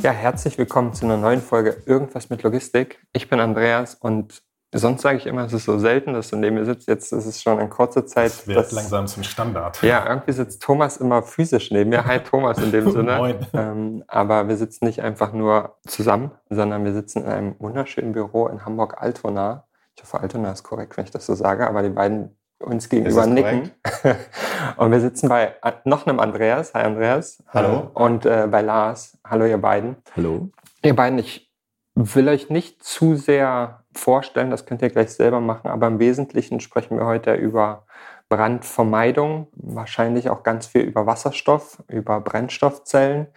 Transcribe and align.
Ja, 0.00 0.12
herzlich 0.12 0.56
willkommen 0.58 0.94
zu 0.94 1.04
einer 1.06 1.16
neuen 1.16 1.42
Folge 1.42 1.82
Irgendwas 1.84 2.30
mit 2.30 2.44
Logistik. 2.44 3.04
Ich 3.12 3.28
bin 3.28 3.40
Andreas 3.40 3.96
und 3.96 4.44
sonst 4.72 5.02
sage 5.02 5.18
ich 5.18 5.26
immer, 5.26 5.44
es 5.44 5.52
ist 5.52 5.64
so 5.64 5.76
selten, 5.78 6.12
dass 6.12 6.30
du 6.30 6.36
neben 6.36 6.54
mir 6.54 6.64
sitzt. 6.64 6.86
Jetzt 6.86 7.12
ist 7.12 7.26
es 7.26 7.42
schon 7.42 7.58
in 7.58 7.68
kurzer 7.68 8.06
Zeit. 8.06 8.26
Das 8.26 8.46
wird 8.46 8.58
dass, 8.58 8.72
langsam 8.72 9.08
zum 9.08 9.24
Standard. 9.24 9.82
Ja, 9.82 10.08
irgendwie 10.08 10.30
sitzt 10.30 10.62
Thomas 10.62 10.98
immer 10.98 11.24
physisch 11.24 11.72
neben 11.72 11.90
mir. 11.90 12.04
Hi 12.04 12.20
Thomas 12.20 12.58
in 12.58 12.70
dem 12.70 12.90
Sinne. 12.92 13.16
Moin. 13.16 13.46
Ähm, 13.52 14.04
aber 14.06 14.46
wir 14.46 14.56
sitzen 14.56 14.84
nicht 14.84 15.02
einfach 15.02 15.32
nur 15.32 15.76
zusammen, 15.84 16.30
sondern 16.48 16.84
wir 16.84 16.92
sitzen 16.92 17.24
in 17.24 17.30
einem 17.30 17.56
wunderschönen 17.58 18.12
Büro 18.12 18.46
in 18.46 18.64
Hamburg-Altona. 18.64 19.66
Ich 19.96 20.02
hoffe, 20.04 20.20
Altona 20.20 20.52
ist 20.52 20.62
korrekt, 20.62 20.96
wenn 20.96 21.06
ich 21.06 21.10
das 21.10 21.26
so 21.26 21.34
sage, 21.34 21.66
aber 21.66 21.82
die 21.82 21.90
beiden 21.90 22.37
uns 22.58 22.88
gegenüber 22.88 23.26
nicken. 23.26 23.70
und 24.76 24.90
wir 24.90 25.00
sitzen 25.00 25.28
bei 25.28 25.54
noch 25.84 26.06
einem 26.06 26.20
Andreas. 26.20 26.74
Hi 26.74 26.82
Andreas. 26.82 27.42
Hallo. 27.48 27.90
Und 27.94 28.26
äh, 28.26 28.46
bei 28.50 28.62
Lars. 28.62 29.18
Hallo 29.24 29.46
ihr 29.46 29.58
beiden. 29.58 29.96
Hallo. 30.16 30.50
Ihr 30.82 30.94
beiden, 30.94 31.18
ich 31.18 31.50
will 31.94 32.28
euch 32.28 32.50
nicht 32.50 32.82
zu 32.82 33.16
sehr 33.16 33.84
vorstellen, 33.92 34.50
das 34.50 34.66
könnt 34.66 34.82
ihr 34.82 34.90
gleich 34.90 35.10
selber 35.10 35.40
machen, 35.40 35.68
aber 35.68 35.88
im 35.88 35.98
Wesentlichen 35.98 36.60
sprechen 36.60 36.96
wir 36.96 37.06
heute 37.06 37.34
über 37.34 37.84
Brandvermeidung, 38.28 39.48
wahrscheinlich 39.54 40.30
auch 40.30 40.42
ganz 40.42 40.66
viel 40.66 40.82
über 40.82 41.06
Wasserstoff, 41.06 41.82
über 41.88 42.20
Brennstoffzellen. 42.20 43.28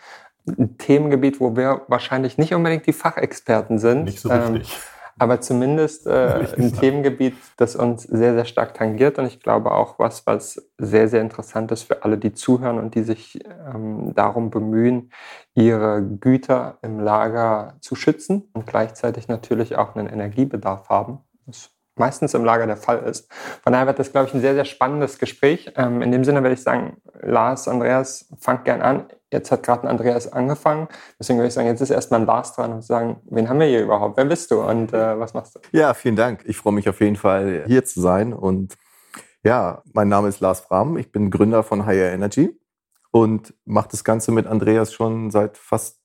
Ein 0.45 0.77
Themengebiet, 0.77 1.39
wo 1.39 1.55
wir 1.55 1.83
wahrscheinlich 1.87 2.37
nicht 2.37 2.53
unbedingt 2.53 2.85
die 2.87 2.93
Fachexperten 2.93 3.79
sind. 3.79 4.03
Nicht 4.03 4.19
so 4.19 4.29
richtig. 4.29 4.73
Ähm, 4.73 4.79
aber 5.21 5.39
zumindest 5.39 6.07
äh, 6.07 6.47
ein 6.57 6.73
Themengebiet, 6.73 7.35
das 7.55 7.75
uns 7.75 8.01
sehr, 8.01 8.33
sehr 8.33 8.45
stark 8.45 8.73
tangiert 8.73 9.19
und 9.19 9.27
ich 9.27 9.39
glaube 9.39 9.71
auch 9.71 9.99
was, 9.99 10.25
was 10.25 10.67
sehr, 10.79 11.07
sehr 11.09 11.21
interessant 11.21 11.71
ist 11.71 11.83
für 11.83 12.03
alle, 12.03 12.17
die 12.17 12.33
zuhören 12.33 12.79
und 12.79 12.95
die 12.95 13.03
sich 13.03 13.39
ähm, 13.71 14.15
darum 14.15 14.49
bemühen, 14.49 15.11
ihre 15.53 16.01
Güter 16.01 16.79
im 16.81 16.99
Lager 16.99 17.77
zu 17.81 17.93
schützen 17.93 18.49
und 18.53 18.65
gleichzeitig 18.65 19.27
natürlich 19.27 19.75
auch 19.75 19.95
einen 19.95 20.07
Energiebedarf 20.07 20.89
haben. 20.89 21.19
Das 21.45 21.69
meistens 22.01 22.33
im 22.33 22.43
Lager 22.43 22.65
der 22.65 22.77
Fall 22.77 22.99
ist. 23.03 23.31
Von 23.63 23.73
daher 23.73 23.85
wird 23.87 23.99
das, 23.99 24.11
glaube 24.11 24.27
ich, 24.27 24.33
ein 24.33 24.41
sehr, 24.41 24.55
sehr 24.55 24.65
spannendes 24.65 25.19
Gespräch. 25.19 25.71
Ähm, 25.77 26.01
in 26.01 26.11
dem 26.11 26.23
Sinne 26.23 26.41
werde 26.41 26.55
ich 26.55 26.63
sagen, 26.63 26.97
Lars, 27.21 27.67
Andreas, 27.67 28.27
fangt 28.39 28.65
gern 28.65 28.81
an. 28.81 29.05
Jetzt 29.31 29.51
hat 29.51 29.63
gerade 29.63 29.83
ein 29.83 29.87
Andreas 29.87 30.33
angefangen. 30.33 30.87
Deswegen 31.19 31.37
würde 31.37 31.47
ich 31.47 31.53
sagen, 31.53 31.67
jetzt 31.67 31.79
ist 31.79 31.91
erstmal 31.91 32.21
ein 32.21 32.25
Lars 32.25 32.53
dran 32.53 32.73
und 32.73 32.83
sagen, 32.83 33.21
wen 33.29 33.47
haben 33.47 33.59
wir 33.59 33.67
hier 33.67 33.83
überhaupt? 33.83 34.17
Wer 34.17 34.25
bist 34.25 34.49
du 34.49 34.61
und 34.61 34.91
äh, 34.93 35.19
was 35.19 35.33
machst 35.35 35.55
du? 35.55 35.59
Ja, 35.71 35.93
vielen 35.93 36.15
Dank. 36.15 36.41
Ich 36.45 36.57
freue 36.57 36.73
mich 36.73 36.89
auf 36.89 36.99
jeden 36.99 37.15
Fall, 37.15 37.63
hier 37.67 37.85
zu 37.85 38.01
sein. 38.01 38.33
Und 38.33 38.75
ja, 39.43 39.83
mein 39.93 40.09
Name 40.09 40.27
ist 40.27 40.39
Lars 40.39 40.67
Bram. 40.67 40.97
Ich 40.97 41.11
bin 41.11 41.29
Gründer 41.29 41.61
von 41.61 41.85
Higher 41.85 42.11
Energy 42.11 42.59
und 43.11 43.53
mache 43.63 43.89
das 43.91 44.03
Ganze 44.03 44.31
mit 44.31 44.47
Andreas 44.47 44.91
schon 44.91 45.29
seit 45.29 45.57
fast 45.57 45.99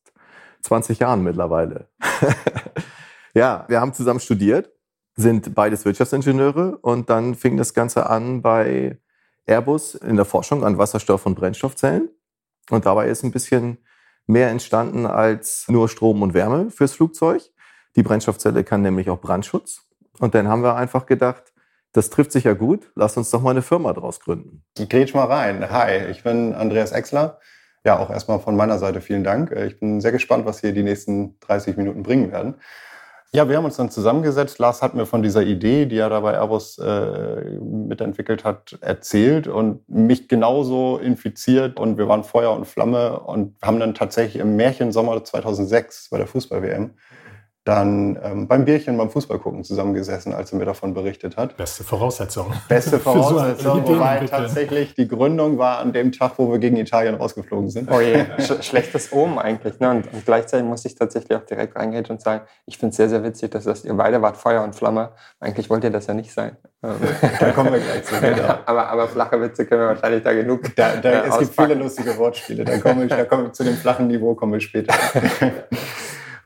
20 0.60 0.98
Jahren 0.98 1.22
mittlerweile. 1.22 1.88
ja, 3.34 3.64
wir 3.68 3.80
haben 3.80 3.94
zusammen 3.94 4.20
studiert 4.20 4.75
sind 5.16 5.54
beides 5.54 5.84
Wirtschaftsingenieure 5.84 6.76
und 6.78 7.08
dann 7.10 7.34
fing 7.34 7.56
das 7.56 7.74
Ganze 7.74 8.08
an 8.08 8.42
bei 8.42 8.98
Airbus 9.46 9.94
in 9.94 10.16
der 10.16 10.26
Forschung 10.26 10.64
an 10.64 10.78
Wasserstoff- 10.78 11.26
und 11.26 11.34
Brennstoffzellen. 11.34 12.10
Und 12.70 12.84
dabei 12.84 13.08
ist 13.08 13.22
ein 13.24 13.30
bisschen 13.30 13.78
mehr 14.26 14.50
entstanden 14.50 15.06
als 15.06 15.66
nur 15.68 15.88
Strom 15.88 16.22
und 16.22 16.34
Wärme 16.34 16.70
fürs 16.70 16.92
Flugzeug. 16.92 17.42
Die 17.94 18.02
Brennstoffzelle 18.02 18.64
kann 18.64 18.82
nämlich 18.82 19.08
auch 19.08 19.20
Brandschutz. 19.20 19.86
Und 20.18 20.34
dann 20.34 20.48
haben 20.48 20.62
wir 20.62 20.76
einfach 20.76 21.06
gedacht, 21.06 21.54
das 21.92 22.10
trifft 22.10 22.32
sich 22.32 22.44
ja 22.44 22.52
gut, 22.52 22.90
lass 22.94 23.16
uns 23.16 23.30
doch 23.30 23.40
mal 23.40 23.50
eine 23.50 23.62
Firma 23.62 23.92
draus 23.94 24.20
gründen. 24.20 24.62
Ich 24.76 24.88
grätsch 24.88 25.14
mal 25.14 25.24
rein. 25.24 25.70
Hi, 25.70 26.10
ich 26.10 26.22
bin 26.22 26.52
Andreas 26.52 26.92
Exler. 26.92 27.40
Ja, 27.84 27.98
auch 27.98 28.10
erstmal 28.10 28.40
von 28.40 28.56
meiner 28.56 28.78
Seite 28.78 29.00
vielen 29.00 29.24
Dank. 29.24 29.52
Ich 29.52 29.78
bin 29.78 30.00
sehr 30.00 30.12
gespannt, 30.12 30.44
was 30.44 30.60
hier 30.60 30.72
die 30.72 30.82
nächsten 30.82 31.38
30 31.40 31.76
Minuten 31.76 32.02
bringen 32.02 32.32
werden. 32.32 32.56
Ja, 33.32 33.48
wir 33.48 33.56
haben 33.56 33.64
uns 33.64 33.76
dann 33.76 33.90
zusammengesetzt. 33.90 34.58
Lars 34.58 34.82
hat 34.82 34.94
mir 34.94 35.04
von 35.04 35.22
dieser 35.22 35.42
Idee, 35.42 35.86
die 35.86 35.98
er 35.98 36.08
da 36.08 36.20
bei 36.20 36.34
Airbus 36.34 36.78
äh, 36.78 37.58
mitentwickelt 37.60 38.44
hat, 38.44 38.78
erzählt 38.80 39.46
und 39.46 39.86
mich 39.88 40.28
genauso 40.28 40.98
infiziert. 40.98 41.78
Und 41.78 41.98
wir 41.98 42.08
waren 42.08 42.24
Feuer 42.24 42.52
und 42.52 42.66
Flamme 42.66 43.20
und 43.20 43.56
haben 43.62 43.80
dann 43.80 43.94
tatsächlich 43.94 44.40
im 44.40 44.56
Märchensommer 44.56 45.22
2006 45.22 46.08
bei 46.10 46.18
der 46.18 46.26
Fußball-WM 46.26 46.92
dann 47.66 48.16
ähm, 48.22 48.46
beim 48.46 48.64
Bierchen 48.64 48.96
beim 48.96 49.10
Fußball 49.10 49.40
gucken 49.40 49.64
zusammengesessen, 49.64 50.32
als 50.32 50.52
er 50.52 50.58
mir 50.58 50.66
davon 50.66 50.94
berichtet 50.94 51.36
hat. 51.36 51.56
Beste 51.56 51.82
Voraussetzung. 51.82 52.52
Beste 52.68 52.98
Voraussetzung, 53.00 53.84
so 53.84 53.88
wobei 53.88 54.24
tatsächlich 54.24 54.94
die 54.94 55.08
Gründung 55.08 55.58
war 55.58 55.80
an 55.80 55.92
dem 55.92 56.12
Tag, 56.12 56.34
wo 56.36 56.52
wir 56.52 56.60
gegen 56.60 56.76
Italien 56.76 57.16
rausgeflogen 57.16 57.68
sind. 57.68 57.90
Oh 57.90 58.00
je, 58.00 58.24
Sch 58.38 58.64
schlechtes 58.64 59.12
Omen 59.12 59.40
eigentlich. 59.40 59.80
Ne? 59.80 59.90
Und, 59.90 60.12
und, 60.12 60.24
gleichzeitig 60.24 60.64
muss 60.64 60.84
ich 60.84 60.94
tatsächlich 60.94 61.36
auch 61.36 61.44
direkt 61.44 61.74
reingehen 61.74 62.06
und 62.06 62.20
sagen, 62.20 62.44
ich 62.66 62.78
finde 62.78 62.90
es 62.90 62.98
sehr, 62.98 63.08
sehr 63.08 63.24
witzig, 63.24 63.50
dass 63.50 63.64
das, 63.64 63.84
ihr 63.84 63.94
beide 63.94 64.22
wart 64.22 64.36
Feuer 64.36 64.62
und 64.62 64.76
Flamme. 64.76 65.10
Eigentlich 65.40 65.68
wollt 65.68 65.82
ihr 65.82 65.90
das 65.90 66.06
ja 66.06 66.14
nicht 66.14 66.32
sein. 66.32 66.56
da 66.82 67.50
kommen 67.50 67.72
wir 67.72 67.80
gleich 67.80 68.04
zu. 68.04 68.14
Genau. 68.20 68.58
aber, 68.64 68.88
aber 68.90 69.08
flache 69.08 69.40
Witze 69.40 69.66
können 69.66 69.80
wir 69.80 69.88
wahrscheinlich 69.88 70.22
da 70.22 70.32
genug 70.32 70.74
da, 70.76 70.94
da, 70.96 71.08
äh, 71.08 71.28
Es 71.28 71.38
gibt 71.38 71.54
viele 71.60 71.74
lustige 71.74 72.16
Wortspiele. 72.16 72.64
Da 72.64 72.78
kommen 72.78 73.00
wir, 73.00 73.08
da 73.08 73.24
kommen 73.24 73.46
wir 73.46 73.52
zu 73.52 73.64
dem 73.64 73.74
flachen 73.74 74.06
Niveau 74.06 74.36
kommen 74.36 74.52
wir 74.52 74.60
später. 74.60 74.94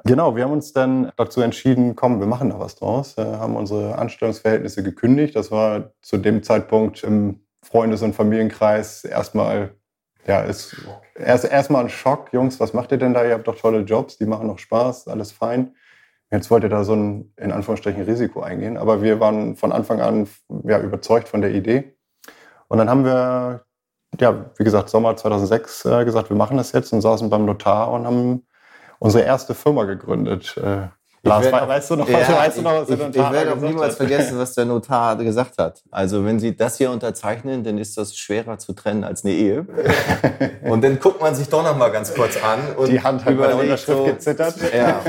Genau, 0.04 0.34
wir 0.34 0.44
haben 0.44 0.52
uns 0.52 0.72
dann 0.72 1.12
dazu 1.16 1.40
entschieden, 1.42 1.94
komm, 1.94 2.20
wir 2.20 2.26
machen 2.26 2.50
da 2.50 2.58
was 2.58 2.76
draus, 2.76 3.16
wir 3.16 3.38
haben 3.38 3.56
unsere 3.56 3.98
Anstellungsverhältnisse 3.98 4.82
gekündigt. 4.82 5.36
Das 5.36 5.50
war 5.50 5.92
zu 6.00 6.16
dem 6.16 6.42
Zeitpunkt 6.42 7.02
im 7.04 7.40
Freundes- 7.62 8.02
und 8.02 8.14
Familienkreis 8.14 9.04
erstmal, 9.04 9.74
ja, 10.26 10.40
ist 10.40 10.76
erst 11.14 11.44
erstmal 11.44 11.84
ein 11.84 11.90
Schock. 11.90 12.32
Jungs, 12.32 12.58
was 12.60 12.72
macht 12.72 12.92
ihr 12.92 12.98
denn 12.98 13.12
da? 13.12 13.24
Ihr 13.24 13.34
habt 13.34 13.46
doch 13.46 13.56
tolle 13.56 13.80
Jobs, 13.80 14.16
die 14.16 14.26
machen 14.26 14.46
noch 14.46 14.58
Spaß, 14.58 15.08
alles 15.08 15.32
fein. 15.32 15.74
Jetzt 16.30 16.50
wollt 16.50 16.62
ihr 16.62 16.70
da 16.70 16.84
so 16.84 16.94
ein, 16.94 17.32
in 17.36 17.52
Anführungsstrichen, 17.52 18.02
Risiko 18.02 18.40
eingehen. 18.40 18.76
Aber 18.76 19.02
wir 19.02 19.20
waren 19.20 19.56
von 19.56 19.72
Anfang 19.72 20.00
an 20.00 20.28
ja, 20.64 20.80
überzeugt 20.80 21.28
von 21.28 21.42
der 21.42 21.50
Idee. 21.50 21.96
Und 22.68 22.78
dann 22.78 22.88
haben 22.88 23.04
wir, 23.04 23.64
ja, 24.20 24.50
wie 24.56 24.64
gesagt, 24.64 24.88
Sommer 24.90 25.16
2006 25.16 25.84
äh, 25.86 26.04
gesagt, 26.04 26.30
wir 26.30 26.36
machen 26.36 26.56
das 26.56 26.72
jetzt 26.72 26.92
und 26.92 27.00
saßen 27.00 27.28
beim 27.28 27.44
Notar 27.44 27.90
und 27.90 28.06
haben 28.06 28.46
unsere 29.00 29.24
erste 29.24 29.54
Firma 29.54 29.84
gegründet. 29.84 30.56
Äh, 30.56 30.88
Lars, 31.22 31.44
werd, 31.44 31.68
weißt 31.68 31.90
du 31.90 31.96
noch, 31.96 32.08
ja, 32.08 32.18
weißt 32.18 32.58
du 32.58 32.62
noch 32.62 32.72
was 32.72 32.88
ich, 32.88 32.96
der 32.96 33.06
Notar 33.06 33.24
Ich, 33.24 33.26
ich 33.26 33.32
werde 33.32 33.52
auch 33.52 33.60
niemals 33.60 33.90
hat? 33.90 33.96
vergessen, 33.98 34.38
was 34.38 34.54
der 34.54 34.64
Notar 34.64 35.16
gesagt 35.16 35.58
hat. 35.58 35.82
Also 35.90 36.24
wenn 36.24 36.38
Sie 36.38 36.56
das 36.56 36.78
hier 36.78 36.90
unterzeichnen, 36.90 37.62
dann 37.62 37.76
ist 37.76 37.98
das 37.98 38.16
schwerer 38.16 38.58
zu 38.58 38.72
trennen 38.72 39.04
als 39.04 39.24
eine 39.24 39.34
Ehe. 39.34 39.66
und 40.62 40.82
dann 40.82 40.98
guckt 40.98 41.20
man 41.20 41.34
sich 41.34 41.48
doch 41.48 41.62
noch 41.62 41.76
mal 41.76 41.90
ganz 41.90 42.14
kurz 42.14 42.42
an 42.42 42.74
und 42.76 42.88
die 42.88 43.02
Hand 43.02 43.24
hat 43.24 43.36
bei 43.36 43.48
der 43.48 43.56
Unterschrift 43.56 43.98
so, 43.98 44.04
gezittert. 44.04 44.54
Ja. 44.74 45.02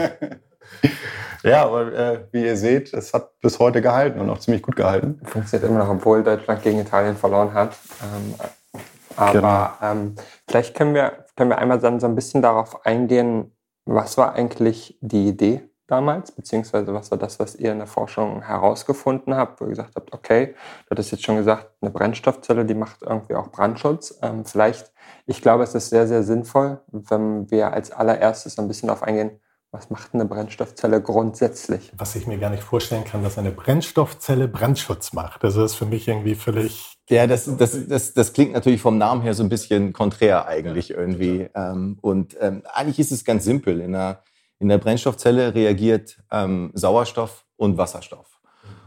ja, 1.50 1.66
aber 1.66 1.94
äh, 1.94 2.20
wie 2.32 2.44
ihr 2.44 2.58
seht, 2.58 2.94
es 2.94 3.14
hat 3.14 3.40
bis 3.40 3.58
heute 3.60 3.82
gehalten 3.82 4.20
und 4.20 4.30
auch 4.30 4.40
ziemlich 4.40 4.64
gut 4.64 4.76
gehalten. 4.76 5.22
Funktioniert 5.24 5.70
immer 5.70 5.80
noch, 5.80 5.90
obwohl 5.90 6.24
Deutschland 6.24 6.62
gegen 6.62 6.82
Italien 6.82 7.16
verloren 7.16 7.54
hat. 7.54 7.78
Ähm, 8.04 8.36
aber 9.16 9.32
genau. 9.32 9.70
ähm, 9.82 10.16
vielleicht 10.50 10.76
können 10.76 10.94
wir, 10.94 11.26
können 11.38 11.52
wir 11.52 11.58
einmal 11.58 11.80
dann 11.80 12.02
so 12.02 12.08
ein 12.08 12.16
bisschen 12.16 12.42
darauf 12.42 12.86
eingehen, 12.86 13.56
was 13.86 14.18
war 14.18 14.34
eigentlich 14.34 14.98
die 15.02 15.28
Idee 15.28 15.64
damals, 15.88 16.32
beziehungsweise 16.32 16.94
was 16.94 17.12
war 17.12 17.18
das, 17.18 17.40
was 17.40 17.56
ihr 17.56 17.74
in 17.74 17.80
der 17.80 17.88
Forschung 17.88 18.42
herausgefunden 18.42 19.36
habt, 19.36 19.60
wo 19.60 19.66
ihr 19.66 19.72
gesagt 19.72 19.96
habt, 19.96 20.14
okay, 20.14 20.56
du 20.86 20.92
hattest 20.92 21.12
jetzt 21.12 21.24
schon 21.24 21.36
gesagt, 21.36 21.70
eine 21.82 21.92
Brennstoffzelle, 21.92 22.64
die 22.64 22.76
macht 22.76 23.02
irgendwie 23.02 23.36
auch 23.36 23.50
Brandschutz. 23.50 24.18
Ähm, 24.22 24.46
vielleicht, 24.46 24.94
ich 25.26 25.42
glaube, 25.42 25.64
es 25.64 25.76
ist 25.76 25.90
sehr, 25.90 26.08
sehr 26.08 26.24
sinnvoll, 26.24 26.80
wenn 26.88 27.52
wir 27.52 27.74
als 27.74 27.92
allererstes 27.92 28.58
ein 28.58 28.70
bisschen 28.70 28.88
darauf 28.88 29.04
eingehen, 29.04 29.42
was 29.72 29.90
macht 29.90 30.14
eine 30.14 30.26
Brennstoffzelle 30.26 31.02
grundsätzlich? 31.02 31.94
Was 31.98 32.16
ich 32.16 32.28
mir 32.28 32.38
gar 32.38 32.50
nicht 32.50 32.64
vorstellen 32.64 33.06
kann, 33.06 33.24
dass 33.24 33.38
eine 33.38 33.52
Brennstoffzelle 33.52 34.50
Brandschutz 34.50 35.14
macht. 35.14 35.44
Also 35.46 35.62
das 35.62 35.72
ist 35.72 35.78
für 35.78 35.86
mich 35.86 36.08
irgendwie 36.08 36.36
völlig. 36.36 36.98
Ja, 37.10 37.26
das, 37.26 37.50
das, 37.58 37.88
das, 37.88 38.14
das 38.14 38.34
klingt 38.34 38.52
natürlich 38.52 38.82
vom 38.82 38.98
Namen 38.98 39.22
her 39.22 39.34
so 39.34 39.44
ein 39.44 39.50
bisschen 39.50 39.94
konträr 39.94 40.46
eigentlich 40.48 40.90
ja, 40.90 40.98
irgendwie. 40.98 41.50
Ähm, 41.56 41.98
und 42.02 42.36
ähm, 42.42 42.64
eigentlich 42.74 43.00
ist 43.00 43.12
es 43.12 43.24
ganz 43.24 43.46
simpel. 43.46 43.80
In 43.80 43.94
der, 43.94 44.24
in 44.60 44.68
der 44.68 44.78
Brennstoffzelle 44.78 45.56
reagiert 45.56 46.22
ähm, 46.32 46.72
Sauerstoff 46.74 47.46
und 47.56 47.78
Wasserstoff. 47.78 48.42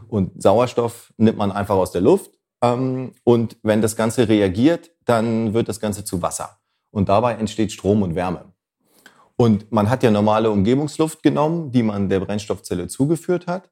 Und 0.07 0.41
Sauerstoff 0.41 1.11
nimmt 1.17 1.39
man 1.39 1.51
einfach 1.51 1.75
aus 1.75 1.91
der 1.93 2.01
Luft. 2.01 2.31
Ähm, 2.61 3.13
und 3.23 3.57
wenn 3.63 3.81
das 3.81 3.95
Ganze 3.95 4.29
reagiert, 4.29 4.91
dann 5.05 5.55
wird 5.55 5.67
das 5.67 5.79
Ganze 5.79 6.05
zu 6.05 6.21
Wasser. 6.21 6.59
Und 6.91 7.09
dabei 7.09 7.33
entsteht 7.33 7.71
Strom 7.71 8.03
und 8.03 8.13
Wärme. 8.13 8.54
Und 9.37 9.71
man 9.71 9.89
hat 9.89 10.03
ja 10.03 10.11
normale 10.11 10.49
Umgebungsluft 10.49 11.21
genommen, 11.23 11.71
die 11.71 11.83
man 11.83 12.09
der 12.09 12.21
Brennstoffzelle 12.21 12.87
zugeführt 12.87 13.47
hat. 13.47 13.69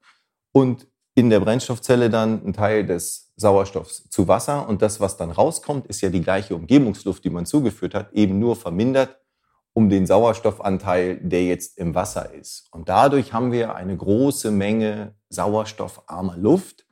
Und 0.52 0.88
in 1.16 1.30
der 1.30 1.40
Brennstoffzelle 1.40 2.10
dann 2.10 2.46
ein 2.46 2.54
Teil 2.54 2.86
des 2.86 3.32
Sauerstoffs 3.36 4.10
zu 4.10 4.28
Wasser. 4.28 4.68
Und 4.68 4.82
das, 4.82 5.00
was 5.00 5.18
dann 5.18 5.32
rauskommt, 5.32 5.88
ist 5.88 6.02
ja 6.02 6.10
die 6.10 6.22
gleiche 6.22 6.56
Umgebungsluft, 6.56 7.24
die 7.24 7.30
man 7.30 7.46
zugeführt 7.46 7.94
hat, 7.94 8.12
eben 8.14 8.40
nur 8.40 8.56
vermindert 8.56 9.18
um 9.74 9.90
den 9.90 10.06
Sauerstoffanteil, 10.06 11.18
der 11.18 11.46
jetzt 11.46 11.80
im 11.80 11.96
Wasser 11.96 12.32
ist. 12.34 12.68
Und 12.72 12.90
dadurch 12.90 13.34
haben 13.34 13.52
wir 13.52 13.76
eine 13.76 13.98
große 13.98 14.52
Menge 14.52 15.16
sauerstoffarmer 15.30 16.38
Luft 16.38 16.86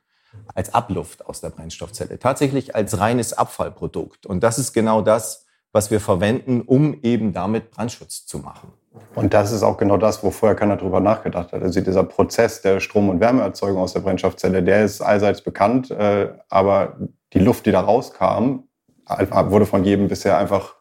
als 0.55 0.73
Abluft 0.73 1.25
aus 1.25 1.41
der 1.41 1.51
Brennstoffzelle, 1.51 2.17
tatsächlich 2.17 2.75
als 2.75 2.97
reines 2.97 3.33
Abfallprodukt. 3.33 4.25
Und 4.25 4.41
das 4.41 4.57
ist 4.57 4.73
genau 4.73 5.01
das, 5.01 5.45
was 5.71 5.91
wir 5.91 5.99
verwenden, 5.99 6.61
um 6.61 6.99
eben 7.01 7.33
damit 7.33 7.71
Brandschutz 7.71 8.25
zu 8.25 8.39
machen. 8.39 8.73
Und 9.15 9.33
das 9.33 9.51
ist 9.51 9.63
auch 9.63 9.77
genau 9.77 9.97
das, 9.97 10.23
wo 10.23 10.31
vorher 10.31 10.55
keiner 10.55 10.75
drüber 10.75 10.99
nachgedacht 10.99 11.53
hat. 11.53 11.61
Also 11.61 11.79
dieser 11.79 12.03
Prozess 12.03 12.61
der 12.61 12.79
Strom- 12.79 13.09
und 13.09 13.19
Wärmeerzeugung 13.19 13.81
aus 13.81 13.93
der 13.93 14.01
Brennstoffzelle, 14.01 14.63
der 14.63 14.83
ist 14.83 15.01
allseits 15.01 15.41
bekannt, 15.41 15.91
äh, 15.91 16.29
aber 16.49 16.97
die 17.33 17.39
Luft, 17.39 17.65
die 17.65 17.71
da 17.71 17.81
rauskam, 17.81 18.63
wurde 19.07 19.65
von 19.65 19.83
jedem 19.83 20.07
bisher 20.07 20.37
einfach 20.37 20.75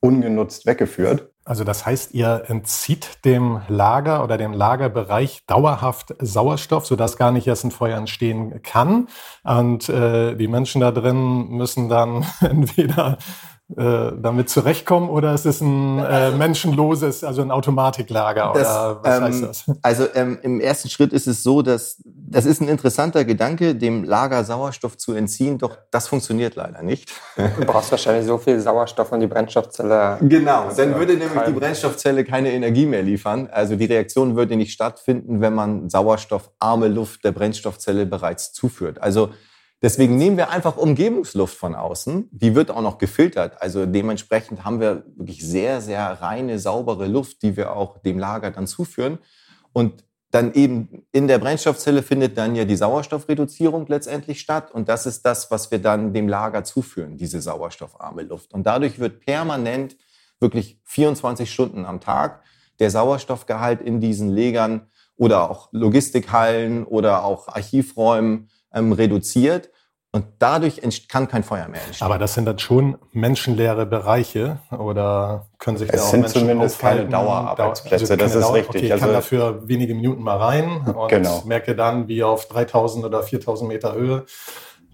ungenutzt 0.00 0.66
weggeführt. 0.66 1.30
Also 1.46 1.64
das 1.64 1.84
heißt, 1.84 2.14
ihr 2.14 2.44
entzieht 2.48 3.24
dem 3.26 3.60
Lager 3.68 4.24
oder 4.24 4.38
dem 4.38 4.54
Lagerbereich 4.54 5.42
dauerhaft 5.46 6.14
Sauerstoff, 6.18 6.86
sodass 6.86 7.18
gar 7.18 7.32
nicht 7.32 7.46
erst 7.46 7.64
ein 7.64 7.70
Feuer 7.70 7.98
entstehen 7.98 8.62
kann. 8.62 9.08
Und 9.42 9.88
äh, 9.90 10.36
die 10.36 10.48
Menschen 10.48 10.80
da 10.80 10.90
drin 10.90 11.48
müssen 11.48 11.90
dann 11.90 12.24
entweder 12.40 13.18
äh, 13.76 14.12
damit 14.16 14.48
zurechtkommen 14.48 15.08
oder 15.08 15.34
ist 15.34 15.46
es 15.46 15.60
ein 15.60 15.98
äh, 15.98 16.30
menschenloses, 16.30 17.24
also 17.24 17.42
ein 17.42 17.50
Automatiklager 17.50 18.52
das, 18.54 18.68
oder 18.68 19.00
was 19.02 19.16
ähm, 19.16 19.24
heißt 19.24 19.42
das? 19.42 19.64
Also 19.82 20.06
ähm, 20.14 20.38
im 20.42 20.60
ersten 20.60 20.88
Schritt 20.88 21.12
ist 21.12 21.26
es 21.26 21.42
so, 21.42 21.62
dass 21.62 22.00
das 22.04 22.46
ist 22.46 22.60
ein 22.60 22.68
interessanter 22.68 23.24
Gedanke, 23.24 23.74
dem 23.74 24.04
Lager 24.04 24.44
Sauerstoff 24.44 24.96
zu 24.96 25.12
entziehen, 25.12 25.58
doch 25.58 25.76
das 25.90 26.08
funktioniert 26.08 26.54
leider 26.56 26.82
nicht. 26.82 27.10
Du 27.36 27.42
brauchst 27.66 27.90
wahrscheinlich 27.90 28.26
so 28.26 28.38
viel 28.38 28.60
Sauerstoff 28.60 29.12
und 29.12 29.20
die 29.20 29.26
Brennstoffzelle. 29.26 30.18
Genau, 30.20 30.68
dann 30.76 30.94
würde 30.96 31.14
nämlich 31.14 31.42
die 31.46 31.52
Brennstoffzelle 31.52 32.24
keine 32.24 32.52
Energie 32.52 32.86
mehr 32.86 33.02
liefern. 33.02 33.48
Also 33.50 33.76
die 33.76 33.86
Reaktion 33.86 34.36
würde 34.36 34.56
nicht 34.56 34.72
stattfinden, 34.72 35.40
wenn 35.40 35.54
man 35.54 35.90
sauerstoffarme 35.90 36.88
Luft 36.88 37.24
der 37.24 37.32
Brennstoffzelle 37.32 38.06
bereits 38.06 38.52
zuführt. 38.52 39.02
Also 39.02 39.30
Deswegen 39.84 40.16
nehmen 40.16 40.38
wir 40.38 40.48
einfach 40.48 40.78
Umgebungsluft 40.78 41.58
von 41.58 41.74
außen. 41.74 42.30
Die 42.32 42.54
wird 42.54 42.70
auch 42.70 42.80
noch 42.80 42.96
gefiltert. 42.96 43.60
Also 43.60 43.84
dementsprechend 43.84 44.64
haben 44.64 44.80
wir 44.80 45.04
wirklich 45.14 45.46
sehr, 45.46 45.82
sehr 45.82 46.22
reine, 46.22 46.58
saubere 46.58 47.06
Luft, 47.06 47.42
die 47.42 47.54
wir 47.58 47.76
auch 47.76 47.98
dem 47.98 48.18
Lager 48.18 48.50
dann 48.50 48.66
zuführen. 48.66 49.18
Und 49.74 50.02
dann 50.30 50.54
eben 50.54 51.04
in 51.12 51.28
der 51.28 51.38
Brennstoffzelle 51.38 52.02
findet 52.02 52.38
dann 52.38 52.56
ja 52.56 52.64
die 52.64 52.76
Sauerstoffreduzierung 52.76 53.86
letztendlich 53.86 54.40
statt. 54.40 54.72
Und 54.72 54.88
das 54.88 55.04
ist 55.04 55.26
das, 55.26 55.50
was 55.50 55.70
wir 55.70 55.80
dann 55.80 56.14
dem 56.14 56.28
Lager 56.28 56.64
zuführen, 56.64 57.18
diese 57.18 57.42
sauerstoffarme 57.42 58.22
Luft. 58.22 58.54
Und 58.54 58.66
dadurch 58.66 58.98
wird 58.98 59.20
permanent 59.20 59.98
wirklich 60.40 60.80
24 60.84 61.52
Stunden 61.52 61.84
am 61.84 62.00
Tag 62.00 62.42
der 62.78 62.90
Sauerstoffgehalt 62.90 63.82
in 63.82 64.00
diesen 64.00 64.30
Legern 64.30 64.86
oder 65.16 65.50
auch 65.50 65.68
Logistikhallen 65.72 66.84
oder 66.84 67.22
auch 67.22 67.48
Archivräumen 67.48 68.48
ähm, 68.72 68.92
reduziert. 68.92 69.68
Und 70.14 70.26
dadurch 70.38 70.80
kann 71.08 71.26
kein 71.26 71.42
Feuer 71.42 71.66
mehr 71.66 71.82
entstehen. 71.84 72.06
Aber 72.06 72.18
das 72.18 72.34
sind 72.34 72.44
dann 72.44 72.60
schon 72.60 72.98
menschenleere 73.10 73.84
Bereiche 73.84 74.58
oder 74.70 75.48
können 75.58 75.76
sich 75.76 75.88
es 75.88 75.96
da 75.96 76.06
auch 76.06 76.10
sind 76.10 76.20
Menschen 76.20 76.40
zumindest 76.42 76.78
keine 76.78 77.06
Dauerarbeitsplätze, 77.06 78.12
also 78.12 78.16
das 78.16 78.36
ist 78.36 78.44
Dauer, 78.44 78.54
richtig. 78.54 78.76
Okay, 78.76 78.86
ich 78.86 78.92
also 78.92 79.06
kann 79.06 79.12
dafür 79.12 79.66
wenige 79.66 79.92
Minuten 79.92 80.22
mal 80.22 80.36
rein 80.36 80.82
und 80.86 81.08
genau. 81.08 81.42
merke 81.46 81.74
dann, 81.74 82.06
wie 82.06 82.22
auf 82.22 82.46
3000 82.46 83.04
oder 83.04 83.24
4000 83.24 83.68
Meter 83.68 83.94
Höhe 83.94 84.24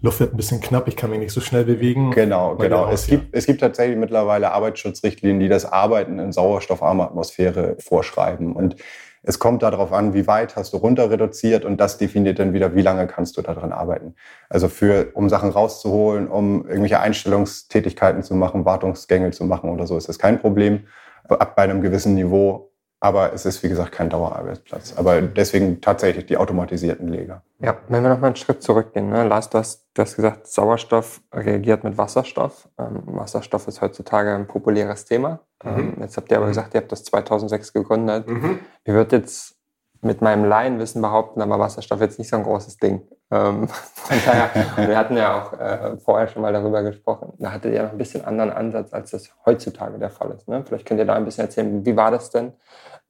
Luft 0.01 0.19
wird 0.19 0.33
ein 0.33 0.37
bisschen 0.37 0.59
knapp, 0.59 0.87
ich 0.87 0.95
kann 0.95 1.11
mich 1.11 1.19
nicht 1.19 1.31
so 1.31 1.41
schnell 1.41 1.65
bewegen. 1.65 2.09
Genau, 2.09 2.55
genau. 2.55 2.89
Es 2.89 3.05
gibt, 3.05 3.35
es 3.35 3.45
gibt 3.45 3.61
tatsächlich 3.61 3.99
mittlerweile 3.99 4.51
Arbeitsschutzrichtlinien, 4.51 5.39
die 5.39 5.49
das 5.49 5.71
Arbeiten 5.71 6.17
in 6.17 6.31
sauerstoffarmer 6.31 7.03
Atmosphäre 7.03 7.75
vorschreiben. 7.77 8.55
Und 8.55 8.77
es 9.23 9.37
kommt 9.37 9.61
darauf 9.61 9.93
an, 9.93 10.13
wie 10.13 10.25
weit 10.25 10.55
hast 10.55 10.73
du 10.73 10.77
runter 10.77 11.11
reduziert 11.11 11.63
und 11.63 11.77
das 11.79 11.97
definiert 11.97 12.39
dann 12.39 12.53
wieder, 12.53 12.75
wie 12.75 12.81
lange 12.81 13.05
kannst 13.05 13.37
du 13.37 13.41
daran 13.41 13.71
arbeiten. 13.71 14.15
Also 14.49 14.67
für, 14.67 15.11
um 15.13 15.29
Sachen 15.29 15.51
rauszuholen, 15.51 16.27
um 16.27 16.65
irgendwelche 16.67 16.99
Einstellungstätigkeiten 16.99 18.23
zu 18.23 18.33
machen, 18.33 18.65
Wartungsgänge 18.65 19.31
zu 19.31 19.45
machen 19.45 19.69
oder 19.69 19.85
so, 19.85 19.95
ist 19.95 20.09
das 20.09 20.17
kein 20.17 20.39
Problem. 20.39 20.87
Ab 21.27 21.55
bei 21.55 21.63
einem 21.63 21.81
gewissen 21.81 22.15
Niveau 22.15 22.70
aber 23.03 23.33
es 23.33 23.47
ist, 23.47 23.63
wie 23.63 23.69
gesagt, 23.69 23.91
kein 23.91 24.09
Dauerarbeitsplatz. 24.09 24.93
Aber 24.95 25.21
deswegen 25.23 25.81
tatsächlich 25.81 26.27
die 26.27 26.37
automatisierten 26.37 27.07
Leger. 27.07 27.41
Ja, 27.59 27.77
wenn 27.89 28.03
wir 28.03 28.09
noch 28.09 28.19
mal 28.19 28.27
einen 28.27 28.35
Schritt 28.35 28.61
zurückgehen. 28.61 29.09
Ne? 29.09 29.27
Lars, 29.27 29.49
du 29.49 29.57
hast, 29.57 29.87
du 29.95 30.03
hast 30.03 30.15
gesagt, 30.15 30.45
Sauerstoff 30.45 31.19
reagiert 31.33 31.83
mit 31.83 31.97
Wasserstoff. 31.97 32.69
Ähm, 32.77 33.01
Wasserstoff 33.07 33.67
ist 33.67 33.81
heutzutage 33.81 34.35
ein 34.35 34.45
populäres 34.47 35.05
Thema. 35.05 35.39
Mhm. 35.63 35.79
Ähm, 35.79 35.97
jetzt 36.01 36.15
habt 36.15 36.29
ihr 36.29 36.37
aber 36.37 36.45
mhm. 36.45 36.51
gesagt, 36.51 36.75
ihr 36.75 36.81
habt 36.81 36.91
das 36.91 37.03
2006 37.03 37.73
gegründet. 37.73 38.27
Mhm. 38.27 38.59
Ich 38.83 38.93
würde 38.93 39.17
jetzt 39.17 39.55
mit 40.03 40.21
meinem 40.21 40.45
Laienwissen 40.45 41.01
behaupten, 41.01 41.41
aber 41.41 41.57
Wasserstoff 41.57 42.01
jetzt 42.01 42.19
nicht 42.19 42.29
so 42.29 42.35
ein 42.35 42.43
großes 42.43 42.77
Ding. 42.77 43.01
Ähm, 43.31 43.67
von 43.95 44.17
daher, 44.25 44.49
wir 44.87 44.97
hatten 44.97 45.17
ja 45.17 45.41
auch 45.41 45.53
äh, 45.53 45.97
vorher 45.97 46.27
schon 46.27 46.43
mal 46.43 46.53
darüber 46.53 46.83
gesprochen. 46.83 47.33
Da 47.39 47.51
hattet 47.51 47.73
ihr 47.73 47.81
noch 47.81 47.93
ein 47.93 47.97
bisschen 47.97 48.23
anderen 48.25 48.51
Ansatz, 48.51 48.93
als 48.93 49.09
das 49.09 49.31
heutzutage 49.45 49.97
der 49.97 50.11
Fall 50.11 50.31
ist. 50.31 50.47
Ne? 50.47 50.63
Vielleicht 50.67 50.85
könnt 50.87 50.99
ihr 50.99 51.05
da 51.05 51.15
ein 51.15 51.25
bisschen 51.25 51.45
erzählen, 51.45 51.83
wie 51.83 51.95
war 51.95 52.11
das 52.11 52.29
denn? 52.29 52.53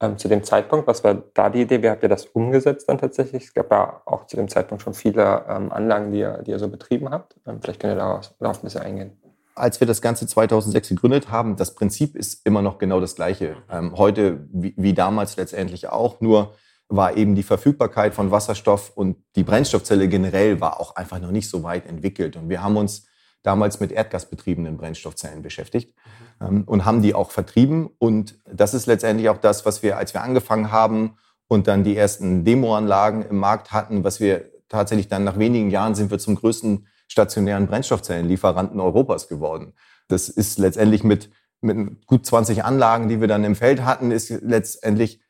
Ähm, 0.02 0.18
zu 0.18 0.28
dem 0.28 0.44
Zeitpunkt? 0.44 0.88
Was 0.88 1.04
war 1.04 1.16
da 1.34 1.50
die 1.50 1.62
Idee? 1.62 1.82
Wie 1.82 1.90
habt 1.90 2.04
ihr 2.04 2.10
das 2.10 2.26
umgesetzt 2.26 2.90
dann 2.90 2.98
tatsächlich? 2.98 3.46
Es 3.46 3.54
gab 3.54 3.72
ja 3.72 4.02
auch 4.06 4.28
zu 4.28 4.36
dem 4.36 4.48
Zeitpunkt 4.48 4.84
schon 4.84 4.94
viele 4.94 5.46
ähm, 5.48 5.72
Anlagen, 5.72 6.12
die 6.12 6.20
ihr, 6.20 6.42
die 6.44 6.52
ihr 6.52 6.60
so 6.60 6.68
betrieben 6.68 7.10
habt. 7.10 7.36
Ähm, 7.46 7.60
vielleicht 7.62 7.80
könnt 7.80 7.94
ihr 7.94 7.98
darauf, 7.98 8.34
darauf 8.40 8.60
ein 8.60 8.64
bisschen 8.64 8.82
eingehen. 8.82 9.12
Als 9.54 9.80
wir 9.80 9.88
das 9.88 10.02
Ganze 10.02 10.28
2006 10.28 10.90
gegründet 10.90 11.30
haben, 11.30 11.56
das 11.56 11.76
Prinzip 11.76 12.16
ist 12.16 12.46
immer 12.46 12.62
noch 12.62 12.78
genau 12.78 13.00
das 13.00 13.16
gleiche. 13.16 13.58
Ähm, 13.70 13.98
heute 13.98 14.48
wie, 14.52 14.74
wie 14.78 14.94
damals 14.94 15.38
letztendlich 15.38 15.90
auch, 15.90 16.22
nur 16.22 16.54
war 16.88 17.16
eben 17.16 17.36
die 17.36 17.44
Verfügbarkeit 17.44 18.14
von 18.14 18.32
Wasserstoff 18.32 18.92
und 18.96 19.18
die 19.36 19.44
Brennstoffzelle 19.44 20.08
generell 20.08 20.60
war 20.60 20.80
auch 20.80 20.96
einfach 20.96 21.20
noch 21.20 21.32
nicht 21.32 21.50
so 21.50 21.64
weit 21.64 21.88
entwickelt. 21.88 22.36
Und 22.36 22.50
wir 22.50 22.62
haben 22.62 22.76
uns 22.76 23.08
damals 23.44 23.80
mit 23.80 23.92
erdgasbetriebenen 23.92 24.78
Brennstoffzellen 24.78 25.42
beschäftigt 25.42 25.94
ähm, 26.40 26.64
und 26.66 26.86
haben 26.86 27.02
die 27.02 27.14
auch 27.14 27.32
vertrieben. 27.32 27.90
Und 27.98 28.40
das 28.52 28.74
ist 28.74 28.86
letztendlich 28.86 29.30
auch 29.30 29.38
das, 29.38 29.66
was 29.66 29.84
wir, 29.84 29.98
als 29.98 30.14
wir 30.14 30.22
angefangen 30.22 30.72
haben 30.72 31.18
und 31.48 31.68
dann 31.68 31.84
die 31.84 31.98
ersten 31.98 32.46
Demoanlagen 32.46 33.24
im 33.24 33.38
Markt 33.38 33.72
hatten, 33.72 34.04
was 34.04 34.20
wir 34.20 34.52
tatsächlich 34.70 35.08
dann 35.08 35.24
nach 35.24 35.38
wenigen 35.38 35.70
Jahren 35.70 35.96
sind 35.96 36.12
wir 36.12 36.20
zum 36.20 36.36
größten 36.36 36.88
stationären 37.08 37.68
Brennstoffzellenlieferanten 37.68 38.80
Europas 38.80 39.28
geworden. 39.28 39.74
Das 40.08 40.30
ist 40.30 40.60
letztendlich 40.60 41.04
mit, 41.04 41.30
mit 41.60 42.06
gut 42.06 42.26
20 42.26 42.64
Anlagen, 42.64 43.10
die 43.10 43.20
wir 43.20 43.28
dann 43.28 43.44
im 43.44 43.56
Feld 43.56 43.84
hatten, 43.84 44.12
ist 44.12 44.30
letztendlich 44.30 45.21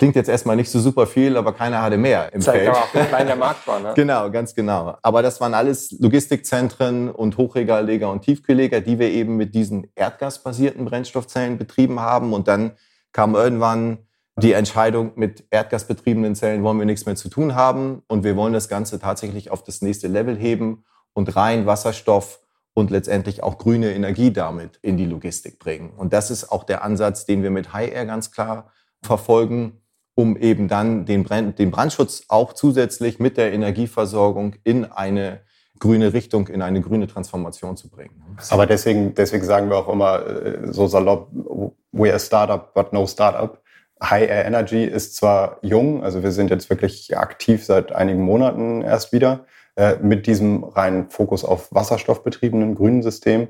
Klingt 0.00 0.16
jetzt 0.16 0.30
erstmal 0.30 0.56
nicht 0.56 0.70
so 0.70 0.80
super 0.80 1.06
viel, 1.06 1.36
aber 1.36 1.52
keiner 1.52 1.82
hatte 1.82 1.98
mehr 1.98 2.32
im 2.32 2.40
Zeigt 2.40 2.60
Feld. 2.60 2.70
aber 2.70 2.78
auch, 2.78 2.94
wie 2.94 3.06
klein 3.06 3.26
der 3.26 3.36
Markt 3.36 3.66
war. 3.66 3.80
Ne? 3.80 3.92
genau, 3.96 4.30
ganz 4.30 4.54
genau. 4.54 4.96
Aber 5.02 5.20
das 5.20 5.42
waren 5.42 5.52
alles 5.52 5.90
Logistikzentren 6.00 7.10
und 7.10 7.36
Hochregalleger 7.36 8.10
und 8.10 8.22
Tiefkühlleger, 8.22 8.80
die 8.80 8.98
wir 8.98 9.10
eben 9.10 9.36
mit 9.36 9.54
diesen 9.54 9.88
erdgasbasierten 9.94 10.86
Brennstoffzellen 10.86 11.58
betrieben 11.58 12.00
haben. 12.00 12.32
Und 12.32 12.48
dann 12.48 12.70
kam 13.12 13.34
irgendwann 13.34 13.98
die 14.36 14.54
Entscheidung, 14.54 15.12
mit 15.16 15.44
erdgasbetriebenen 15.50 16.34
Zellen 16.34 16.62
wollen 16.62 16.78
wir 16.78 16.86
nichts 16.86 17.04
mehr 17.04 17.16
zu 17.16 17.28
tun 17.28 17.54
haben 17.54 18.02
und 18.08 18.24
wir 18.24 18.36
wollen 18.36 18.54
das 18.54 18.70
Ganze 18.70 19.00
tatsächlich 19.00 19.50
auf 19.50 19.64
das 19.64 19.82
nächste 19.82 20.08
Level 20.08 20.34
heben 20.34 20.82
und 21.12 21.36
rein 21.36 21.66
Wasserstoff 21.66 22.40
und 22.72 22.90
letztendlich 22.90 23.42
auch 23.42 23.58
grüne 23.58 23.92
Energie 23.92 24.32
damit 24.32 24.78
in 24.80 24.96
die 24.96 25.04
Logistik 25.04 25.58
bringen. 25.58 25.90
Und 25.94 26.14
das 26.14 26.30
ist 26.30 26.50
auch 26.50 26.64
der 26.64 26.84
Ansatz, 26.84 27.26
den 27.26 27.42
wir 27.42 27.50
mit 27.50 27.74
High 27.74 27.92
Air 27.92 28.06
ganz 28.06 28.30
klar 28.30 28.72
verfolgen 29.02 29.79
um 30.20 30.36
eben 30.36 30.68
dann 30.68 31.06
den, 31.06 31.24
Brand, 31.24 31.58
den 31.58 31.70
Brandschutz 31.70 32.24
auch 32.28 32.52
zusätzlich 32.52 33.18
mit 33.18 33.38
der 33.38 33.52
Energieversorgung 33.52 34.56
in 34.64 34.84
eine 34.84 35.40
grüne 35.78 36.12
Richtung, 36.12 36.48
in 36.48 36.60
eine 36.60 36.82
grüne 36.82 37.06
Transformation 37.06 37.74
zu 37.78 37.88
bringen. 37.88 38.22
Aber 38.50 38.66
deswegen, 38.66 39.14
deswegen 39.14 39.44
sagen 39.46 39.70
wir 39.70 39.78
auch 39.78 39.88
immer 39.88 40.26
äh, 40.26 40.72
so 40.72 40.86
salopp, 40.86 41.28
we 41.92 42.10
are 42.10 42.20
Startup, 42.20 42.74
but 42.74 42.92
no 42.92 43.06
Startup. 43.06 43.62
High 44.02 44.28
Air 44.28 44.44
Energy 44.44 44.84
ist 44.84 45.16
zwar 45.16 45.56
jung, 45.62 46.04
also 46.04 46.22
wir 46.22 46.32
sind 46.32 46.50
jetzt 46.50 46.68
wirklich 46.68 47.16
aktiv 47.16 47.64
seit 47.64 47.92
einigen 47.92 48.20
Monaten 48.20 48.82
erst 48.82 49.12
wieder, 49.12 49.46
äh, 49.76 49.96
mit 50.02 50.26
diesem 50.26 50.64
reinen 50.64 51.08
Fokus 51.08 51.46
auf 51.46 51.72
wasserstoffbetriebenen 51.72 52.74
grünen 52.74 53.02
System. 53.02 53.48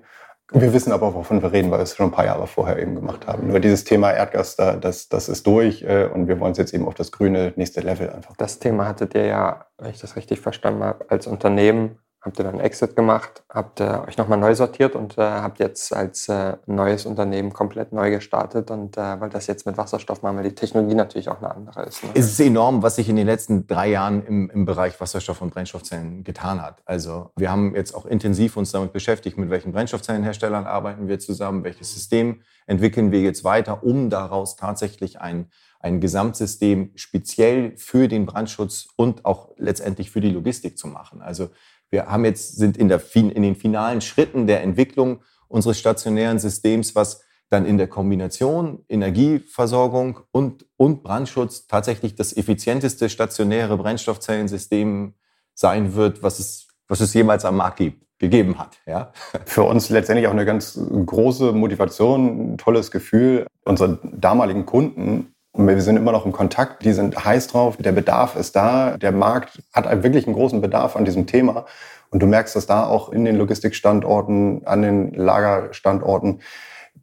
Wir 0.53 0.73
wissen 0.73 0.93
aber, 0.93 1.15
wovon 1.15 1.43
wir 1.43 1.53
reden, 1.53 1.71
weil 1.71 1.79
wir 1.79 1.85
es 1.85 1.95
schon 1.95 2.07
ein 2.07 2.13
paar 2.13 2.25
Jahre 2.25 2.47
vorher 2.47 2.79
eben 2.79 2.97
gemacht 2.97 3.27
haben. 3.27 3.49
Nur 3.49 3.61
dieses 3.61 3.85
Thema 3.85 4.11
Erdgas, 4.11 4.57
da, 4.57 4.77
das, 4.77 5.09
das 5.09 5.29
ist 5.29 5.47
durch 5.47 5.83
äh, 5.83 6.07
und 6.13 6.27
wir 6.27 6.41
wollen 6.41 6.53
es 6.53 6.59
jetzt 6.59 6.75
eben 6.75 6.87
auf 6.87 6.95
das 6.95 7.13
grüne 7.13 7.53
nächste 7.57 7.81
Level 7.81 8.11
einfach. 8.11 8.37
Das 8.37 8.59
Thema 8.59 8.89
hattet 8.89 9.15
ihr 9.15 9.27
ja, 9.27 9.67
wenn 9.79 9.91
ich 9.91 10.01
das 10.01 10.17
richtig 10.17 10.41
verstanden 10.41 10.83
habe, 10.83 11.05
als 11.09 11.27
Unternehmen 11.27 11.99
habt 12.23 12.39
ihr 12.39 12.45
dann 12.45 12.61
Exit 12.61 12.97
gemacht, 12.97 13.43
habt 13.49 13.81
äh, 13.81 13.99
euch 14.07 14.19
nochmal 14.19 14.39
neu 14.39 14.55
sortiert 14.55 14.95
und 14.95 15.17
äh, 15.17 15.23
habt 15.23 15.59
jetzt 15.59 15.95
als 15.95 16.29
äh, 16.29 16.57
neues 16.67 17.07
Unternehmen 17.07 17.53
komplett 17.53 17.93
neu 17.93 18.11
gestartet 18.11 18.71
und 18.71 18.99
äh, 18.99 19.21
weil 19.21 19.31
das 19.31 19.47
jetzt 19.47 19.65
mit 19.65 19.79
Wasserstoff 19.79 20.23
machen, 20.23 20.37
weil 20.37 20.45
die 20.45 20.55
Technologie 20.55 20.95
natürlich 20.95 21.31
auch 21.31 21.39
eine 21.39 21.51
andere 21.51 21.85
ist. 21.85 22.05
Ne? 22.05 22.11
Es 22.15 22.27
ist 22.27 22.41
enorm, 22.41 22.83
was 22.83 22.97
sich 22.97 23.09
in 23.09 23.17
den 23.17 23.27
letzten 23.27 23.67
drei 23.67 23.89
Jahren 23.89 24.25
im, 24.27 24.51
im 24.51 24.67
Bereich 24.67 25.01
Wasserstoff 25.01 25.41
und 25.41 25.55
Brennstoffzellen 25.55 26.23
getan 26.23 26.61
hat. 26.61 26.83
Also 26.85 27.31
wir 27.37 27.51
haben 27.51 27.75
jetzt 27.75 27.95
auch 27.95 28.05
intensiv 28.05 28.57
uns 28.59 28.71
damit 28.71 28.93
beschäftigt, 28.93 29.39
mit 29.39 29.49
welchen 29.49 29.73
Brennstoffzellenherstellern 29.73 30.67
arbeiten 30.67 31.09
wir 31.09 31.19
zusammen, 31.21 31.65
welches 31.65 31.95
System 31.95 32.43
entwickeln 32.67 33.13
wir 33.13 33.21
jetzt 33.21 33.45
weiter, 33.45 33.83
um 33.83 34.11
daraus 34.11 34.57
tatsächlich 34.57 35.21
ein 35.21 35.49
ein 35.81 36.01
Gesamtsystem 36.01 36.93
speziell 36.95 37.77
für 37.77 38.07
den 38.07 38.27
Brandschutz 38.27 38.89
und 38.97 39.25
auch 39.25 39.49
letztendlich 39.57 40.11
für 40.11 40.21
die 40.21 40.31
Logistik 40.31 40.79
zu 40.79 40.87
machen. 40.87 41.23
Also 41.23 41.49
wir 41.89 42.07
haben 42.07 42.25
jetzt, 42.25 42.57
sind 42.57 42.77
in, 42.77 42.89
der, 42.89 43.03
in 43.15 43.43
den 43.43 43.57
finalen 43.57 44.01
Schritten 44.01 44.47
der 44.47 44.63
Entwicklung 44.63 45.23
unseres 45.49 45.79
stationären 45.79 46.39
Systems, 46.39 46.95
was 46.95 47.23
dann 47.49 47.67
in 47.67 47.79
der 47.79 47.89
Kombination 47.89 48.85
Energieversorgung 48.89 50.21
und, 50.31 50.67
und 50.77 51.03
Brandschutz 51.03 51.67
tatsächlich 51.67 52.15
das 52.15 52.37
effizienteste 52.37 53.09
stationäre 53.09 53.77
Brennstoffzellensystem 53.77 55.15
sein 55.55 55.95
wird, 55.95 56.23
was 56.23 56.39
es, 56.39 56.69
was 56.87 57.01
es 57.01 57.13
jemals 57.13 57.45
am 57.45 57.57
Markt 57.57 57.79
gibt 57.79 58.07
gegeben 58.21 58.59
hat. 58.59 58.77
Ja. 58.87 59.13
Für 59.47 59.65
uns 59.65 59.89
letztendlich 59.89 60.29
auch 60.29 60.33
eine 60.33 60.45
ganz 60.45 60.79
große 60.79 61.53
Motivation, 61.53 62.53
ein 62.53 62.59
tolles 62.59 62.91
Gefühl. 62.91 63.47
Unsere 63.65 63.99
damaligen 64.13 64.67
Kunden 64.67 65.35
und 65.53 65.67
wir 65.67 65.81
sind 65.83 65.97
immer 65.97 66.13
noch 66.13 66.27
im 66.27 66.33
Kontakt, 66.33 66.85
die 66.85 66.93
sind 66.93 67.25
heiß 67.25 67.49
drauf, 67.49 67.77
der 67.77 67.93
Bedarf 67.93 68.37
ist 68.37 68.55
da, 68.55 68.97
der 68.97 69.13
Markt 69.13 69.63
hat 69.73 70.03
wirklich 70.03 70.27
einen 70.27 70.37
großen 70.37 70.61
Bedarf 70.61 70.97
an 70.97 71.05
diesem 71.05 71.27
Thema. 71.27 71.67
Und 72.11 72.21
du 72.21 72.27
merkst, 72.27 72.57
dass 72.57 72.67
da 72.67 72.87
auch 72.87 73.11
in 73.11 73.25
den 73.25 73.37
Logistikstandorten, 73.37 74.67
an 74.67 74.83
den 74.83 75.13
Lagerstandorten 75.15 76.41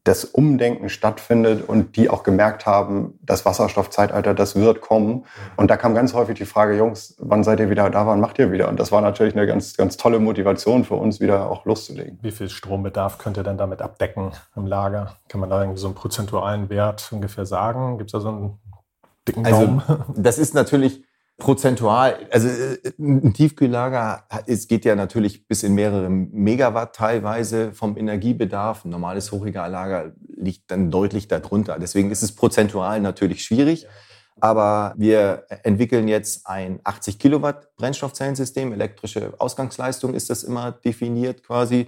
das 0.07 0.23
Umdenken 0.23 0.89
stattfindet 0.89 1.67
und 1.67 1.95
die 1.97 2.09
auch 2.09 2.23
gemerkt 2.23 2.65
haben, 2.65 3.19
das 3.21 3.45
Wasserstoffzeitalter, 3.45 4.33
das 4.33 4.55
wird 4.55 4.79
kommen. 4.79 5.25
Und 5.57 5.69
da 5.69 5.75
kam 5.75 5.93
ganz 5.93 6.13
häufig 6.13 6.37
die 6.37 6.45
Frage, 6.45 6.77
Jungs, 6.77 7.15
wann 7.19 7.43
seid 7.43 7.59
ihr 7.59 7.69
wieder 7.69 7.89
da, 7.89 8.07
wann 8.07 8.21
macht 8.21 8.39
ihr 8.39 8.51
wieder? 8.51 8.69
Und 8.69 8.79
das 8.79 8.91
war 8.91 9.01
natürlich 9.01 9.35
eine 9.35 9.45
ganz, 9.45 9.75
ganz 9.75 9.97
tolle 9.97 10.19
Motivation 10.19 10.85
für 10.85 10.95
uns, 10.95 11.19
wieder 11.19 11.49
auch 11.51 11.65
loszulegen. 11.65 12.19
Wie 12.21 12.31
viel 12.31 12.49
Strombedarf 12.49 13.17
könnt 13.17 13.37
ihr 13.37 13.43
denn 13.43 13.57
damit 13.57 13.81
abdecken 13.81 14.31
im 14.55 14.65
Lager? 14.65 15.17
Kann 15.27 15.41
man 15.41 15.49
da 15.49 15.61
irgendwie 15.61 15.79
so 15.79 15.87
einen 15.87 15.95
prozentualen 15.95 16.69
Wert 16.69 17.09
ungefähr 17.11 17.45
sagen? 17.45 17.97
Gibt 17.97 18.09
es 18.09 18.11
da 18.13 18.21
so 18.21 18.29
einen 18.29 18.59
dicken 19.27 19.45
also, 19.45 19.65
Daumen? 19.65 19.81
Also, 19.87 20.03
das 20.15 20.37
ist 20.37 20.53
natürlich 20.53 21.03
prozentual, 21.37 22.27
also 22.31 22.47
äh, 22.47 22.77
ein 22.99 23.33
Tiefkühllager, 23.33 24.23
es 24.47 24.67
geht 24.67 24.85
ja 24.85 24.95
natürlich 24.95 25.47
bis 25.47 25.63
in 25.63 25.75
mehrere 25.75 26.09
Megawatt 26.09 26.95
teilweise 26.95 27.73
vom 27.73 27.95
Energiebedarf. 27.95 28.85
Ein 28.85 28.89
normales 28.89 29.31
Hochregallager 29.31 30.13
liegt 30.35 30.71
dann 30.71 30.89
deutlich 30.91 31.27
darunter. 31.27 31.77
Deswegen 31.79 32.11
ist 32.11 32.23
es 32.23 32.35
prozentual 32.35 32.99
natürlich 33.01 33.43
schwierig. 33.43 33.87
Aber 34.39 34.93
wir 34.97 35.45
entwickeln 35.63 36.07
jetzt 36.07 36.45
ein 36.45 36.79
80 36.83 37.17
Kilowatt 37.17 37.75
Brennstoffzellensystem. 37.75 38.71
Elektrische 38.71 39.33
Ausgangsleistung 39.39 40.13
ist 40.13 40.29
das 40.29 40.43
immer 40.43 40.71
definiert 40.71 41.43
quasi. 41.43 41.87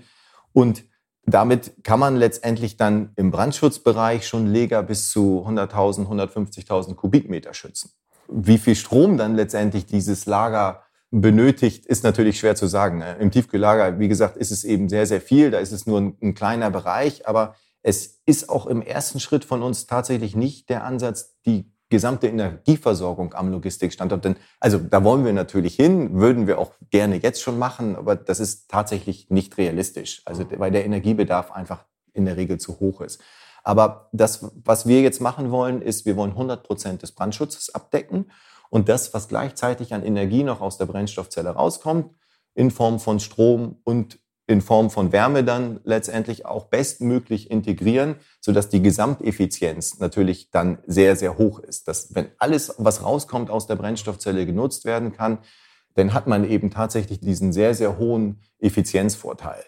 Und 0.53 0.83
damit 1.25 1.83
kann 1.83 1.99
man 1.99 2.15
letztendlich 2.15 2.75
dann 2.77 3.11
im 3.15 3.29
Brandschutzbereich 3.29 4.27
schon 4.27 4.47
Leger 4.47 4.81
bis 4.81 5.11
zu 5.11 5.45
100.000, 5.47 6.07
150.000 6.07 6.95
Kubikmeter 6.95 7.53
schützen. 7.53 7.91
Wie 8.31 8.57
viel 8.57 8.75
Strom 8.75 9.17
dann 9.17 9.35
letztendlich 9.35 9.85
dieses 9.85 10.25
Lager 10.25 10.83
benötigt, 11.11 11.85
ist 11.85 12.03
natürlich 12.03 12.39
schwer 12.39 12.55
zu 12.55 12.67
sagen. 12.67 13.03
Im 13.19 13.31
Tiefkühllager, 13.31 13.99
wie 13.99 14.07
gesagt, 14.07 14.37
ist 14.37 14.51
es 14.51 14.63
eben 14.63 14.89
sehr, 14.89 15.07
sehr 15.07 15.21
viel. 15.21 15.51
Da 15.51 15.59
ist 15.59 15.71
es 15.71 15.87
nur 15.87 15.99
ein, 15.99 16.17
ein 16.21 16.35
kleiner 16.35 16.69
Bereich. 16.69 17.27
Aber 17.27 17.55
es 17.81 18.21
ist 18.25 18.49
auch 18.49 18.67
im 18.67 18.81
ersten 18.81 19.19
Schritt 19.19 19.45
von 19.45 19.63
uns 19.63 19.87
tatsächlich 19.87 20.35
nicht 20.35 20.69
der 20.69 20.83
Ansatz, 20.83 21.39
die 21.45 21.71
gesamte 21.89 22.27
Energieversorgung 22.27 23.33
am 23.33 23.51
Logistikstandort. 23.51 24.23
Denn, 24.23 24.35
also 24.59 24.77
da 24.77 25.03
wollen 25.03 25.25
wir 25.25 25.33
natürlich 25.33 25.75
hin, 25.75 26.13
würden 26.13 26.45
wir 26.45 26.59
auch 26.59 26.73
gerne 26.91 27.15
jetzt 27.15 27.41
schon 27.41 27.57
machen, 27.57 27.95
aber 27.95 28.15
das 28.15 28.39
ist 28.39 28.69
tatsächlich 28.69 29.29
nicht 29.29 29.57
realistisch. 29.57 30.21
Also 30.25 30.45
weil 30.57 30.71
der 30.71 30.85
Energiebedarf 30.85 31.51
einfach 31.51 31.85
in 32.13 32.25
der 32.25 32.37
Regel 32.37 32.59
zu 32.59 32.79
hoch 32.79 33.01
ist. 33.01 33.21
Aber 33.63 34.09
das, 34.11 34.51
was 34.63 34.87
wir 34.87 35.01
jetzt 35.01 35.21
machen 35.21 35.51
wollen, 35.51 35.81
ist, 35.81 36.05
wir 36.05 36.15
wollen 36.15 36.31
100 36.31 36.63
Prozent 36.63 37.01
des 37.01 37.11
Brandschutzes 37.11 37.73
abdecken 37.73 38.31
und 38.69 38.89
das, 38.89 39.13
was 39.13 39.27
gleichzeitig 39.27 39.93
an 39.93 40.03
Energie 40.03 40.43
noch 40.43 40.61
aus 40.61 40.77
der 40.77 40.85
Brennstoffzelle 40.85 41.49
rauskommt, 41.49 42.13
in 42.53 42.71
Form 42.71 42.99
von 42.99 43.19
Strom 43.19 43.79
und 43.83 44.19
in 44.49 44.61
Form 44.61 44.89
von 44.89 45.11
Wärme 45.11 45.43
dann 45.43 45.79
letztendlich 45.83 46.47
auch 46.47 46.65
bestmöglich 46.65 47.51
integrieren, 47.51 48.15
sodass 48.41 48.67
die 48.67 48.81
Gesamteffizienz 48.81 49.99
natürlich 49.99 50.49
dann 50.49 50.79
sehr, 50.87 51.15
sehr 51.15 51.37
hoch 51.37 51.59
ist. 51.59 51.87
Dass, 51.87 52.15
wenn 52.15 52.29
alles, 52.39 52.73
was 52.79 53.03
rauskommt 53.03 53.51
aus 53.51 53.67
der 53.67 53.75
Brennstoffzelle 53.75 54.47
genutzt 54.47 54.85
werden 54.85 55.11
kann, 55.11 55.37
dann 55.93 56.13
hat 56.13 56.25
man 56.25 56.49
eben 56.49 56.71
tatsächlich 56.71 57.19
diesen 57.19 57.53
sehr, 57.53 57.75
sehr 57.75 57.99
hohen 57.99 58.41
Effizienzvorteil. 58.57 59.63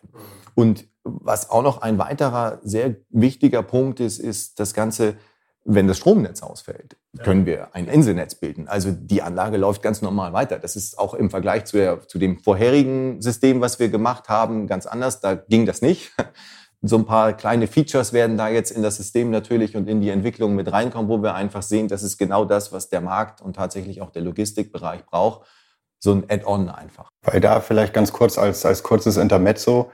Und 0.55 0.87
was 1.03 1.49
auch 1.49 1.63
noch 1.63 1.81
ein 1.81 1.97
weiterer 1.97 2.59
sehr 2.63 2.95
wichtiger 3.09 3.63
Punkt 3.63 3.99
ist, 3.99 4.19
ist 4.19 4.59
das 4.59 4.73
Ganze, 4.73 5.15
wenn 5.63 5.87
das 5.87 5.97
Stromnetz 5.97 6.41
ausfällt, 6.41 6.97
können 7.23 7.45
wir 7.45 7.75
ein 7.75 7.87
Inselnetz 7.87 8.35
bilden. 8.35 8.67
Also 8.67 8.91
die 8.91 9.21
Anlage 9.21 9.57
läuft 9.57 9.81
ganz 9.81 10.01
normal 10.01 10.33
weiter. 10.33 10.59
Das 10.59 10.75
ist 10.75 10.97
auch 10.97 11.13
im 11.13 11.29
Vergleich 11.29 11.65
zu, 11.65 11.77
der, 11.77 12.07
zu 12.07 12.17
dem 12.19 12.39
vorherigen 12.39 13.21
System, 13.21 13.61
was 13.61 13.79
wir 13.79 13.89
gemacht 13.89 14.29
haben, 14.29 14.67
ganz 14.67 14.85
anders. 14.85 15.19
Da 15.19 15.35
ging 15.35 15.65
das 15.65 15.81
nicht. 15.81 16.11
So 16.83 16.97
ein 16.97 17.05
paar 17.05 17.33
kleine 17.33 17.67
Features 17.67 18.11
werden 18.11 18.37
da 18.37 18.49
jetzt 18.49 18.71
in 18.71 18.81
das 18.81 18.97
System 18.97 19.29
natürlich 19.29 19.75
und 19.75 19.87
in 19.87 20.01
die 20.01 20.09
Entwicklung 20.09 20.55
mit 20.55 20.71
reinkommen, 20.71 21.09
wo 21.09 21.21
wir 21.21 21.35
einfach 21.35 21.61
sehen, 21.61 21.87
das 21.87 22.01
ist 22.01 22.17
genau 22.17 22.43
das, 22.43 22.71
was 22.71 22.89
der 22.89 23.01
Markt 23.01 23.39
und 23.39 23.55
tatsächlich 23.55 24.01
auch 24.01 24.09
der 24.09 24.23
Logistikbereich 24.23 25.05
braucht. 25.05 25.47
So 25.99 26.11
ein 26.11 26.23
Add-on 26.27 26.69
einfach. 26.69 27.09
Weil 27.21 27.39
da 27.39 27.59
vielleicht 27.59 27.93
ganz 27.93 28.11
kurz 28.11 28.39
als, 28.39 28.65
als 28.65 28.81
kurzes 28.81 29.17
Intermezzo, 29.17 29.91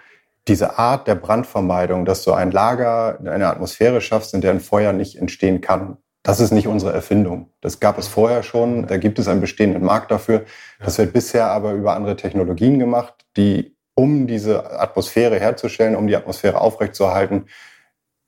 diese 0.47 0.77
Art 0.77 1.07
der 1.07 1.15
Brandvermeidung, 1.15 2.05
dass 2.05 2.23
du 2.23 2.33
ein 2.33 2.51
Lager, 2.51 3.19
eine 3.19 3.47
Atmosphäre 3.47 4.01
schaffst, 4.01 4.33
in 4.33 4.41
der 4.41 4.51
ein 4.51 4.59
Feuer 4.59 4.93
nicht 4.93 5.17
entstehen 5.17 5.61
kann, 5.61 5.97
das 6.27 6.41
ist 6.41 6.51
nicht 6.51 6.67
unsere 6.67 6.91
Erfindung. 6.91 7.53
Das 7.61 7.79
gab 7.79 7.97
es 7.97 8.09
vorher 8.09 8.43
schon. 8.43 8.85
Da 8.85 8.97
gibt 8.97 9.17
es 9.17 9.29
einen 9.29 9.39
bestehenden 9.39 9.81
Markt 9.81 10.11
dafür. 10.11 10.43
Das 10.77 10.97
wird 10.97 11.13
bisher 11.13 11.47
aber 11.47 11.71
über 11.71 11.95
andere 11.95 12.17
Technologien 12.17 12.79
gemacht, 12.79 13.13
die, 13.37 13.77
um 13.95 14.27
diese 14.27 14.77
Atmosphäre 14.77 15.39
herzustellen, 15.39 15.95
um 15.95 16.05
die 16.05 16.17
Atmosphäre 16.17 16.59
aufrechtzuerhalten, 16.59 17.45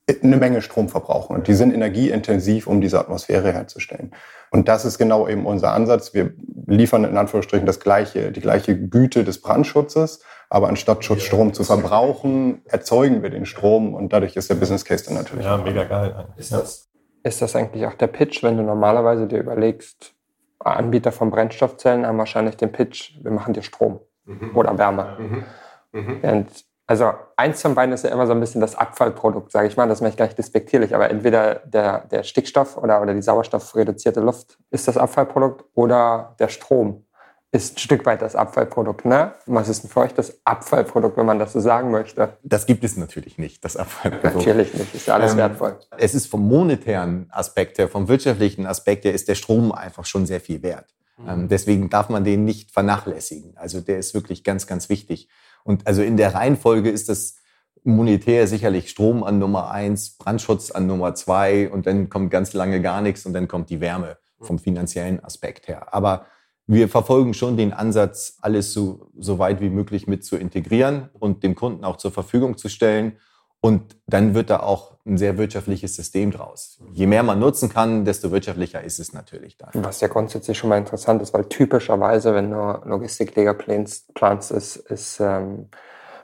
eine 0.09 0.37
Menge 0.37 0.61
Strom 0.61 0.89
verbrauchen. 0.89 1.35
Und 1.35 1.47
die 1.47 1.53
sind 1.53 1.73
energieintensiv, 1.73 2.67
um 2.67 2.81
diese 2.81 2.99
Atmosphäre 2.99 3.51
herzustellen. 3.51 4.11
Und 4.51 4.67
das 4.67 4.85
ist 4.85 4.97
genau 4.97 5.27
eben 5.27 5.45
unser 5.45 5.73
Ansatz. 5.73 6.13
Wir 6.13 6.33
liefern 6.65 7.03
in 7.03 7.17
Anführungsstrichen 7.17 7.65
das 7.65 7.79
gleiche, 7.79 8.31
die 8.31 8.41
gleiche 8.41 8.77
Güte 8.77 9.23
des 9.23 9.41
Brandschutzes, 9.41 10.21
aber 10.49 10.67
anstatt 10.67 11.03
Schutzstrom 11.03 11.53
zu 11.53 11.63
verbrauchen, 11.63 12.61
erzeugen 12.65 13.21
wir 13.21 13.29
den 13.29 13.45
Strom 13.45 13.93
und 13.93 14.11
dadurch 14.11 14.35
ist 14.35 14.49
der 14.49 14.55
Business 14.55 14.83
Case 14.83 15.05
dann 15.05 15.13
natürlich. 15.13 15.45
Ja, 15.45 15.57
mega 15.57 15.83
geil. 15.83 16.27
Ist 16.37 16.51
das, 16.51 16.89
ist 17.23 17.41
das 17.41 17.55
eigentlich 17.55 17.85
auch 17.85 17.93
der 17.93 18.07
Pitch, 18.07 18.41
wenn 18.41 18.57
du 18.57 18.63
normalerweise 18.63 19.27
dir 19.27 19.39
überlegst, 19.39 20.15
Anbieter 20.59 21.11
von 21.11 21.29
Brennstoffzellen 21.31 22.05
haben 22.05 22.17
wahrscheinlich 22.17 22.57
den 22.57 22.71
Pitch, 22.71 23.13
wir 23.23 23.31
machen 23.31 23.53
dir 23.53 23.61
Strom 23.61 23.99
mhm. 24.25 24.51
oder 24.55 24.77
Wärme. 24.77 25.17
Mhm. 25.19 25.43
Mhm. 25.91 26.19
Und 26.21 26.47
also 26.89 27.13
eins 27.35 27.61
von 27.61 27.75
beiden 27.75 27.93
ist 27.93 28.03
ja 28.03 28.09
immer 28.09 28.25
so 28.25 28.33
ein 28.33 28.39
bisschen 28.39 28.61
das 28.61 28.75
Abfallprodukt, 28.75 29.51
sage 29.51 29.67
ich 29.67 29.77
mal. 29.77 29.87
Das 29.87 30.01
mache 30.01 30.09
ich 30.09 30.17
gar 30.17 30.25
nicht 30.25 30.39
despektierlich, 30.39 30.95
aber 30.95 31.11
entweder 31.11 31.61
der, 31.63 31.99
der 32.07 32.23
Stickstoff 32.23 32.77
oder, 32.77 32.99
oder 32.99 33.13
die 33.13 33.21
sauerstoffreduzierte 33.21 34.21
Luft 34.21 34.57
ist 34.71 34.87
das 34.87 34.97
Abfallprodukt 34.97 35.65
oder 35.75 36.35
der 36.39 36.47
Strom 36.47 37.05
ist 37.51 37.75
ein 37.75 37.77
Stück 37.77 38.07
weit 38.07 38.23
das 38.23 38.35
Abfallprodukt. 38.35 39.05
Ne? 39.05 39.35
Was 39.45 39.69
ist 39.69 39.83
denn 39.83 39.91
für 39.91 39.99
euch 39.99 40.15
das 40.15 40.41
Abfallprodukt, 40.45 41.15
wenn 41.15 41.27
man 41.27 41.37
das 41.37 41.53
so 41.53 41.59
sagen 41.59 41.91
möchte? 41.91 42.37
Das 42.41 42.65
gibt 42.65 42.83
es 42.83 42.97
natürlich 42.97 43.37
nicht, 43.37 43.63
das 43.63 43.77
Abfallprodukt. 43.77 44.37
Natürlich 44.37 44.73
nicht, 44.73 44.95
ist 44.95 45.05
ja 45.05 45.13
alles 45.13 45.33
ähm, 45.33 45.37
wertvoll. 45.37 45.77
Es 45.95 46.15
ist 46.15 46.25
vom 46.25 46.47
monetären 46.47 47.27
Aspekt 47.29 47.77
her, 47.77 47.87
vom 47.87 48.07
wirtschaftlichen 48.07 48.65
Aspekt 48.65 49.05
her, 49.05 49.13
ist 49.13 49.27
der 49.27 49.35
Strom 49.35 49.71
einfach 49.71 50.05
schon 50.05 50.25
sehr 50.25 50.41
viel 50.41 50.63
wert. 50.63 50.95
Mhm. 51.17 51.29
Ähm, 51.29 51.47
deswegen 51.49 51.91
darf 51.91 52.09
man 52.09 52.23
den 52.23 52.45
nicht 52.45 52.71
vernachlässigen. 52.71 53.55
Also 53.57 53.79
der 53.79 53.99
ist 53.99 54.15
wirklich 54.15 54.43
ganz, 54.43 54.65
ganz 54.65 54.89
wichtig. 54.89 55.29
Und 55.63 55.87
also 55.87 56.01
in 56.01 56.17
der 56.17 56.33
Reihenfolge 56.33 56.89
ist 56.89 57.09
das 57.09 57.35
monetär 57.83 58.47
sicherlich 58.47 58.89
Strom 58.89 59.23
an 59.23 59.39
Nummer 59.39 59.71
eins, 59.71 60.17
Brandschutz 60.17 60.71
an 60.71 60.87
Nummer 60.87 61.15
zwei 61.15 61.69
und 61.69 61.85
dann 61.85 62.09
kommt 62.09 62.31
ganz 62.31 62.53
lange 62.53 62.81
gar 62.81 63.01
nichts 63.01 63.25
und 63.25 63.33
dann 63.33 63.47
kommt 63.47 63.69
die 63.69 63.79
Wärme 63.79 64.17
vom 64.39 64.59
finanziellen 64.59 65.23
Aspekt 65.23 65.67
her. 65.67 65.93
Aber 65.93 66.25
wir 66.67 66.87
verfolgen 66.87 67.33
schon 67.33 67.57
den 67.57 67.73
Ansatz, 67.73 68.37
alles 68.41 68.73
so, 68.73 69.09
so 69.17 69.39
weit 69.39 69.59
wie 69.59 69.69
möglich 69.69 70.07
mit 70.07 70.23
zu 70.23 70.37
integrieren 70.37 71.09
und 71.13 71.43
dem 71.43 71.55
Kunden 71.55 71.83
auch 71.83 71.97
zur 71.97 72.11
Verfügung 72.11 72.57
zu 72.57 72.69
stellen. 72.69 73.13
Und 73.61 73.97
dann 74.07 74.33
wird 74.35 74.49
da 74.49 74.61
auch 74.61 74.93
ein 75.05 75.17
sehr 75.17 75.37
wirtschaftliches 75.37 75.95
System 75.95 76.31
draus. 76.31 76.79
Je 76.93 77.07
mehr 77.07 77.23
man 77.23 77.39
nutzen 77.39 77.67
kann, 77.67 78.05
desto 78.05 78.31
wirtschaftlicher 78.31 78.81
ist 78.83 78.99
es 78.99 79.11
natürlich 79.11 79.57
dann. 79.57 79.71
Was 79.73 79.99
ja 80.01 80.07
grundsätzlich 80.07 80.57
schon 80.57 80.69
mal 80.69 80.77
interessant 80.77 81.21
ist, 81.21 81.33
weil 81.33 81.45
typischerweise, 81.45 82.33
wenn 82.33 82.51
du 82.51 82.81
Logistikleger 82.85 83.53
planst, 83.53 84.51
ist, 84.51 84.77
ist 84.77 85.19
ähm, 85.19 85.67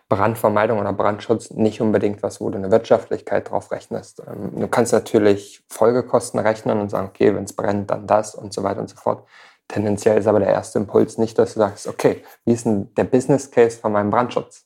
Brandvermeidung 0.08 0.80
oder 0.80 0.94
Brandschutz 0.94 1.52
nicht 1.52 1.82
unbedingt 1.82 2.22
was, 2.22 2.40
wo 2.40 2.50
du 2.50 2.58
eine 2.58 2.72
Wirtschaftlichkeit 2.72 3.50
drauf 3.50 3.72
rechnest. 3.72 4.22
Ähm, 4.26 4.52
du 4.60 4.68
kannst 4.68 4.94
natürlich 4.94 5.64
Folgekosten 5.68 6.40
rechnen 6.40 6.80
und 6.80 6.90
sagen, 6.90 7.08
okay, 7.08 7.36
wenn 7.36 7.44
es 7.44 7.54
brennt, 7.54 7.90
dann 7.90 8.08
das 8.08 8.36
und 8.36 8.54
so 8.54 8.64
weiter 8.64 8.80
und 8.80 8.90
so 8.90 8.96
fort. 8.96 9.28
Tendenziell 9.68 10.20
ist 10.20 10.28
aber 10.28 10.40
der 10.40 10.50
erste 10.50 10.78
Impuls 10.78 11.18
nicht, 11.18 11.40
dass 11.40 11.56
du 11.56 11.60
sagst, 11.60 11.88
okay, 11.88 12.24
wie 12.46 12.54
ist 12.54 12.66
denn 12.66 12.94
der 12.96 13.06
Business 13.06 13.50
Case 13.50 13.80
von 13.80 13.92
meinem 13.92 14.12
Brandschutz? 14.12 14.65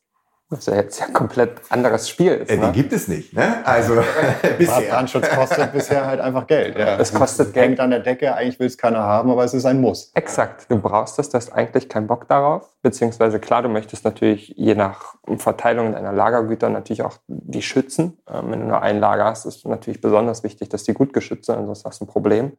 Was 0.51 0.65
ja 0.65 0.75
jetzt 0.75 0.99
ja 0.99 1.05
ein 1.05 1.13
komplett 1.13 1.61
anderes 1.69 2.09
Spiel 2.09 2.31
ist. 2.31 2.49
Äh, 2.49 2.57
ne? 2.57 2.63
Den 2.63 2.71
gibt 2.73 2.91
es 2.91 3.07
nicht, 3.07 3.33
ne? 3.33 3.63
Also 3.65 4.01
bisher. 4.57 4.89
Brandschutz 4.89 5.29
kostet 5.29 5.71
bisher 5.73 6.07
halt 6.07 6.19
einfach 6.19 6.47
Geld. 6.47 6.75
Ja. 6.75 6.97
Es 6.97 7.13
kostet 7.13 7.53
Geld. 7.53 7.67
Hängt 7.67 7.79
an 7.79 7.91
der 7.91 7.99
Decke, 7.99 8.33
eigentlich 8.33 8.59
will 8.59 8.65
es 8.65 8.75
keiner 8.75 8.99
haben, 8.99 9.29
aber 9.29 9.43
es 9.43 9.53
ist 9.53 9.65
ein 9.65 9.79
Muss. 9.79 10.11
Exakt. 10.15 10.65
Du 10.67 10.79
brauchst 10.79 11.19
es, 11.19 11.29
du 11.29 11.37
hast 11.37 11.51
eigentlich 11.53 11.87
keinen 11.87 12.07
Bock 12.07 12.27
darauf. 12.27 12.67
Beziehungsweise 12.81 13.39
klar, 13.39 13.61
du 13.61 13.69
möchtest 13.69 14.05
natürlich 14.05 14.49
je 14.57 14.73
nach 14.73 15.13
Verteilung 15.37 15.91
deiner 15.91 16.13
Lagergüter 16.13 16.69
natürlich 16.69 17.03
auch 17.03 17.17
die 17.27 17.61
schützen. 17.61 18.17
Ähm, 18.27 18.49
wenn 18.49 18.61
du 18.61 18.65
nur 18.65 18.81
ein 18.81 18.99
Lager 18.99 19.25
hast, 19.25 19.45
ist 19.45 19.57
es 19.57 19.65
natürlich 19.65 20.01
besonders 20.01 20.43
wichtig, 20.43 20.69
dass 20.69 20.83
die 20.83 20.93
gut 20.93 21.13
geschützt 21.13 21.45
sind, 21.45 21.63
sonst 21.67 21.85
hast 21.85 22.01
du 22.01 22.05
ein 22.05 22.07
Problem. 22.07 22.53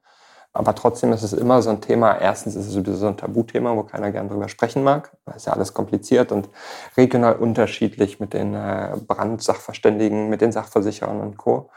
Aber 0.52 0.74
trotzdem 0.74 1.12
ist 1.12 1.22
es 1.22 1.32
immer 1.32 1.62
so 1.62 1.70
ein 1.70 1.80
Thema. 1.80 2.18
Erstens 2.18 2.56
ist 2.56 2.66
es 2.66 2.72
sowieso 2.72 2.96
so 2.96 3.06
ein 3.06 3.16
Tabuthema, 3.16 3.76
wo 3.76 3.84
keiner 3.84 4.10
gern 4.10 4.28
drüber 4.28 4.48
sprechen 4.48 4.82
mag. 4.82 5.12
Das 5.24 5.36
ist 5.36 5.46
ja 5.46 5.52
alles 5.52 5.74
kompliziert 5.74 6.32
und 6.32 6.48
regional 6.96 7.36
unterschiedlich 7.36 8.18
mit 8.18 8.34
den 8.34 8.54
äh, 8.54 8.96
Brandsachverständigen, 9.06 10.28
mit 10.28 10.40
den 10.40 10.50
Sachversicherern 10.50 11.20
und 11.20 11.36
Co. 11.36 11.70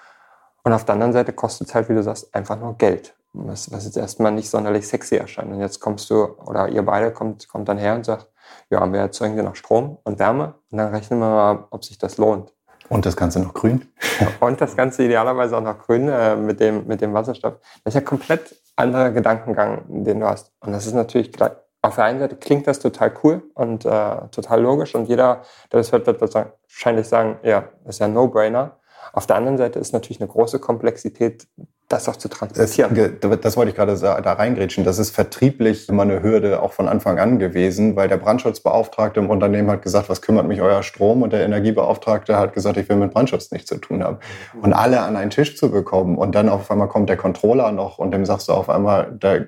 Und 0.64 0.74
auf 0.74 0.86
der 0.86 0.94
anderen 0.94 1.14
Seite 1.14 1.34
kostet 1.34 1.68
es 1.68 1.76
halt, 1.76 1.90
wie 1.90 1.94
du 1.94 2.02
sagst, 2.02 2.34
einfach 2.34 2.60
nur 2.60 2.78
Geld. 2.78 3.16
Was, 3.34 3.72
was 3.72 3.86
jetzt 3.86 3.98
erstmal 3.98 4.32
nicht 4.32 4.50
sonderlich 4.50 4.88
sexy 4.88 5.16
erscheint. 5.16 5.52
Und 5.52 5.60
jetzt 5.60 5.80
kommst 5.80 6.10
du, 6.10 6.24
oder 6.46 6.70
ihr 6.70 6.84
beide 6.84 7.12
kommt, 7.12 7.48
kommt 7.48 7.68
dann 7.68 7.80
her 7.80 7.96
und 7.96 8.06
sagt, 8.06 8.28
ja, 8.70 8.92
wir 8.92 9.00
erzeugen 9.00 9.36
dir 9.36 9.44
noch 9.44 9.56
Strom 9.56 9.98
und 10.04 10.20
Wärme 10.20 10.56
und 10.72 10.78
dann 10.78 10.94
rechnen 10.94 11.20
wir 11.20 11.30
mal, 11.30 11.68
ob 11.72 11.84
sich 11.84 11.98
das 11.98 12.18
lohnt. 12.18 12.54
Und 12.90 13.06
das 13.06 13.16
Ganze 13.16 13.40
noch 13.40 13.54
grün. 13.54 13.88
Und 14.40 14.62
das 14.62 14.76
Ganze 14.76 15.04
idealerweise 15.04 15.58
auch 15.58 15.62
noch 15.62 15.80
grün 15.80 16.10
äh, 16.10 16.36
mit, 16.36 16.60
dem, 16.60 16.86
mit 16.88 17.02
dem 17.02 17.14
Wasserstoff. 17.14 17.56
Das 17.84 17.94
ist 17.94 18.02
ja 18.02 18.02
komplett 18.02 18.56
anderer 18.76 19.12
Gedankengang, 19.12 19.84
den 19.88 20.20
du 20.20 20.28
hast. 20.28 20.52
Und 20.60 20.74
das 20.74 20.86
ist 20.86 20.94
natürlich 20.94 21.32
gleich, 21.32 21.52
auf 21.82 21.96
der 21.96 22.06
einen 22.06 22.20
Seite 22.20 22.38
klingt 22.38 22.66
das 22.66 22.80
total 22.80 23.14
cool 23.24 23.44
und 23.56 23.86
äh, 23.86 24.28
total 24.32 24.62
logisch 24.62 24.96
und 24.96 25.10
jeder, 25.10 25.42
der 25.72 25.80
das 25.80 25.92
hört, 25.92 26.08
wird 26.08 26.22
wahrscheinlich 26.22 27.08
sagen, 27.08 27.40
ja, 27.44 27.68
das 27.84 27.96
ist 27.96 28.00
ja 28.00 28.06
ein 28.06 28.14
No-Brainer. 28.14 28.80
Auf 29.12 29.28
der 29.28 29.36
anderen 29.36 29.58
Seite 29.58 29.80
ist 29.80 29.92
natürlich 29.92 30.22
eine 30.22 30.30
große 30.30 30.60
Komplexität, 30.60 31.46
das 31.90 32.10
auch 32.10 32.16
zu 32.16 32.28
transportieren. 32.28 33.18
Das, 33.20 33.40
das 33.40 33.58
wollte 33.58 33.70
ich 33.70 33.76
gerade 33.76 33.98
da 33.98 34.34
reingrätschen. 34.34 34.84
Das 34.84 34.98
ist 35.00 35.12
vertrieblich 35.12 35.90
immer 35.90 36.04
eine 36.04 36.24
Hürde 36.24 36.62
auch 36.62 36.74
von 36.74 36.88
Anfang 36.88 37.20
an 37.20 37.40
gewesen, 37.40 37.96
weil 37.96 38.08
der 38.08 38.18
Brandschutzbeauftragte 38.18 39.20
im 39.20 39.30
Unternehmen 39.30 39.70
hat 39.70 39.82
gesagt, 39.82 40.10
was 40.10 40.22
kümmert 40.22 40.48
mich 40.48 40.62
euer 40.62 40.82
Strom? 40.82 41.22
Und 41.22 41.34
der 41.34 41.44
Energiebeauftragte 41.46 42.38
hat 42.38 42.54
gesagt, 42.54 42.78
ich 42.78 42.90
will 42.90 42.96
mit 42.96 43.14
Brandschutz 43.14 43.52
nichts 43.52 43.70
zu 43.70 43.78
tun 43.78 44.04
haben. 44.04 44.18
Und 44.62 44.74
alle 44.74 45.02
an 45.02 45.16
einen 45.16 45.30
Tisch 45.30 45.56
zu 45.58 45.70
bekommen 45.70 46.18
und 46.18 46.34
dann 46.36 46.50
auf 46.50 46.72
einmal 46.72 46.88
kommt 46.88 47.10
der 47.10 47.18
Controller 47.18 47.72
noch 47.72 48.00
und 48.00 48.12
dem 48.12 48.26
sagst 48.26 48.48
du 48.48 48.54
auf 48.54 48.70
einmal, 48.70 49.16
da 49.20 49.40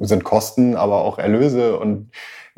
sind 0.00 0.24
Kosten, 0.24 0.76
aber 0.76 1.02
auch 1.02 1.18
Erlöse 1.18 1.78
und 1.78 2.10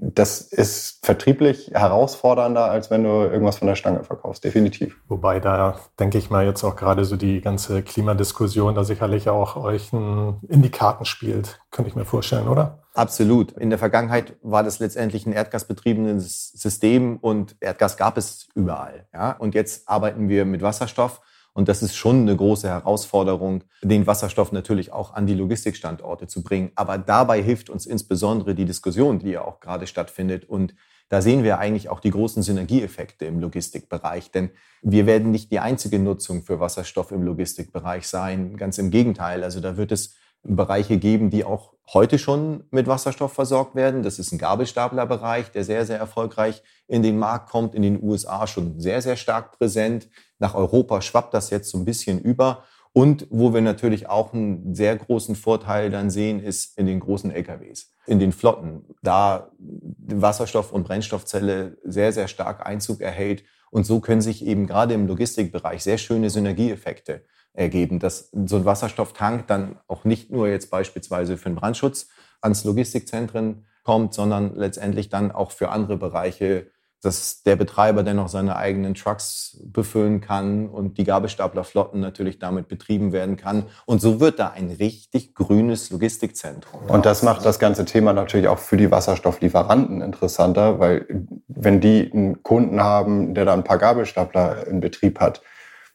das 0.05 0.41
ist 0.41 0.99
vertrieblich 1.07 1.71
herausfordernder, 1.73 2.65
als 2.65 2.91
wenn 2.91 3.05
du 3.05 3.09
irgendwas 3.09 3.59
von 3.59 3.69
der 3.69 3.77
Stange 3.77 4.03
verkaufst, 4.03 4.43
definitiv. 4.43 4.97
Wobei 5.07 5.39
da 5.39 5.79
denke 6.01 6.19
ich 6.19 6.29
mal 6.29 6.45
jetzt 6.45 6.65
auch 6.65 6.75
gerade 6.75 7.05
so 7.05 7.17
die 7.17 7.41
ganze 7.41 7.83
Klimadiskussion 7.83 8.75
da 8.75 8.83
sicherlich 8.83 9.29
auch 9.29 9.57
euch 9.57 9.93
in 9.93 10.41
die 10.63 10.71
Karten 10.71 11.05
spielt, 11.05 11.61
könnte 11.71 11.89
ich 11.89 11.95
mir 11.95 12.05
vorstellen, 12.05 12.49
oder? 12.49 12.81
Absolut. 12.95 13.53
In 13.53 13.71
der 13.71 13.79
Vergangenheit 13.79 14.37
war 14.43 14.65
das 14.65 14.81
letztendlich 14.81 15.25
ein 15.25 15.33
erdgasbetriebenes 15.33 16.51
System 16.51 17.19
und 17.19 17.57
Erdgas 17.61 17.97
gab 17.97 18.19
es 18.19 18.49
überall. 18.57 19.07
Ja? 19.15 19.33
Und 19.39 19.55
jetzt 19.55 19.89
arbeiten 19.89 20.29
wir 20.29 20.45
mit 20.45 20.63
Wasserstoff 20.63 21.21
und 21.55 21.69
das 21.69 21.83
ist 21.83 21.95
schon 21.95 22.23
eine 22.23 22.35
große 22.35 22.69
Herausforderung, 22.69 23.65
den 23.83 24.07
Wasserstoff 24.07 24.53
natürlich 24.53 24.93
auch 24.93 25.13
an 25.13 25.27
die 25.27 25.35
Logistikstandorte 25.35 26.27
zu 26.27 26.43
bringen. 26.43 26.73
Aber 26.77 26.97
dabei 26.97 27.43
hilft 27.43 27.69
uns 27.69 27.85
insbesondere 27.85 28.55
die 28.55 28.65
Diskussion, 28.65 29.19
die 29.19 29.31
ja 29.31 29.45
auch 29.45 29.61
gerade 29.61 29.87
stattfindet. 29.87 30.49
Und 30.49 30.75
da 31.11 31.21
sehen 31.21 31.45
wir 31.45 31.59
eigentlich 31.59 31.91
auch 31.91 32.01
die 32.01 32.11
großen 32.11 32.43
Synergieeffekte 32.43 33.27
im 33.27 33.39
Logistikbereich. 33.39 34.31
Denn 34.31 34.51
wir 34.81 35.05
werden 35.05 35.31
nicht 35.31 35.53
die 35.53 35.61
einzige 35.61 35.99
Nutzung 35.99 36.43
für 36.43 36.59
Wasserstoff 36.59 37.13
im 37.13 37.23
Logistikbereich 37.23 38.09
sein. 38.09 38.57
Ganz 38.57 38.79
im 38.79 38.91
Gegenteil. 38.91 39.45
Also 39.45 39.61
da 39.61 39.77
wird 39.77 39.93
es 39.93 40.15
Bereiche 40.45 40.99
geben, 40.99 41.31
die 41.31 41.45
auch 41.45 41.73
heute 41.93 42.19
schon 42.19 42.65
mit 42.71 42.87
Wasserstoff 42.87 43.33
versorgt 43.33 43.75
werden. 43.75 44.03
Das 44.03 44.19
ist 44.19 44.33
ein 44.33 44.39
Gabelstaplerbereich, 44.39 45.53
der 45.53 45.65
sehr, 45.65 45.87
sehr 45.87 45.99
erfolgreich 45.99 46.63
in 46.89 47.03
den 47.03 47.19
Markt 47.19 47.51
kommt, 47.51 47.75
in 47.75 47.83
den 47.83 48.03
USA 48.03 48.47
schon 48.47 48.81
sehr, 48.81 49.03
sehr 49.03 49.17
stark 49.17 49.59
präsent. 49.59 50.09
Nach 50.39 50.55
Europa 50.55 51.01
schwappt 51.01 51.35
das 51.35 51.51
jetzt 51.51 51.71
so 51.71 51.79
ein 51.79 51.85
bisschen 51.85 52.21
über. 52.21 52.65
Und 52.93 53.27
wo 53.31 53.55
wir 53.55 53.63
natürlich 53.63 54.09
auch 54.09 54.35
einen 54.35 54.75
sehr 54.75 54.97
großen 54.97 55.35
Vorteil 55.35 55.91
dann 55.91 56.11
sehen, 56.11 56.41
ist 56.41 56.77
in 56.77 56.87
den 56.87 57.01
großen 57.01 57.31
LKWs, 57.31 57.91
in 58.07 58.19
den 58.19 58.33
Flotten, 58.33 58.85
da 59.03 59.51
Wasserstoff 59.59 60.73
und 60.73 60.85
Brennstoffzelle 60.85 61.79
sehr, 61.85 62.13
sehr 62.13 62.29
stark 62.29 62.67
Einzug 62.67 63.01
erhält. 63.01 63.45
Und 63.71 63.87
so 63.87 64.01
können 64.01 64.21
sich 64.21 64.45
eben 64.45 64.67
gerade 64.67 64.93
im 64.93 65.07
Logistikbereich 65.07 65.83
sehr 65.83 65.97
schöne 65.97 66.29
Synergieeffekte 66.29 67.25
ergeben, 67.55 67.99
dass 67.99 68.31
so 68.47 68.57
ein 68.57 68.65
Wasserstofftank 68.65 69.47
dann 69.47 69.79
auch 69.87 70.05
nicht 70.05 70.31
nur 70.31 70.49
jetzt 70.49 70.71
beispielsweise 70.71 71.37
für 71.37 71.51
den 71.51 71.57
Brandschutz 71.57 72.09
ans 72.41 72.65
Logistikzentren 72.65 73.67
kommt, 73.85 74.15
sondern 74.15 74.55
letztendlich 74.55 75.09
dann 75.09 75.33
auch 75.33 75.51
für 75.51 75.71
andere 75.71 75.97
Bereiche, 75.97 76.67
dass 77.03 77.43
der 77.43 77.57
Betreiber 77.57 78.05
dennoch 78.05 78.29
seine 78.29 78.55
eigenen 78.55 78.95
Trucks 78.95 79.61
befüllen 79.65 80.21
kann 80.21 80.69
und 80.69 80.99
die 80.99 81.05
Gabelstaplerflotten 81.05 82.01
natürlich 82.01 82.39
damit 82.39 82.69
betrieben 82.69 83.13
werden 83.13 83.37
kann. 83.37 83.65
Und 83.87 84.01
so 84.01 84.21
wird 84.21 84.39
da 84.39 84.51
ein 84.51 84.71
richtig 84.71 85.35
grünes 85.35 85.91
Logistikzentrum. 85.91 86.83
Und 86.87 87.05
das 87.05 87.25
macht 87.25 87.45
das 87.45 87.59
ganze 87.59 87.85
Thema 87.85 88.13
natürlich 88.13 88.47
auch 88.47 88.61
für 88.61 88.77
die 88.77 88.93
Wasserstofflieferanten 88.93 90.01
interessanter, 90.01 90.79
weil 90.79 91.27
wenn 91.49 91.81
die 91.81 92.09
einen 92.13 92.45
Kunden 92.45 92.81
haben, 92.81 93.35
der 93.35 93.47
da 93.47 93.53
ein 93.53 93.65
paar 93.65 93.79
Gabelstapler 93.79 94.69
in 94.69 94.81
Betrieb 94.81 95.19
hat, 95.19 95.43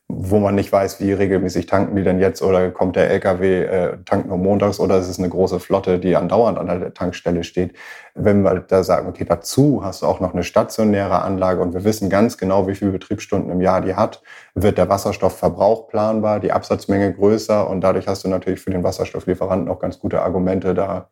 wo 0.09 0.39
man 0.39 0.55
nicht 0.55 0.71
weiß, 0.71 1.01
wie 1.01 1.11
regelmäßig 1.11 1.65
tanken 1.65 1.97
die 1.97 2.03
denn 2.03 2.19
jetzt 2.19 2.41
oder 2.41 2.71
kommt 2.71 2.95
der 2.95 3.09
LKW, 3.09 3.63
äh, 3.63 3.97
tankt 4.05 4.27
nur 4.27 4.37
montags 4.37 4.79
oder 4.79 4.97
ist 4.97 5.09
es 5.09 5.19
eine 5.19 5.27
große 5.27 5.59
Flotte, 5.59 5.99
die 5.99 6.15
andauernd 6.15 6.57
an 6.57 6.67
der 6.67 6.93
Tankstelle 6.93 7.43
steht. 7.43 7.75
Wenn 8.15 8.41
wir 8.41 8.55
da 8.61 8.83
sagen, 8.83 9.09
okay, 9.09 9.25
dazu 9.25 9.81
hast 9.83 10.01
du 10.01 10.05
auch 10.05 10.21
noch 10.21 10.33
eine 10.33 10.43
stationäre 10.43 11.21
Anlage 11.23 11.61
und 11.61 11.73
wir 11.73 11.83
wissen 11.83 12.09
ganz 12.09 12.37
genau, 12.37 12.67
wie 12.67 12.75
viele 12.75 12.91
Betriebsstunden 12.91 13.51
im 13.51 13.59
Jahr 13.59 13.81
die 13.81 13.95
hat, 13.95 14.21
wird 14.55 14.77
der 14.77 14.87
Wasserstoffverbrauch 14.87 15.89
planbar, 15.89 16.39
die 16.39 16.53
Absatzmenge 16.53 17.13
größer 17.13 17.69
und 17.69 17.81
dadurch 17.81 18.07
hast 18.07 18.23
du 18.23 18.29
natürlich 18.29 18.61
für 18.61 18.71
den 18.71 18.83
Wasserstofflieferanten 18.83 19.67
auch 19.67 19.79
ganz 19.79 19.99
gute 19.99 20.21
Argumente, 20.21 20.73
da 20.73 21.09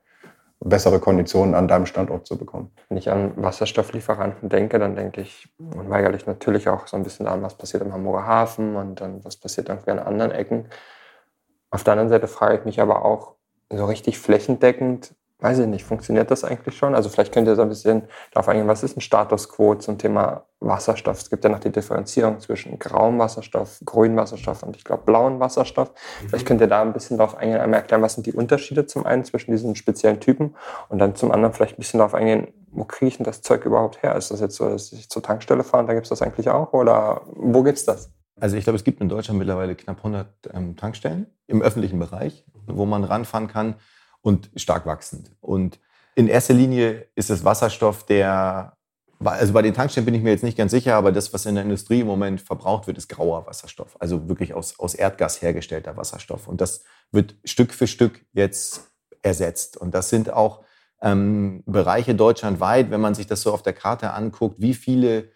bessere 0.66 1.00
Konditionen 1.00 1.54
an 1.54 1.68
deinem 1.68 1.86
Standort 1.86 2.26
zu 2.26 2.38
bekommen. 2.38 2.72
Wenn 2.90 2.98
ich 2.98 3.12
an 3.12 3.34
Wasserstofflieferanten 3.36 4.50
denke, 4.50 4.80
dann 4.80 4.96
denke 4.96 5.22
ich 5.22 5.48
unweigerlich 5.60 6.26
natürlich 6.26 6.68
auch 6.70 6.88
so 6.88 6.98
ein 6.98 7.04
bisschen 7.04 7.28
an, 7.28 7.44
was 7.44 7.56
passiert 7.56 7.84
im 7.84 7.94
Hamburger 7.94 8.26
Hafen 8.26 8.76
und 8.76 9.00
dann 9.00 9.24
was 9.24 9.38
passiert 9.38 9.70
irgendwie 9.70 9.92
an 9.92 10.00
anderen 10.00 10.32
Ecken. 10.32 10.66
Auf 11.70 11.84
der 11.84 11.94
anderen 11.94 12.10
Seite 12.10 12.28
frage 12.28 12.58
ich 12.58 12.66
mich 12.66 12.82
aber 12.82 13.06
auch 13.06 13.36
so 13.70 13.86
richtig 13.86 14.18
flächendeckend, 14.18 15.14
weiß 15.40 15.60
ich 15.60 15.68
nicht, 15.68 15.84
funktioniert 15.84 16.32
das 16.32 16.44
eigentlich 16.44 16.78
schon? 16.78 16.96
Also 16.96 17.10
vielleicht 17.10 17.34
könnt 17.34 17.48
ihr 17.48 17.56
so 17.56 17.62
ein 17.62 17.70
bisschen 17.70 18.04
darauf 18.32 18.48
eingehen, 18.48 18.68
was 18.68 18.84
ist 18.84 18.96
ein 18.96 19.02
Status 19.02 19.50
quo 19.50 19.76
zum 19.76 19.98
Thema 19.98 20.46
Wasserstoff? 20.62 21.20
Es 21.20 21.30
gibt 21.30 21.44
ja 21.44 21.50
noch 21.50 21.60
die 21.60 21.72
Differenzierung 21.72 22.40
zwischen 22.40 22.80
grauem 22.80 23.20
Wasserstoff, 23.20 23.80
grünem 23.84 24.16
Wasserstoff 24.18 24.64
und 24.64 24.78
ich 24.78 24.86
glaube 24.86 25.04
blauen 25.04 25.40
Wasserstoff. 25.42 25.92
Mhm. 25.92 26.30
Vielleicht 26.30 26.46
könnt 26.46 26.62
ihr 26.62 26.68
da 26.68 26.82
ein 26.82 26.94
bisschen 26.94 27.18
darauf 27.18 27.36
eingehen, 27.36 27.60
einmal 27.60 27.82
erklären, 27.82 28.02
was 28.02 28.14
sind 28.14 28.26
die 28.26 28.34
Unterschiede 28.34 28.86
zum 28.86 29.06
einen 29.06 29.26
zwischen 29.26 29.52
diesen 29.52 29.76
speziellen 29.76 30.22
Typen 30.22 30.56
und 30.88 31.00
dann 31.00 31.16
zum 31.16 31.32
anderen 31.32 31.54
vielleicht 31.54 31.76
ein 31.76 31.82
bisschen 31.82 31.98
darauf 31.98 32.14
eingehen, 32.14 32.48
wo 32.72 32.86
kriege 32.86 33.10
ich 33.10 33.18
denn 33.18 33.26
das 33.26 33.42
Zeug 33.42 33.66
überhaupt 33.66 34.04
her? 34.04 34.16
Ist 34.16 34.32
das 34.32 34.40
jetzt 34.40 34.56
so, 34.56 34.70
dass 34.70 34.92
ich 34.94 35.10
zur 35.10 35.22
Tankstelle 35.22 35.64
fahre 35.64 35.82
und 35.82 35.88
da 35.88 35.94
gibt 35.94 36.06
es 36.06 36.10
das 36.10 36.22
eigentlich 36.22 36.50
auch 36.50 36.72
oder 36.72 37.22
wo 37.26 37.62
gibt 37.64 37.78
es 37.78 37.86
das? 37.86 38.12
Also 38.40 38.58
ich 38.58 38.64
glaube, 38.64 38.76
es 38.76 38.84
gibt 38.84 39.02
in 39.02 39.10
Deutschland 39.10 39.40
mittlerweile 39.40 39.76
knapp 39.76 39.98
100 39.98 40.28
ähm, 40.54 40.76
Tankstellen 40.76 41.28
im 41.48 41.62
öffentlichen 41.62 42.00
Bereich, 42.00 42.46
wo 42.68 42.86
man 42.86 43.04
ranfahren 43.04 43.48
kann 43.48 43.76
und 44.26 44.50
stark 44.56 44.88
wachsend. 44.88 45.30
Und 45.40 45.80
in 46.16 46.28
erster 46.28 46.56
Linie 46.56 47.06
ist 47.14 47.30
es 47.30 47.46
Wasserstoff, 47.46 48.08
der, 48.08 48.76
also 49.24 49.54
bei 49.54 49.62
den 49.62 49.76
Tankstellen 49.76 50.06
bin 50.06 50.16
ich 50.16 50.24
mir 50.24 50.32
jetzt 50.32 50.44
nicht 50.44 50.58
ganz 50.58 50.72
sicher, 50.72 50.96
aber 50.96 51.12
das, 51.12 51.32
was 51.32 51.46
in 51.46 51.54
der 51.54 51.64
Industrie 51.64 52.00
im 52.00 52.08
Moment 52.08 52.42
verbraucht 52.42 52.88
wird, 52.88 52.98
ist 52.98 53.08
grauer 53.08 53.46
Wasserstoff. 53.46 53.96
Also 54.00 54.28
wirklich 54.28 54.56
aus, 54.56 54.80
aus 54.80 54.96
Erdgas 54.96 55.44
hergestellter 55.44 55.96
Wasserstoff. 55.96 56.48
Und 56.48 56.60
das 56.60 56.84
wird 57.12 57.36
Stück 57.44 57.72
für 57.72 57.86
Stück 57.86 58.26
jetzt 58.34 58.90
ersetzt. 59.22 59.78
Und 59.78 59.94
das 59.94 60.10
sind 60.10 60.34
auch 60.34 60.64
ähm, 61.04 61.62
Bereiche 61.68 62.16
deutschlandweit, 62.16 62.90
wenn 62.90 63.02
man 63.02 63.14
sich 63.14 63.28
das 63.28 63.44
so 63.44 63.54
auf 63.54 63.62
der 63.62 63.74
Karte 63.74 64.12
anguckt, 64.14 64.60
wie 64.60 64.74
viele 64.74 65.30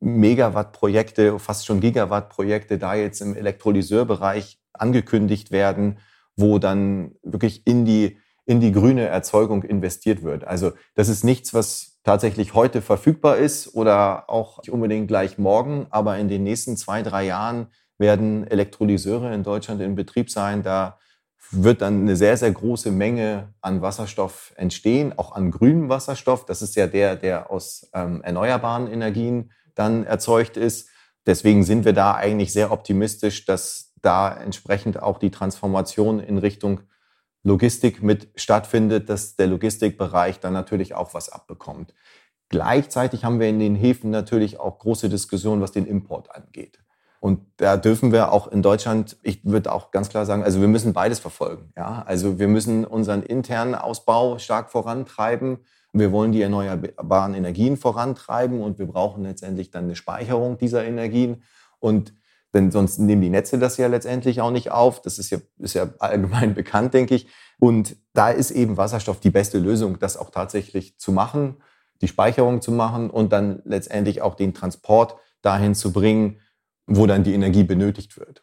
Megawatt-Projekte, 0.00 1.38
fast 1.38 1.64
schon 1.64 1.80
Gigawatt-Projekte 1.80 2.76
da 2.76 2.96
jetzt 2.96 3.22
im 3.22 3.34
Elektrolyseurbereich 3.34 4.60
angekündigt 4.74 5.52
werden, 5.52 6.00
wo 6.36 6.58
dann 6.58 7.14
wirklich 7.22 7.66
in 7.66 7.86
die, 7.86 8.18
in 8.46 8.60
die 8.60 8.72
grüne 8.72 9.06
Erzeugung 9.06 9.64
investiert 9.64 10.22
wird. 10.22 10.44
Also 10.44 10.72
das 10.94 11.08
ist 11.08 11.24
nichts, 11.24 11.52
was 11.52 11.98
tatsächlich 12.04 12.54
heute 12.54 12.80
verfügbar 12.80 13.36
ist 13.36 13.74
oder 13.74 14.30
auch 14.30 14.58
nicht 14.58 14.70
unbedingt 14.70 15.08
gleich 15.08 15.36
morgen, 15.38 15.86
aber 15.90 16.16
in 16.18 16.28
den 16.28 16.44
nächsten 16.44 16.76
zwei, 16.76 17.02
drei 17.02 17.26
Jahren 17.26 17.66
werden 17.98 18.46
Elektrolyseure 18.46 19.34
in 19.34 19.42
Deutschland 19.42 19.80
in 19.80 19.96
Betrieb 19.96 20.30
sein. 20.30 20.62
Da 20.62 20.98
wird 21.50 21.82
dann 21.82 22.02
eine 22.02 22.16
sehr, 22.16 22.36
sehr 22.36 22.52
große 22.52 22.92
Menge 22.92 23.54
an 23.60 23.82
Wasserstoff 23.82 24.52
entstehen, 24.56 25.12
auch 25.16 25.32
an 25.32 25.50
grünem 25.50 25.88
Wasserstoff. 25.88 26.44
Das 26.44 26.62
ist 26.62 26.76
ja 26.76 26.86
der, 26.86 27.16
der 27.16 27.50
aus 27.50 27.88
ähm, 27.94 28.22
erneuerbaren 28.22 28.90
Energien 28.90 29.52
dann 29.74 30.04
erzeugt 30.04 30.56
ist. 30.56 30.88
Deswegen 31.26 31.64
sind 31.64 31.84
wir 31.84 31.92
da 31.92 32.14
eigentlich 32.14 32.52
sehr 32.52 32.70
optimistisch, 32.70 33.44
dass 33.44 33.92
da 34.00 34.32
entsprechend 34.32 35.02
auch 35.02 35.18
die 35.18 35.30
Transformation 35.30 36.20
in 36.20 36.38
Richtung 36.38 36.82
Logistik 37.46 38.02
mit 38.02 38.28
stattfindet, 38.34 39.08
dass 39.08 39.36
der 39.36 39.46
Logistikbereich 39.46 40.40
dann 40.40 40.52
natürlich 40.52 40.96
auch 40.96 41.14
was 41.14 41.28
abbekommt. 41.28 41.94
Gleichzeitig 42.48 43.24
haben 43.24 43.38
wir 43.38 43.48
in 43.48 43.60
den 43.60 43.76
Häfen 43.76 44.10
natürlich 44.10 44.58
auch 44.58 44.80
große 44.80 45.08
Diskussionen, 45.08 45.62
was 45.62 45.70
den 45.70 45.86
Import 45.86 46.34
angeht. 46.34 46.80
Und 47.20 47.40
da 47.58 47.76
dürfen 47.76 48.10
wir 48.10 48.32
auch 48.32 48.48
in 48.48 48.62
Deutschland, 48.62 49.16
ich 49.22 49.44
würde 49.44 49.72
auch 49.72 49.92
ganz 49.92 50.08
klar 50.08 50.26
sagen, 50.26 50.42
also 50.42 50.60
wir 50.60 50.66
müssen 50.66 50.92
beides 50.92 51.20
verfolgen. 51.20 51.72
Ja? 51.76 52.02
Also 52.04 52.40
wir 52.40 52.48
müssen 52.48 52.84
unseren 52.84 53.22
internen 53.22 53.76
Ausbau 53.76 54.38
stark 54.38 54.72
vorantreiben. 54.72 55.58
Wir 55.92 56.10
wollen 56.10 56.32
die 56.32 56.42
erneuerbaren 56.42 57.34
Energien 57.34 57.76
vorantreiben 57.76 58.60
und 58.60 58.80
wir 58.80 58.86
brauchen 58.86 59.22
letztendlich 59.22 59.70
dann 59.70 59.84
eine 59.84 59.94
Speicherung 59.94 60.58
dieser 60.58 60.84
Energien. 60.84 61.44
Und 61.78 62.12
denn 62.56 62.70
sonst 62.70 62.98
nehmen 62.98 63.22
die 63.22 63.30
Netze 63.30 63.58
das 63.58 63.76
ja 63.76 63.86
letztendlich 63.86 64.40
auch 64.40 64.50
nicht 64.50 64.70
auf. 64.70 65.02
Das 65.02 65.18
ist 65.18 65.30
ja, 65.30 65.38
ist 65.58 65.74
ja 65.74 65.88
allgemein 65.98 66.54
bekannt, 66.60 66.94
denke 66.94 67.14
ich. 67.14 67.28
Und 67.58 67.96
da 68.14 68.30
ist 68.30 68.50
eben 68.50 68.76
Wasserstoff 68.76 69.20
die 69.20 69.30
beste 69.30 69.58
Lösung, 69.58 69.98
das 69.98 70.16
auch 70.16 70.30
tatsächlich 70.30 70.98
zu 70.98 71.12
machen, 71.12 71.56
die 72.00 72.08
Speicherung 72.08 72.60
zu 72.60 72.72
machen 72.72 73.10
und 73.10 73.32
dann 73.32 73.62
letztendlich 73.64 74.22
auch 74.22 74.34
den 74.34 74.54
Transport 74.54 75.16
dahin 75.42 75.74
zu 75.74 75.92
bringen, 75.92 76.40
wo 76.86 77.06
dann 77.06 77.24
die 77.24 77.34
Energie 77.34 77.62
benötigt 77.62 78.18
wird. 78.18 78.42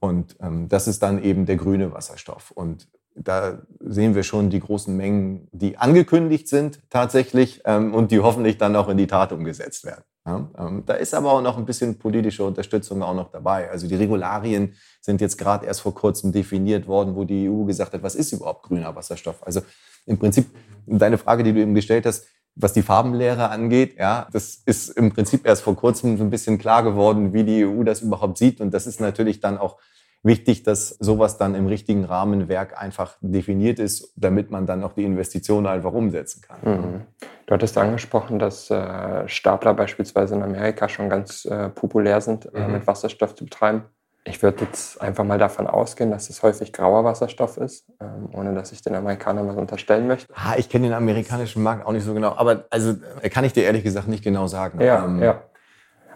Und 0.00 0.36
ähm, 0.40 0.68
das 0.68 0.88
ist 0.88 1.02
dann 1.02 1.22
eben 1.22 1.44
der 1.46 1.56
grüne 1.56 1.92
Wasserstoff. 1.92 2.50
Und 2.50 2.88
da 3.14 3.62
sehen 3.80 4.14
wir 4.14 4.22
schon 4.22 4.48
die 4.50 4.60
großen 4.60 4.96
Mengen, 4.96 5.48
die 5.52 5.76
angekündigt 5.76 6.48
sind 6.48 6.80
tatsächlich 6.88 7.60
ähm, 7.66 7.94
und 7.94 8.10
die 8.10 8.20
hoffentlich 8.20 8.56
dann 8.56 8.76
auch 8.76 8.88
in 8.88 8.96
die 8.96 9.06
Tat 9.06 9.32
umgesetzt 9.32 9.84
werden. 9.84 10.04
Ja, 10.30 10.48
ähm, 10.58 10.84
da 10.86 10.94
ist 10.94 11.12
aber 11.12 11.32
auch 11.32 11.42
noch 11.42 11.58
ein 11.58 11.64
bisschen 11.64 11.98
politische 11.98 12.44
Unterstützung 12.44 13.02
auch 13.02 13.14
noch 13.14 13.32
dabei. 13.32 13.68
Also 13.68 13.88
die 13.88 13.96
Regularien 13.96 14.74
sind 15.00 15.20
jetzt 15.20 15.36
gerade 15.36 15.66
erst 15.66 15.80
vor 15.80 15.94
kurzem 15.94 16.30
definiert 16.30 16.86
worden, 16.86 17.16
wo 17.16 17.24
die 17.24 17.48
EU 17.48 17.64
gesagt 17.64 17.94
hat, 17.94 18.02
was 18.02 18.14
ist 18.14 18.32
überhaupt 18.32 18.62
grüner 18.62 18.94
Wasserstoff? 18.94 19.44
Also 19.44 19.62
im 20.06 20.18
Prinzip 20.18 20.46
deine 20.86 21.18
Frage, 21.18 21.42
die 21.42 21.52
du 21.52 21.60
eben 21.60 21.74
gestellt 21.74 22.06
hast, 22.06 22.26
was 22.54 22.72
die 22.72 22.82
Farbenlehre 22.82 23.48
angeht, 23.48 23.96
ja, 23.98 24.28
das 24.32 24.62
ist 24.66 24.90
im 24.90 25.12
Prinzip 25.12 25.46
erst 25.46 25.62
vor 25.62 25.74
kurzem 25.74 26.16
so 26.16 26.22
ein 26.24 26.30
bisschen 26.30 26.58
klar 26.58 26.84
geworden, 26.84 27.32
wie 27.32 27.44
die 27.44 27.66
EU 27.66 27.82
das 27.82 28.02
überhaupt 28.02 28.38
sieht. 28.38 28.60
Und 28.60 28.72
das 28.72 28.86
ist 28.86 29.00
natürlich 29.00 29.40
dann 29.40 29.58
auch 29.58 29.78
wichtig, 30.22 30.62
dass 30.62 30.90
sowas 31.00 31.38
dann 31.38 31.54
im 31.54 31.66
richtigen 31.66 32.04
Rahmenwerk 32.04 32.80
einfach 32.80 33.16
definiert 33.20 33.78
ist, 33.78 34.12
damit 34.16 34.50
man 34.50 34.66
dann 34.66 34.84
auch 34.84 34.92
die 34.92 35.04
Investitionen 35.04 35.66
einfach 35.66 35.92
umsetzen 35.92 36.42
kann. 36.42 36.58
Mhm. 36.62 37.00
Du 37.46 37.54
hattest 37.54 37.76
angesprochen, 37.78 38.38
dass 38.38 38.70
äh, 38.70 39.26
Stapler 39.28 39.74
beispielsweise 39.74 40.34
in 40.34 40.42
Amerika 40.42 40.88
schon 40.88 41.08
ganz 41.08 41.44
äh, 41.46 41.68
populär 41.70 42.20
sind, 42.20 42.52
äh, 42.54 42.60
mhm. 42.60 42.72
mit 42.72 42.86
Wasserstoff 42.86 43.34
zu 43.34 43.44
betreiben. 43.44 43.84
Ich 44.24 44.42
würde 44.42 44.66
jetzt 44.66 45.00
einfach 45.00 45.24
mal 45.24 45.38
davon 45.38 45.66
ausgehen, 45.66 46.10
dass 46.10 46.28
es 46.28 46.42
häufig 46.42 46.74
grauer 46.74 47.04
Wasserstoff 47.04 47.56
ist, 47.56 47.86
ähm, 48.00 48.28
ohne 48.32 48.54
dass 48.54 48.70
ich 48.70 48.82
den 48.82 48.94
Amerikanern 48.94 49.48
was 49.48 49.56
unterstellen 49.56 50.06
möchte. 50.06 50.32
Ha, 50.34 50.56
ich 50.58 50.68
kenne 50.68 50.88
den 50.88 50.94
amerikanischen 50.94 51.62
Markt 51.62 51.86
auch 51.86 51.92
nicht 51.92 52.04
so 52.04 52.12
genau, 52.12 52.34
aber 52.36 52.66
also 52.68 52.96
äh, 53.22 53.30
kann 53.30 53.44
ich 53.44 53.54
dir 53.54 53.64
ehrlich 53.64 53.82
gesagt 53.82 54.08
nicht 54.08 54.22
genau 54.22 54.46
sagen. 54.46 54.80
Ja, 54.80 55.04
ähm, 55.06 55.22
ja. 55.22 55.42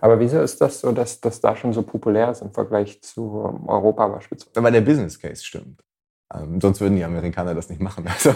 Aber 0.04 0.20
wieso 0.20 0.38
ist 0.42 0.60
das 0.60 0.80
so, 0.80 0.92
dass 0.92 1.18
das 1.22 1.40
da 1.40 1.56
schon 1.56 1.72
so 1.72 1.80
populär 1.80 2.30
ist 2.30 2.42
im 2.42 2.52
Vergleich 2.52 3.00
zu 3.00 3.58
Europa 3.66 4.06
beispielsweise? 4.06 4.62
Weil 4.62 4.72
der 4.72 4.82
Business 4.82 5.18
Case 5.18 5.42
stimmt. 5.42 5.82
Ähm, 6.34 6.60
sonst 6.60 6.82
würden 6.82 6.96
die 6.96 7.04
Amerikaner 7.04 7.54
das 7.54 7.70
nicht 7.70 7.80
machen. 7.80 8.06
Also 8.06 8.34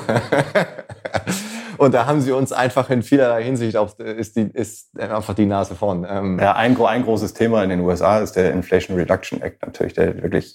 Und 1.79 1.95
da 1.95 2.07
haben 2.07 2.21
sie 2.21 2.33
uns 2.33 2.53
einfach 2.53 2.91
in 2.91 3.03
vielerlei 3.03 3.45
Hinsicht 3.45 3.77
auf, 3.77 3.99
ist, 3.99 4.37
die, 4.37 4.51
ist 4.53 4.99
einfach 4.99 5.35
die 5.35 5.47
Nase 5.47 5.75
vorn. 5.75 6.07
Ähm 6.09 6.39
ja, 6.39 6.55
ein, 6.55 6.81
ein 6.81 7.05
großes 7.05 7.35
Thema 7.35 7.63
in 7.63 7.71
den 7.71 7.81
USA 7.81 8.19
ist 8.19 8.33
der 8.33 8.53
Inflation 8.53 8.97
Reduction 8.97 9.41
Act 9.41 9.63
natürlich, 9.65 9.95
der 9.95 10.23
wirklich 10.23 10.55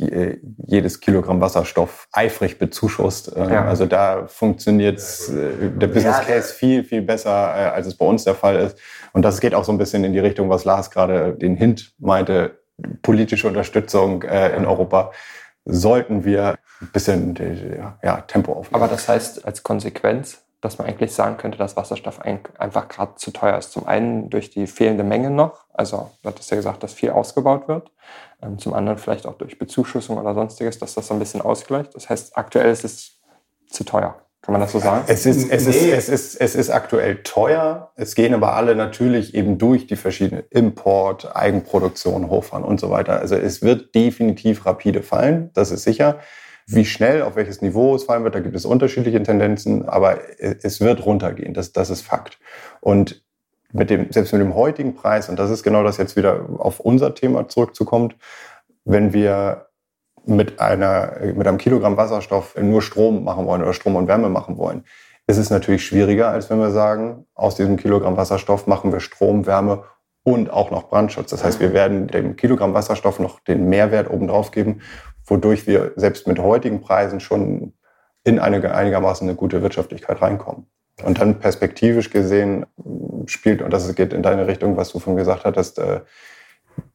jedes 0.65 0.99
Kilogramm 0.99 1.41
Wasserstoff 1.41 2.07
eifrig 2.12 2.59
bezuschusst. 2.59 3.31
Ähm, 3.36 3.49
ja. 3.49 3.65
Also 3.65 3.86
da 3.86 4.27
funktioniert 4.27 4.99
äh, 4.99 5.69
der 5.79 5.88
Business 5.88 6.21
Case 6.21 6.53
viel, 6.53 6.83
viel 6.83 7.01
besser, 7.01 7.29
äh, 7.29 7.69
als 7.69 7.88
es 7.88 7.95
bei 7.95 8.05
uns 8.05 8.23
der 8.23 8.36
Fall 8.36 8.57
ist. 8.57 8.77
Und 9.13 9.23
das 9.23 9.39
geht 9.39 9.55
auch 9.55 9.63
so 9.63 9.71
ein 9.71 9.77
bisschen 9.77 10.03
in 10.03 10.13
die 10.13 10.19
Richtung, 10.19 10.49
was 10.49 10.65
Lars 10.65 10.91
gerade 10.91 11.33
den 11.33 11.55
Hint 11.55 11.93
meinte, 11.99 12.59
politische 13.01 13.47
Unterstützung 13.47 14.23
äh, 14.23 14.55
in 14.55 14.65
Europa 14.65 15.12
sollten 15.65 16.25
wir 16.25 16.55
ein 16.81 16.89
bisschen 16.91 17.36
ja, 18.03 18.21
Tempo 18.21 18.53
aufnehmen. 18.53 18.83
Aber 18.83 18.91
das 18.91 19.07
heißt 19.07 19.45
als 19.45 19.63
Konsequenz, 19.63 20.43
dass 20.63 20.78
man 20.78 20.88
eigentlich 20.88 21.12
sagen 21.13 21.36
könnte, 21.36 21.58
dass 21.58 21.76
Wasserstoff 21.76 22.21
einfach 22.21 22.88
gerade 22.88 23.15
zu 23.15 23.32
teuer 23.32 23.58
ist. 23.58 23.73
Zum 23.73 23.86
einen 23.86 24.30
durch 24.30 24.49
die 24.49 24.65
fehlende 24.65 25.04
Menge 25.04 25.30
noch, 25.30 25.65
also 25.73 26.12
du 26.21 26.30
hattest 26.30 26.49
ja 26.52 26.56
gesagt, 26.56 26.84
dass 26.84 26.93
viel 26.93 27.10
ausgebaut 27.10 27.67
wird. 27.67 27.91
Ähm, 28.41 28.58
zum 28.58 28.73
anderen 28.73 28.97
vielleicht 28.97 29.28
auch 29.28 29.38
durch 29.38 29.60
Bezuschussung 29.60 30.17
oder 30.17 30.34
sonstiges, 30.34 30.80
dass 30.80 30.95
das 30.95 31.08
so 31.08 31.13
ein 31.13 31.19
bisschen 31.19 31.41
ausgleicht. 31.41 31.93
Das 31.95 32.10
heißt, 32.10 32.38
aktuell 32.38 32.71
ist 32.71 32.86
es 32.86 33.19
zu 33.69 33.84
teuer. 33.84 34.15
Kann 34.41 34.54
man 34.54 34.62
das 34.62 34.71
so 34.71 34.80
sagen? 34.80 35.04
Es 35.08 35.26
ist, 35.26 35.49
es, 35.49 35.67
ist, 35.67 35.82
es, 35.82 36.10
ist, 36.10 36.36
es 36.36 36.56
ist 36.56 36.69
aktuell 36.69 37.23
teuer. 37.23 37.91
Es 37.95 38.15
gehen 38.15 38.34
aber 38.34 38.54
alle 38.54 38.76
natürlich 38.76 39.36
eben 39.36 39.58
durch 39.58 39.88
die 39.88 39.95
verschiedenen 39.95 40.43
Import, 40.49 41.36
Eigenproduktion, 41.36 42.30
Hochfahren 42.30 42.63
und 42.63 42.80
so 42.80 42.89
weiter. 42.89 43.19
Also 43.19 43.36
es 43.36 43.62
wird 43.62 43.95
definitiv 43.95 44.65
rapide 44.65 45.02
fallen, 45.02 45.49
das 45.54 45.71
ist 45.71 45.84
sicher. 45.84 46.19
Wie 46.67 46.86
schnell, 46.86 47.21
auf 47.21 47.36
welches 47.36 47.62
Niveau 47.62 47.95
es 47.95 48.04
fallen 48.04 48.23
wird, 48.23 48.36
da 48.36 48.39
gibt 48.39 48.56
es 48.56 48.65
unterschiedliche 48.65 49.21
Tendenzen, 49.21 49.88
aber 49.88 50.19
es 50.39 50.80
wird 50.80 51.06
runtergehen, 51.06 51.54
das, 51.54 51.71
das 51.71 51.89
ist 51.89 52.02
Fakt. 52.02 52.39
Und 52.80 53.23
mit 53.73 53.89
dem, 53.89 54.12
selbst 54.12 54.32
mit 54.32 54.41
dem 54.41 54.56
heutigen 54.56 54.95
Preis, 54.95 55.30
und 55.30 55.38
das 55.38 55.49
ist 55.49 55.63
genau 55.63 55.84
das 55.84 55.97
jetzt 55.97 56.15
wieder 56.15 56.47
auf 56.60 56.80
unser 56.80 57.15
Thema 57.15 57.47
zurückzukommt, 57.49 58.15
wenn 58.86 59.13
wir 59.13 59.67
mit, 60.26 60.60
einer, 60.60 61.17
mit 61.36 61.47
einem 61.47 61.58
Kilogramm 61.58 61.97
Wasserstoff 61.97 62.56
nur 62.62 62.82
Strom 62.82 63.23
machen 63.23 63.45
wollen 63.45 63.62
oder 63.62 63.73
Strom 63.73 63.95
und 63.95 64.08
Wärme 64.08 64.30
machen 64.30 64.58
wollen, 64.58 64.84
ist 65.28 65.38
es 65.38 65.49
natürlich 65.49 65.86
schwieriger, 65.86 66.30
als 66.30 66.49
wenn 66.49 66.60
wir 66.60 66.71
sagen, 66.71 67.26
aus 67.34 67.56
diesem 67.56 67.78
Kilogramm 67.78 68.17
Wasserstoff 68.17 68.67
machen 68.67 68.91
wir 68.91 68.99
Strom, 68.99 69.45
Wärme 69.45 69.84
und 70.23 70.49
auch 70.49 70.71
noch 70.71 70.89
Brandschutz. 70.89 71.32
Das 71.32 71.43
heißt, 71.43 71.60
wir 71.60 71.73
werden 71.73 72.08
dem 72.08 72.36
Kilogramm 72.36 72.73
Wasserstoff 72.73 73.19
noch 73.19 73.39
den 73.41 73.67
Mehrwert 73.69 74.10
obendrauf 74.10 74.52
geben, 74.52 74.82
wodurch 75.25 75.67
wir 75.67 75.93
selbst 75.95 76.27
mit 76.27 76.39
heutigen 76.39 76.81
Preisen 76.81 77.19
schon 77.19 77.73
in 78.23 78.39
eine 78.39 78.73
einigermaßen 78.73 79.27
eine 79.27 79.36
gute 79.36 79.62
Wirtschaftlichkeit 79.62 80.21
reinkommen. 80.21 80.67
Und 81.03 81.19
dann 81.19 81.39
perspektivisch 81.39 82.12
gesehen 82.12 82.65
spielt, 83.25 83.62
und 83.62 83.71
das 83.73 83.93
geht 83.95 84.13
in 84.13 84.21
deine 84.21 84.47
Richtung, 84.47 84.77
was 84.77 84.91
du 84.91 84.99
von 84.99 85.15
gesagt 85.15 85.43
hattest, 85.43 85.79
äh, 85.79 86.01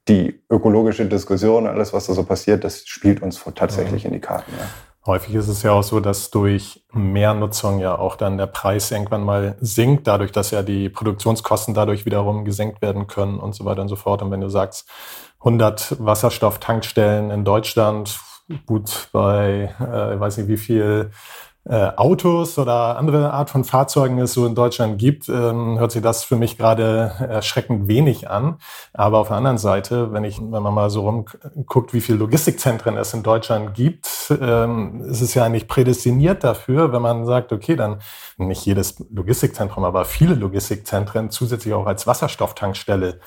die 0.08 0.40
ökologische 0.50 1.06
Diskussion, 1.06 1.66
alles, 1.66 1.92
was 1.92 2.06
da 2.06 2.14
so 2.14 2.24
passiert, 2.24 2.64
das 2.64 2.86
spielt 2.86 3.22
uns 3.22 3.42
tatsächlich 3.54 4.04
in 4.04 4.12
die 4.12 4.20
Karten. 4.20 4.52
Ja. 4.58 4.66
Häufig 5.06 5.34
ist 5.34 5.48
es 5.48 5.62
ja 5.62 5.72
auch 5.72 5.82
so, 5.82 6.00
dass 6.00 6.30
durch 6.30 6.84
mehr 6.92 7.32
Nutzung 7.32 7.78
ja 7.78 7.96
auch 7.96 8.16
dann 8.16 8.36
der 8.36 8.46
Preis 8.46 8.90
irgendwann 8.90 9.24
mal 9.24 9.56
sinkt, 9.60 10.06
dadurch, 10.06 10.32
dass 10.32 10.50
ja 10.50 10.62
die 10.62 10.88
Produktionskosten 10.88 11.72
dadurch 11.72 12.04
wiederum 12.04 12.44
gesenkt 12.44 12.82
werden 12.82 13.06
können 13.06 13.38
und 13.38 13.54
so 13.54 13.64
weiter 13.64 13.82
und 13.82 13.88
so 13.88 13.96
fort. 13.96 14.22
Und 14.22 14.30
wenn 14.30 14.40
du 14.40 14.50
sagst, 14.50 14.86
100 15.40 15.96
Wasserstofftankstellen 16.04 17.30
in 17.30 17.44
Deutschland, 17.44 18.18
gut 18.66 19.08
bei, 19.12 19.74
äh, 19.80 20.14
ich 20.14 20.20
weiß 20.20 20.38
nicht 20.38 20.48
wie 20.48 20.56
viel 20.56 21.10
äh, 21.68 21.90
Autos 21.96 22.58
oder 22.58 22.96
andere 22.96 23.32
Art 23.32 23.50
von 23.50 23.62
Fahrzeugen 23.62 24.18
es 24.18 24.32
so 24.32 24.46
in 24.46 24.54
Deutschland 24.54 24.98
gibt, 24.98 25.28
ähm, 25.28 25.78
hört 25.78 25.92
sich 25.92 26.00
das 26.00 26.24
für 26.24 26.36
mich 26.36 26.56
gerade 26.56 27.12
erschreckend 27.20 27.88
wenig 27.88 28.30
an. 28.30 28.56
Aber 28.94 29.18
auf 29.18 29.28
der 29.28 29.36
anderen 29.36 29.58
Seite, 29.58 30.12
wenn 30.12 30.24
ich, 30.24 30.40
wenn 30.40 30.62
man 30.62 30.72
mal 30.72 30.88
so 30.88 31.02
rumguckt, 31.02 31.92
wie 31.92 32.00
viele 32.00 32.18
Logistikzentren 32.18 32.96
es 32.96 33.12
in 33.12 33.22
Deutschland 33.22 33.74
gibt, 33.74 34.32
ähm, 34.40 35.02
ist 35.02 35.20
es 35.20 35.34
ja 35.34 35.44
eigentlich 35.44 35.68
prädestiniert 35.68 36.42
dafür, 36.42 36.92
wenn 36.92 37.02
man 37.02 37.26
sagt, 37.26 37.52
okay, 37.52 37.76
dann 37.76 37.98
nicht 38.38 38.64
jedes 38.64 39.04
Logistikzentrum, 39.10 39.84
aber 39.84 40.06
viele 40.06 40.34
Logistikzentren 40.34 41.30
zusätzlich 41.30 41.74
auch 41.74 41.86
als 41.86 42.06
Wasserstofftankstelle 42.06 43.20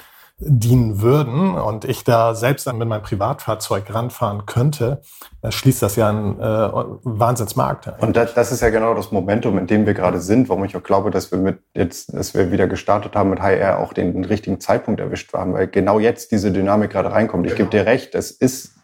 dienen 0.44 1.02
würden 1.02 1.56
und 1.56 1.86
ich 1.86 2.04
da 2.04 2.34
selbst 2.34 2.66
dann 2.66 2.78
mit 2.78 2.88
meinem 2.88 3.04
Privatfahrzeug 3.04 3.94
ranfahren 3.94 4.48
könnte, 4.48 5.02
schließt 5.48 5.82
das 5.82 5.96
ja 5.96 6.10
einen 6.10 6.40
äh, 6.40 6.44
Wahnsinnsmarkt. 6.44 7.88
Eigentlich. 7.88 8.04
Und 8.04 8.16
das, 8.16 8.34
das, 8.34 8.52
ist 8.52 8.62
ja 8.62 8.70
genau 8.72 8.96
das 8.96 9.12
Momentum, 9.12 9.60
in 9.60 9.68
dem 9.68 9.86
wir 9.86 9.94
gerade 9.94 10.20
sind, 10.20 10.50
warum 10.50 10.66
ich 10.66 10.76
auch 10.76 10.84
glaube, 10.84 11.12
dass 11.12 11.32
wir 11.32 11.38
mit 11.38 11.60
jetzt, 11.76 12.14
dass 12.14 12.34
wir 12.34 12.52
wieder 12.52 12.68
gestartet 12.68 13.16
haben 13.16 13.30
mit 13.30 13.40
HR 13.40 13.80
auch 13.80 13.94
den, 13.94 14.14
den 14.14 14.26
richtigen 14.26 14.60
Zeitpunkt 14.60 15.00
erwischt 15.00 15.32
haben, 15.34 15.54
weil 15.54 15.68
genau 15.68 16.00
jetzt 16.00 16.32
diese 16.32 16.52
Dynamik 16.52 16.92
gerade 16.92 17.12
reinkommt. 17.12 17.46
Ich 17.46 17.56
genau. 17.56 17.70
gebe 17.70 17.84
dir 17.84 17.90
recht, 17.90 18.16
es 18.16 18.32
ist 18.32 18.76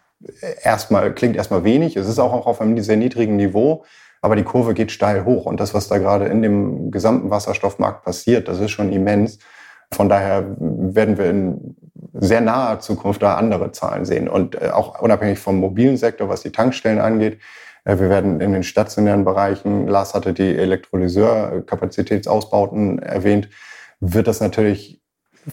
erstmal, 0.62 1.14
klingt 1.14 1.36
erstmal 1.36 1.64
wenig, 1.64 1.96
es 1.96 2.08
ist 2.08 2.20
auch 2.20 2.46
auf 2.46 2.62
einem 2.62 2.80
sehr 2.82 2.98
niedrigen 2.98 3.36
Niveau, 3.36 3.84
aber 4.22 4.36
die 4.36 4.44
Kurve 4.44 4.76
geht 4.76 4.92
steil 4.92 5.26
hoch 5.26 5.46
und 5.46 5.60
das, 5.60 5.74
was 5.74 5.88
da 5.88 5.98
gerade 5.98 6.26
in 6.26 6.42
dem 6.42 6.92
gesamten 6.92 7.30
Wasserstoffmarkt 7.32 8.04
passiert, 8.04 8.48
das 8.48 8.60
ist 8.60 8.72
schon 8.72 8.92
immens. 8.92 9.40
Von 9.94 10.10
daher 10.10 10.56
werden 10.60 11.18
wir 11.18 11.30
in 11.30 11.78
sehr 12.14 12.42
naher 12.42 12.80
Zukunft 12.80 13.22
da 13.22 13.36
andere 13.36 13.72
Zahlen 13.72 14.04
sehen. 14.06 14.28
Und 14.28 14.60
äh, 14.62 14.70
auch 14.70 15.00
unabhängig 15.02 15.40
vom 15.40 15.60
mobilen 15.60 15.98
Sektor, 15.98 16.30
was 16.30 16.42
die 16.42 16.52
Tankstellen 16.52 17.00
angeht, 17.00 17.40
äh, 17.86 17.98
wir 18.00 18.10
werden 18.10 18.42
in 18.42 18.54
den 18.54 18.64
stationären 18.64 19.26
Bereichen, 19.26 19.88
Lars 19.88 20.14
hatte 20.14 20.34
die 20.34 20.56
Elektrolyseur-Kapazitätsausbauten 20.56 23.00
erwähnt, 23.00 23.50
wird 24.00 24.28
das 24.28 24.42
natürlich 24.42 25.02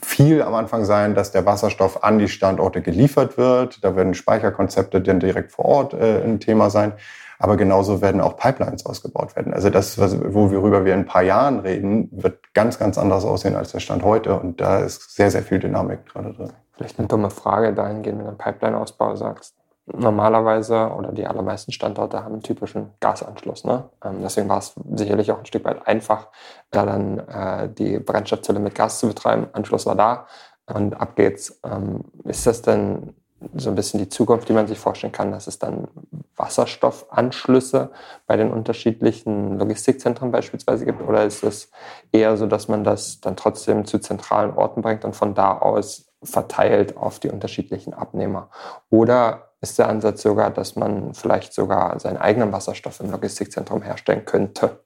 viel 0.03 0.43
am 0.43 0.55
Anfang 0.55 0.85
sein, 0.85 1.15
dass 1.15 1.31
der 1.31 1.47
Wasserstoff 1.47 2.03
an 2.03 2.19
die 2.19 2.27
Standorte 2.29 2.83
geliefert 2.83 3.39
wird. 3.39 3.85
Da 3.85 3.95
werden 3.95 4.15
Speicherkonzepte 4.15 5.01
dann 5.01 5.21
direkt 5.21 5.53
vor 5.53 5.67
Ort 5.67 5.95
äh, 5.95 6.21
ein 6.25 6.41
Thema 6.41 6.71
sein. 6.71 6.95
Aber 7.39 7.57
genauso 7.57 8.01
werden 8.01 8.21
auch 8.21 8.37
Pipelines 8.37 8.87
ausgebaut 8.87 9.37
werden. 9.37 9.53
Also 9.53 9.71
das, 9.71 9.99
worüber 9.99 10.85
wir 10.85 10.95
in 10.95 11.01
ein 11.01 11.07
paar 11.07 11.23
Jahren 11.23 11.61
reden, 11.61 12.09
wird 12.13 12.55
ganz, 12.55 12.79
ganz 12.79 12.99
anders 12.99 13.25
aussehen 13.25 13.57
als 13.57 13.73
der 13.73 13.81
Stand 13.81 14.03
heute. 14.03 14.39
Und 14.39 14.61
da 14.61 14.79
ist 14.79 15.15
sehr, 15.15 15.31
sehr 15.31 15.43
viel 15.43 15.59
Dynamik 15.59 16.07
gerade 16.07 16.33
drin. 16.33 16.53
Vielleicht 16.77 16.99
eine 16.99 17.09
dumme 17.09 17.31
Frage 17.31 17.73
dahingehend, 17.73 18.21
wenn 18.21 18.27
du 18.27 18.33
Pipeline-Ausbau 18.33 19.17
sagst. 19.17 19.55
Normalerweise 19.87 20.91
oder 20.97 21.13
die 21.13 21.27
allermeisten 21.27 21.71
Standorte 21.71 22.25
haben 22.25 22.33
einen 22.33 22.43
typischen 22.43 22.93
Gasanschluss. 23.01 23.65
Ne? 23.65 23.85
Ähm, 24.03 24.21
deswegen 24.23 24.49
war 24.49 24.59
es 24.59 24.75
sicherlich 24.95 25.31
auch 25.31 25.39
ein 25.39 25.47
Stück 25.47 25.65
weit 25.67 25.87
einfach, 25.87 26.29
da 26.71 26.87
dann 26.87 27.19
äh, 27.19 27.69
die 27.69 27.99
Brennstoffzelle 27.99 28.61
mit 28.61 28.75
Gas 28.75 28.99
zu 28.99 29.09
betreiben. 29.09 29.49
Anschluss 29.53 29.85
war 29.85 29.95
da 29.95 30.27
und 30.67 30.99
ab 30.99 31.17
geht's. 31.17 31.61
Ähm, 31.65 32.05
ist 32.25 32.47
das 32.47 32.63
denn 32.63 33.15
so 33.55 33.69
ein 33.69 33.75
bisschen 33.75 34.01
die 34.01 34.09
Zukunft, 34.09 34.49
die 34.49 34.53
man 34.53 34.67
sich 34.67 34.79
vorstellen 34.79 35.13
kann, 35.13 35.31
dass 35.31 35.47
es 35.47 35.59
dann 35.59 35.89
Wasserstoffanschlüsse 36.37 37.91
bei 38.27 38.37
den 38.37 38.51
unterschiedlichen 38.51 39.59
Logistikzentren 39.59 40.31
beispielsweise 40.31 40.85
gibt? 40.85 41.03
Oder 41.03 41.25
ist 41.25 41.45
es 41.45 41.71
eher 42.13 42.37
so, 42.37 42.47
dass 42.47 42.69
man 42.69 42.85
das 42.85 43.21
dann 43.21 43.37
trotzdem 43.37 43.85
zu 43.85 43.99
zentralen 43.99 44.53
Orten 44.53 44.83
bringt 44.83 45.05
und 45.05 45.15
von 45.15 45.35
da 45.35 45.59
aus 45.59 46.07
verteilt 46.23 46.97
auf 46.97 47.19
die 47.19 47.31
unterschiedlichen 47.31 47.95
Abnehmer? 47.95 48.51
Oder 48.91 49.51
ist 49.61 49.79
der 49.79 49.89
Ansatz 49.89 50.23
sogar, 50.23 50.51
dass 50.51 50.77
man 50.77 51.15
vielleicht 51.15 51.53
sogar 51.53 51.99
seinen 52.01 52.19
eigenen 52.19 52.53
Wasserstoff 52.53 53.01
im 53.01 53.11
Logistikzentrum 53.11 53.83
herstellen 53.83 54.25
könnte? 54.25 54.81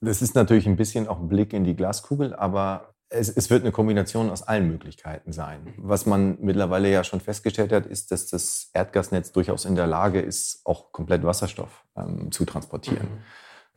Das 0.00 0.22
ist 0.22 0.34
natürlich 0.34 0.66
ein 0.66 0.76
bisschen 0.76 1.08
auch 1.08 1.18
ein 1.18 1.28
Blick 1.28 1.52
in 1.52 1.64
die 1.64 1.74
Glaskugel, 1.74 2.34
aber 2.34 2.94
es, 3.08 3.28
es, 3.28 3.50
wird 3.50 3.62
eine 3.62 3.72
Kombination 3.72 4.30
aus 4.30 4.42
allen 4.42 4.68
Möglichkeiten 4.68 5.32
sein. 5.32 5.74
Was 5.76 6.06
man 6.06 6.38
mittlerweile 6.40 6.90
ja 6.90 7.04
schon 7.04 7.20
festgestellt 7.20 7.72
hat, 7.72 7.86
ist, 7.86 8.10
dass 8.10 8.26
das 8.26 8.70
Erdgasnetz 8.74 9.32
durchaus 9.32 9.64
in 9.64 9.76
der 9.76 9.86
Lage 9.86 10.20
ist, 10.20 10.62
auch 10.64 10.92
komplett 10.92 11.22
Wasserstoff 11.22 11.84
ähm, 11.96 12.32
zu 12.32 12.44
transportieren. 12.44 13.06
Mhm. 13.06 13.18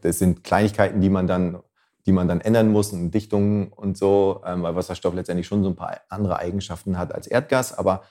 Das 0.02 0.20
sind 0.20 0.44
Kleinigkeiten, 0.44 1.02
die 1.02 1.10
man 1.10 1.28
dann, 1.28 1.60
die 2.06 2.12
man 2.12 2.28
dann 2.28 2.42
ändern 2.42 2.72
muss, 2.72 2.92
Dichtungen 2.92 3.68
und 3.68 3.98
so, 3.98 4.42
ähm, 4.46 4.64
weil 4.64 4.76
Wasserstoff 4.76 5.14
letztendlich 5.14 5.48
schon 5.48 5.64
so 5.64 5.70
ein 5.70 5.76
paar 5.76 6.00
andere 6.10 6.40
Eigenschaften 6.40 6.98
hat 6.98 7.14
als 7.14 7.28
Erdgas. 7.28 7.78
Aber 7.78 8.04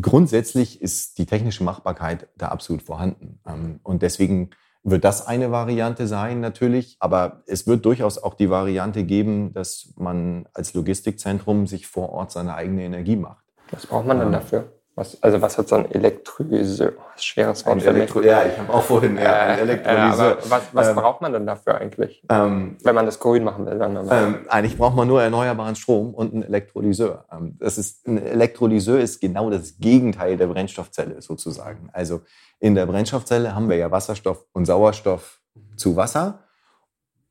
grundsätzlich 0.00 0.80
ist 0.80 1.18
die 1.18 1.26
technische 1.26 1.64
Machbarkeit 1.64 2.28
da 2.36 2.48
absolut 2.48 2.82
vorhanden. 2.82 3.40
Ähm, 3.46 3.80
und 3.82 4.02
deswegen 4.02 4.50
wird 4.84 5.04
das 5.04 5.26
eine 5.26 5.50
Variante 5.50 6.06
sein 6.06 6.40
natürlich, 6.40 6.96
aber 7.00 7.42
es 7.46 7.66
wird 7.66 7.84
durchaus 7.86 8.22
auch 8.22 8.34
die 8.34 8.50
Variante 8.50 9.04
geben, 9.04 9.52
dass 9.54 9.94
man 9.96 10.46
als 10.52 10.74
Logistikzentrum 10.74 11.66
sich 11.66 11.86
vor 11.86 12.10
Ort 12.10 12.30
seine 12.30 12.54
eigene 12.54 12.84
Energie 12.84 13.16
macht. 13.16 13.44
Was 13.70 13.86
braucht 13.86 14.06
man 14.06 14.20
denn 14.20 14.30
dafür? 14.30 14.72
Was, 14.96 15.20
also 15.22 15.42
was 15.42 15.58
hat 15.58 15.66
so 15.66 15.74
ein 15.74 15.90
Elektrolyseur? 15.90 16.92
Schweres 17.16 17.66
Wort 17.66 17.82
für 17.82 17.88
Elektro. 17.88 18.22
Ja, 18.22 18.44
ich 18.46 18.56
habe 18.56 18.72
auch 18.72 18.82
vorhin 18.82 19.16
ja, 19.16 19.40
ein 19.40 19.58
Elektrolyseur. 19.58 20.38
Äh, 20.38 20.42
was, 20.48 20.62
was 20.72 20.88
ähm, 20.88 20.94
braucht 20.94 21.20
man 21.20 21.32
denn 21.32 21.46
dafür 21.46 21.74
eigentlich? 21.76 22.22
Ähm, 22.28 22.76
Wenn 22.82 22.94
man 22.94 23.04
das 23.04 23.18
grün 23.18 23.42
machen 23.42 23.66
will, 23.66 23.76
dann. 23.76 23.96
Ähm, 24.08 24.46
eigentlich 24.48 24.78
braucht 24.78 24.94
man 24.94 25.08
nur 25.08 25.20
erneuerbaren 25.20 25.74
Strom 25.74 26.14
und 26.14 26.32
einen 26.32 26.44
Elektrolyseur. 26.44 27.24
Ähm, 27.32 27.56
das 27.58 27.76
ist, 27.76 28.06
ein 28.06 28.18
Elektrolyseur 28.18 29.00
ist 29.00 29.20
genau 29.20 29.50
das 29.50 29.78
Gegenteil 29.78 30.36
der 30.36 30.46
Brennstoffzelle 30.46 31.20
sozusagen. 31.20 31.90
Also 31.92 32.20
in 32.60 32.76
der 32.76 32.86
Brennstoffzelle 32.86 33.52
haben 33.52 33.68
wir 33.68 33.76
ja 33.76 33.90
Wasserstoff 33.90 34.46
und 34.52 34.64
Sauerstoff 34.64 35.40
zu 35.76 35.96
Wasser 35.96 36.44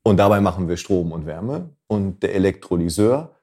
und 0.02 0.18
dabei 0.18 0.40
machen 0.40 0.68
wir 0.68 0.76
Strom 0.76 1.12
und 1.12 1.24
Wärme. 1.24 1.70
Und 1.86 2.22
der 2.22 2.34
Elektrolyseur 2.34 3.36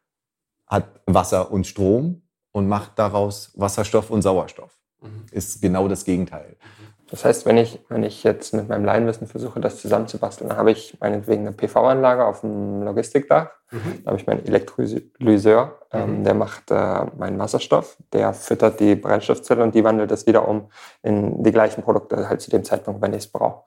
hat 0.68 1.02
Wasser 1.08 1.52
und 1.52 1.66
Strom 1.66 2.22
und 2.52 2.68
macht 2.68 2.98
daraus 2.98 3.52
Wasserstoff 3.56 4.10
und 4.10 4.22
Sauerstoff. 4.22 4.78
Mhm. 5.02 5.26
Ist 5.32 5.62
genau 5.62 5.88
das 5.88 6.06
Gegenteil. 6.06 6.58
Das 7.12 7.26
heißt, 7.26 7.46
wenn 7.46 7.58
ich, 7.58 7.80
wenn 7.90 8.04
ich 8.04 8.24
jetzt 8.24 8.54
mit 8.54 8.70
meinem 8.70 8.86
Laienwissen 8.86 9.28
versuche, 9.28 9.60
das 9.60 9.82
zusammenzubasteln, 9.82 10.48
dann 10.48 10.58
habe 10.58 10.72
ich 10.72 10.98
meinetwegen 11.02 11.42
eine 11.42 11.52
PV-Anlage 11.52 12.26
auf 12.26 12.40
dem 12.40 12.84
Logistikdach. 12.84 13.50
Mhm. 13.70 14.04
Da 14.04 14.12
habe 14.12 14.18
ich 14.18 14.28
meinen 14.28 14.46
Elektrolyseur, 14.46 15.78
ähm, 15.92 16.20
mhm. 16.20 16.24
der 16.24 16.34
macht 16.34 16.72
äh, 16.72 17.06
meinen 17.18 17.38
Wasserstoff, 17.38 17.98
der 18.14 18.34
füttert 18.34 18.80
die 18.80 18.96
Brennstoffzelle 18.96 19.62
und 19.62 19.76
die 19.76 19.84
wandelt 19.84 20.10
das 20.10 20.26
wieder 20.26 20.48
um 20.48 20.70
in 21.04 21.44
die 21.44 21.52
gleichen 21.52 21.84
Produkte 21.84 22.30
halt 22.30 22.40
zu 22.40 22.50
dem 22.50 22.64
Zeitpunkt, 22.64 23.02
wenn 23.02 23.12
ich 23.12 23.26
es 23.26 23.28
brauche. 23.28 23.66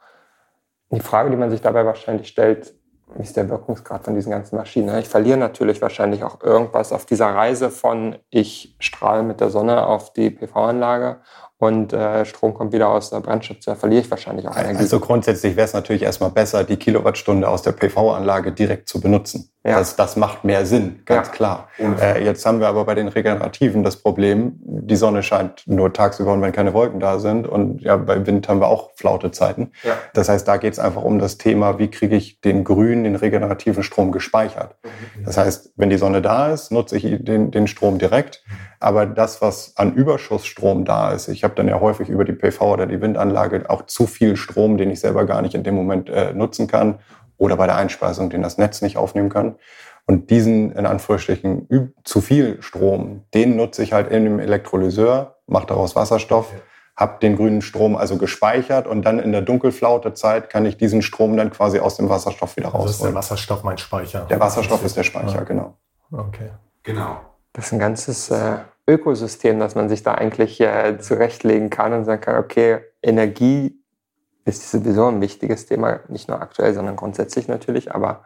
Die 0.90 1.00
Frage, 1.00 1.28
die 1.30 1.36
man 1.36 1.50
sich 1.50 1.60
dabei 1.60 1.84
wahrscheinlich 1.84 2.28
stellt, 2.28 2.74
wie 3.14 3.22
ist 3.22 3.36
der 3.36 3.48
Wirkungsgrad 3.48 4.04
von 4.04 4.14
diesen 4.14 4.30
ganzen 4.30 4.56
Maschinen? 4.56 4.98
Ich 4.98 5.08
verliere 5.08 5.38
natürlich 5.38 5.80
wahrscheinlich 5.82 6.24
auch 6.24 6.42
irgendwas 6.42 6.92
auf 6.92 7.06
dieser 7.06 7.26
Reise 7.26 7.70
von 7.70 8.16
ich 8.30 8.76
strahle 8.78 9.22
mit 9.22 9.40
der 9.40 9.50
Sonne 9.50 9.86
auf 9.86 10.12
die 10.12 10.30
PV-Anlage 10.30 11.20
und 11.64 11.92
äh, 11.92 12.24
Strom 12.24 12.54
kommt 12.54 12.72
wieder 12.72 12.88
aus 12.88 13.10
der 13.10 13.20
Brennstoffzelle, 13.20 13.76
verliere 13.76 14.02
ich 14.02 14.10
wahrscheinlich 14.10 14.46
auch 14.46 14.56
Energie. 14.56 14.78
Also 14.78 15.00
grundsätzlich 15.00 15.56
wäre 15.56 15.66
es 15.66 15.72
natürlich 15.72 16.02
erstmal 16.02 16.30
besser, 16.30 16.64
die 16.64 16.76
Kilowattstunde 16.76 17.48
aus 17.48 17.62
der 17.62 17.72
PV-Anlage 17.72 18.52
direkt 18.52 18.88
zu 18.88 19.00
benutzen. 19.00 19.50
Ja. 19.66 19.78
Das, 19.78 19.96
das 19.96 20.16
macht 20.16 20.44
mehr 20.44 20.66
Sinn, 20.66 21.00
ganz 21.06 21.28
ja. 21.28 21.32
klar. 21.32 21.68
Äh, 21.78 22.22
jetzt 22.22 22.44
haben 22.44 22.60
wir 22.60 22.68
aber 22.68 22.84
bei 22.84 22.94
den 22.94 23.08
Regenerativen 23.08 23.82
das 23.82 23.96
Problem, 23.96 24.56
die 24.60 24.96
Sonne 24.96 25.22
scheint 25.22 25.62
nur 25.66 25.90
tagsüber 25.90 26.34
und 26.34 26.42
wenn 26.42 26.52
keine 26.52 26.74
Wolken 26.74 27.00
da 27.00 27.18
sind. 27.18 27.48
Und 27.48 27.80
ja, 27.80 27.96
bei 27.96 28.26
Wind 28.26 28.46
haben 28.46 28.60
wir 28.60 28.66
auch 28.66 28.90
flaute 28.94 29.30
Zeiten. 29.30 29.72
Ja. 29.82 29.96
Das 30.12 30.28
heißt, 30.28 30.46
da 30.46 30.58
geht 30.58 30.74
es 30.74 30.78
einfach 30.78 31.02
um 31.02 31.18
das 31.18 31.38
Thema, 31.38 31.78
wie 31.78 31.88
kriege 31.88 32.14
ich 32.14 32.42
den 32.42 32.62
grünen, 32.62 33.04
den 33.04 33.16
regenerativen 33.16 33.82
Strom 33.82 34.12
gespeichert. 34.12 34.76
Mhm. 34.82 35.24
Das 35.24 35.38
heißt, 35.38 35.72
wenn 35.76 35.88
die 35.88 35.96
Sonne 35.96 36.20
da 36.20 36.52
ist, 36.52 36.70
nutze 36.70 36.98
ich 36.98 37.24
den, 37.24 37.50
den 37.50 37.66
Strom 37.66 37.98
direkt. 37.98 38.44
Aber 38.84 39.06
das, 39.06 39.40
was 39.40 39.72
an 39.78 39.94
Überschussstrom 39.94 40.84
da 40.84 41.12
ist, 41.12 41.28
ich 41.28 41.42
habe 41.42 41.54
dann 41.54 41.68
ja 41.68 41.80
häufig 41.80 42.10
über 42.10 42.26
die 42.26 42.34
PV 42.34 42.74
oder 42.74 42.84
die 42.84 43.00
Windanlage 43.00 43.64
auch 43.70 43.86
zu 43.86 44.06
viel 44.06 44.36
Strom, 44.36 44.76
den 44.76 44.90
ich 44.90 45.00
selber 45.00 45.24
gar 45.24 45.40
nicht 45.40 45.54
in 45.54 45.62
dem 45.62 45.74
Moment 45.74 46.10
äh, 46.10 46.34
nutzen 46.34 46.66
kann 46.66 46.98
oder 47.38 47.56
bei 47.56 47.64
der 47.64 47.76
Einspeisung, 47.76 48.28
den 48.28 48.42
das 48.42 48.58
Netz 48.58 48.82
nicht 48.82 48.98
aufnehmen 48.98 49.30
kann. 49.30 49.54
Und 50.04 50.28
diesen, 50.28 50.70
in 50.72 50.84
Anführungsstrichen, 50.84 51.94
zu 52.04 52.20
viel 52.20 52.60
Strom, 52.60 53.24
den 53.32 53.56
nutze 53.56 53.82
ich 53.82 53.94
halt 53.94 54.10
in 54.10 54.24
dem 54.24 54.38
Elektrolyseur, 54.38 55.38
mache 55.46 55.64
daraus 55.64 55.96
Wasserstoff, 55.96 56.52
habe 56.94 57.20
den 57.22 57.36
grünen 57.36 57.62
Strom 57.62 57.96
also 57.96 58.18
gespeichert 58.18 58.86
und 58.86 59.00
dann 59.00 59.18
in 59.18 59.32
der 59.32 59.40
Dunkelflaute-Zeit 59.40 60.50
kann 60.50 60.66
ich 60.66 60.76
diesen 60.76 61.00
Strom 61.00 61.38
dann 61.38 61.50
quasi 61.50 61.80
aus 61.80 61.96
dem 61.96 62.10
Wasserstoff 62.10 62.54
wieder 62.58 62.68
rausholen. 62.68 62.86
Also 62.86 63.04
ist 63.04 63.08
der 63.08 63.14
Wasserstoff 63.14 63.62
mein 63.62 63.78
Speicher? 63.78 64.26
Der 64.28 64.40
Wasserstoff 64.40 64.84
ist 64.84 64.94
der 64.94 65.04
Speicher, 65.04 65.38
ja. 65.38 65.44
genau. 65.44 65.78
Okay. 66.12 66.50
Genau. 66.82 67.16
Das 67.54 67.66
ist 67.66 67.72
ein 67.72 67.78
ganzes 67.78 68.30
äh, 68.30 68.56
Ökosystem, 68.86 69.58
das 69.58 69.74
man 69.74 69.88
sich 69.88 70.02
da 70.02 70.14
eigentlich 70.14 70.60
äh, 70.60 70.98
zurechtlegen 70.98 71.70
kann 71.70 71.92
und 71.92 72.04
sagen 72.04 72.20
kann, 72.20 72.36
okay, 72.36 72.80
Energie 73.02 73.78
ist 74.44 74.70
sowieso 74.70 75.06
ein 75.06 75.20
wichtiges 75.20 75.66
Thema, 75.66 76.00
nicht 76.08 76.28
nur 76.28 76.40
aktuell, 76.40 76.74
sondern 76.74 76.96
grundsätzlich 76.96 77.48
natürlich, 77.48 77.94
aber 77.94 78.24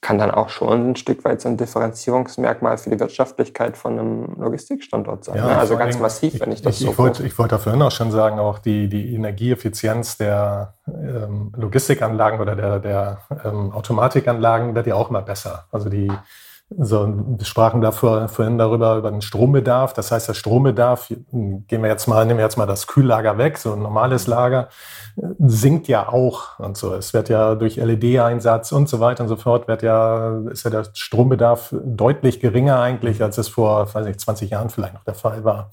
kann 0.00 0.16
dann 0.16 0.30
auch 0.30 0.48
schon 0.48 0.92
ein 0.92 0.96
Stück 0.96 1.24
weit 1.24 1.42
so 1.42 1.48
ein 1.50 1.58
Differenzierungsmerkmal 1.58 2.78
für 2.78 2.88
die 2.88 2.98
Wirtschaftlichkeit 2.98 3.76
von 3.76 3.98
einem 3.98 4.34
Logistikstandort 4.38 5.24
sein. 5.24 5.36
Ja, 5.36 5.46
ne? 5.46 5.58
Also 5.58 5.76
ganz 5.76 5.98
massiv, 5.98 6.40
wenn 6.40 6.52
ich 6.52 6.62
das 6.62 6.76
ich, 6.80 6.86
so. 6.86 6.92
Ich 6.92 6.98
wollte, 6.98 7.26
ich 7.26 7.38
wollte 7.38 7.58
vorhin 7.58 7.82
auch 7.82 7.90
schon 7.90 8.10
sagen, 8.10 8.38
auch 8.38 8.58
die, 8.58 8.88
die 8.88 9.14
Energieeffizienz 9.14 10.16
der 10.16 10.74
ähm, 10.88 11.52
Logistikanlagen 11.54 12.40
oder 12.40 12.56
der, 12.56 12.78
der 12.78 13.18
ähm, 13.44 13.72
Automatikanlagen 13.72 14.74
wird 14.74 14.86
ja 14.86 14.94
auch 14.94 15.10
immer 15.10 15.20
besser. 15.20 15.66
Also 15.70 15.90
die 15.90 16.10
So, 16.78 17.04
wir 17.04 17.44
sprachen 17.44 17.80
da 17.80 17.90
vorhin 17.90 18.56
darüber, 18.56 18.96
über 18.96 19.10
den 19.10 19.22
Strombedarf. 19.22 19.92
Das 19.92 20.12
heißt, 20.12 20.28
der 20.28 20.34
Strombedarf, 20.34 21.08
gehen 21.08 21.66
wir 21.68 21.88
jetzt 21.88 22.06
mal, 22.06 22.24
nehmen 22.24 22.38
wir 22.38 22.44
jetzt 22.44 22.56
mal 22.56 22.66
das 22.66 22.86
Kühllager 22.86 23.38
weg, 23.38 23.58
so 23.58 23.72
ein 23.72 23.82
normales 23.82 24.28
Lager, 24.28 24.68
sinkt 25.40 25.88
ja 25.88 26.08
auch 26.08 26.60
und 26.60 26.76
so. 26.76 26.94
Es 26.94 27.12
wird 27.12 27.28
ja 27.28 27.56
durch 27.56 27.74
LED-Einsatz 27.74 28.70
und 28.70 28.88
so 28.88 29.00
weiter 29.00 29.24
und 29.24 29.28
so 29.28 29.34
fort, 29.34 29.66
wird 29.66 29.82
ja, 29.82 30.38
ist 30.48 30.62
ja 30.62 30.70
der 30.70 30.84
Strombedarf 30.92 31.74
deutlich 31.84 32.38
geringer 32.38 32.80
eigentlich, 32.80 33.20
als 33.20 33.36
es 33.36 33.48
vor, 33.48 33.92
weiß 33.92 34.06
nicht, 34.06 34.20
20 34.20 34.50
Jahren 34.50 34.70
vielleicht 34.70 34.94
noch 34.94 35.04
der 35.04 35.14
Fall 35.14 35.42
war. 35.42 35.72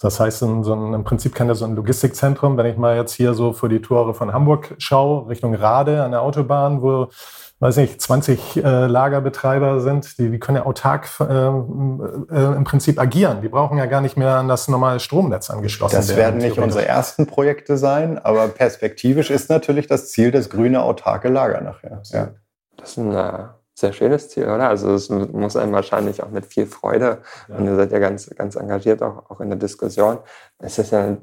Das 0.00 0.20
heißt, 0.20 0.38
so 0.38 0.46
ein, 0.46 0.94
im 0.94 1.02
Prinzip 1.02 1.34
kann 1.34 1.48
ja 1.48 1.54
so 1.54 1.64
ein 1.64 1.74
Logistikzentrum, 1.74 2.56
wenn 2.56 2.66
ich 2.66 2.76
mal 2.76 2.94
jetzt 2.94 3.14
hier 3.14 3.34
so 3.34 3.52
vor 3.52 3.68
die 3.68 3.82
Tore 3.82 4.14
von 4.14 4.32
Hamburg 4.32 4.76
schaue, 4.78 5.28
Richtung 5.28 5.56
Rade 5.56 6.04
an 6.04 6.12
der 6.12 6.22
Autobahn, 6.22 6.82
wo 6.82 7.08
weiß 7.58 7.76
nicht, 7.78 8.00
20 8.00 8.56
äh, 8.56 8.86
Lagerbetreiber 8.86 9.80
sind, 9.80 10.18
die, 10.18 10.30
die 10.30 10.38
können 10.38 10.56
ja 10.56 10.66
autark 10.66 11.08
äh, 11.20 11.24
äh, 11.24 12.56
im 12.56 12.64
Prinzip 12.64 13.00
agieren. 13.00 13.40
Die 13.40 13.48
brauchen 13.48 13.78
ja 13.78 13.86
gar 13.86 14.00
nicht 14.00 14.16
mehr 14.16 14.36
an 14.36 14.48
das 14.48 14.68
normale 14.68 15.00
Stromnetz 15.00 15.48
angeschlossen 15.48 15.96
das 15.96 16.08
werden. 16.08 16.16
Das 16.16 16.24
werden 16.26 16.38
nicht 16.38 16.58
unsere 16.58 16.86
ersten 16.86 17.26
Projekte 17.26 17.76
sein, 17.78 18.18
aber 18.18 18.48
perspektivisch 18.48 19.30
ist 19.30 19.48
natürlich 19.48 19.86
das 19.86 20.10
Ziel 20.10 20.30
das 20.30 20.50
grüne 20.50 20.82
autarke 20.82 21.28
Lager 21.28 21.62
nachher. 21.62 22.02
Ja. 22.10 22.28
Das 22.76 22.90
ist 22.90 22.98
ein 22.98 23.12
äh, 23.12 23.44
sehr 23.78 23.92
schönes 23.92 24.30
Ziel, 24.30 24.44
oder? 24.44 24.70
Also 24.70 24.94
es 24.94 25.10
muss 25.10 25.54
einem 25.54 25.72
wahrscheinlich 25.72 26.22
auch 26.22 26.30
mit 26.30 26.46
viel 26.46 26.64
Freude, 26.64 27.18
ja. 27.46 27.56
und 27.56 27.66
ihr 27.66 27.76
seid 27.76 27.92
ja 27.92 27.98
ganz, 27.98 28.30
ganz 28.34 28.56
engagiert 28.56 29.02
auch, 29.02 29.30
auch 29.30 29.40
in 29.40 29.50
der 29.50 29.58
Diskussion, 29.58 30.18
es 30.58 30.78
ist 30.78 30.92
ja 30.92 31.00
ein 31.00 31.18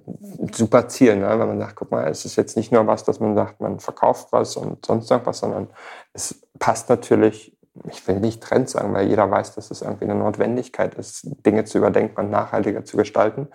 super 0.53 0.87
Ziel, 0.87 1.15
ne? 1.15 1.27
wenn 1.27 1.47
man 1.47 1.59
sagt, 1.59 1.75
guck 1.75 1.89
mal, 1.89 2.07
es 2.07 2.25
ist 2.25 2.35
jetzt 2.35 2.55
nicht 2.55 2.71
nur 2.71 2.85
was, 2.85 3.03
dass 3.03 3.19
man 3.19 3.33
sagt, 3.33 3.59
man 3.59 3.79
verkauft 3.79 4.27
was 4.31 4.55
und 4.55 4.85
sonst 4.85 5.09
irgendwas, 5.09 5.39
sondern 5.39 5.67
es 6.13 6.43
passt 6.59 6.89
natürlich, 6.89 7.57
ich 7.89 8.07
will 8.07 8.19
nicht 8.19 8.43
Trend 8.43 8.69
sagen, 8.69 8.93
weil 8.93 9.07
jeder 9.07 9.31
weiß, 9.31 9.55
dass 9.55 9.71
es 9.71 9.81
irgendwie 9.81 10.05
eine 10.05 10.15
Notwendigkeit 10.15 10.93
ist, 10.93 11.27
Dinge 11.43 11.65
zu 11.65 11.79
überdenken 11.79 12.19
und 12.19 12.29
nachhaltiger 12.29 12.85
zu 12.85 12.97
gestalten. 12.97 13.47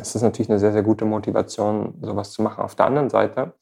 Es 0.00 0.14
ist 0.14 0.22
natürlich 0.22 0.48
eine 0.48 0.58
sehr, 0.58 0.72
sehr 0.72 0.82
gute 0.82 1.04
Motivation, 1.04 1.98
sowas 2.00 2.32
zu 2.32 2.40
machen. 2.40 2.64
Auf 2.64 2.74
der 2.74 2.86
anderen 2.86 3.10
Seite, 3.10 3.52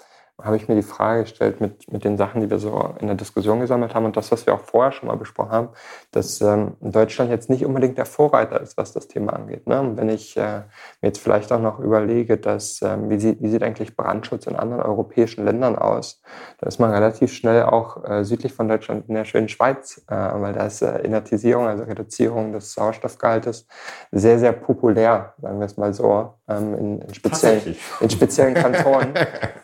habe 0.41 0.57
ich 0.57 0.69
mir 0.69 0.75
die 0.75 0.83
Frage 0.83 1.23
gestellt 1.23 1.61
mit, 1.61 1.91
mit 1.93 2.05
den 2.05 2.17
Sachen, 2.17 2.41
die 2.41 2.51
wir 2.51 2.59
so 2.59 2.95
in 3.01 3.07
der 3.07 3.17
Diskussion 3.17 3.61
gesammelt 3.61 3.95
haben 3.95 4.05
und 4.05 4.17
das, 4.17 4.33
was 4.33 4.47
wir 4.47 4.55
auch 4.55 4.61
vorher 4.61 4.93
schon 4.93 5.09
mal 5.09 5.17
besprochen 5.17 5.51
haben, 5.51 5.69
dass 6.11 6.41
ähm, 6.41 6.77
Deutschland 6.81 7.31
jetzt 7.31 7.51
nicht 7.51 7.65
unbedingt 7.65 7.99
der 7.99 8.07
Vorreiter 8.07 8.61
ist, 8.61 8.77
was 8.77 8.93
das 8.93 9.09
Thema 9.09 9.35
angeht. 9.35 9.67
Ne? 9.67 9.81
Und 9.81 9.97
wenn 9.97 10.09
ich 10.09 10.37
äh, 10.37 10.63
mir 11.01 11.09
jetzt 11.09 11.21
vielleicht 11.21 11.53
auch 11.53 11.61
noch 11.61 11.79
überlege, 11.79 12.39
dass, 12.39 12.81
ähm, 12.83 13.11
wie, 13.11 13.21
sieht, 13.21 13.43
wie 13.43 13.51
sieht 13.51 13.63
eigentlich 13.63 13.97
Brandschutz 13.97 14.47
in 14.47 14.57
anderen 14.57 14.83
europäischen 14.83 15.45
Ländern 15.45 15.77
aus, 15.77 16.23
dann 16.59 16.69
ist 16.69 16.81
man 16.81 16.91
relativ 16.91 17.33
schnell 17.33 17.65
auch 17.65 18.03
äh, 18.05 18.25
südlich 18.25 18.53
von 18.53 18.69
Deutschland 18.69 19.09
in 19.09 19.15
der 19.15 19.25
schönen 19.25 19.49
Schweiz, 19.49 20.03
äh, 20.09 20.15
weil 20.15 20.55
da 20.55 20.67
ist 20.67 20.83
äh, 20.83 20.99
Inertisierung, 21.01 21.67
also 21.67 21.85
Reduzierung 21.85 22.53
des 22.53 22.73
Sauerstoffgehaltes, 22.73 23.67
sehr, 24.11 24.39
sehr 24.39 24.53
populär, 24.53 25.35
sagen 25.41 25.59
wir 25.59 25.67
es 25.67 25.77
mal 25.77 25.93
so, 25.93 26.35
ähm, 26.59 26.75
in, 26.79 26.99
in, 27.01 27.15
speziellen, 27.15 27.77
in 28.01 28.11
speziellen 28.11 28.55
Kantonen. 28.55 29.15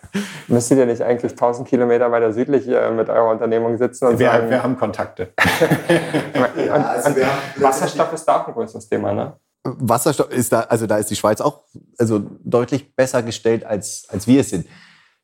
Müsstet 0.48 0.78
ihr 0.78 0.86
nicht 0.86 1.02
eigentlich 1.02 1.32
1000 1.32 1.68
Kilometer 1.68 2.10
weiter 2.10 2.32
südlich 2.32 2.66
äh, 2.68 2.90
mit 2.90 3.08
eurer 3.08 3.30
Unternehmung 3.30 3.76
sitzen 3.76 4.06
und 4.06 4.18
wir, 4.18 4.30
sagen... 4.30 4.50
Wir 4.50 4.62
haben 4.62 4.78
Kontakte. 4.78 5.32
ja, 6.66 6.74
also 6.74 7.16
wir 7.16 7.26
haben 7.26 7.38
Wasserstoff 7.56 8.12
ist 8.12 8.24
da 8.24 8.40
auch 8.40 8.48
ein 8.48 8.54
größeres 8.54 8.88
Thema, 8.88 9.12
ne? 9.12 9.34
Wasserstoff 9.64 10.30
ist 10.30 10.52
da, 10.52 10.60
also 10.60 10.86
da 10.86 10.96
ist 10.96 11.10
die 11.10 11.16
Schweiz 11.16 11.40
auch 11.40 11.64
also 11.98 12.20
deutlich 12.42 12.94
besser 12.94 13.22
gestellt, 13.22 13.64
als, 13.64 14.06
als 14.08 14.26
wir 14.26 14.40
es 14.40 14.50
sind. 14.50 14.66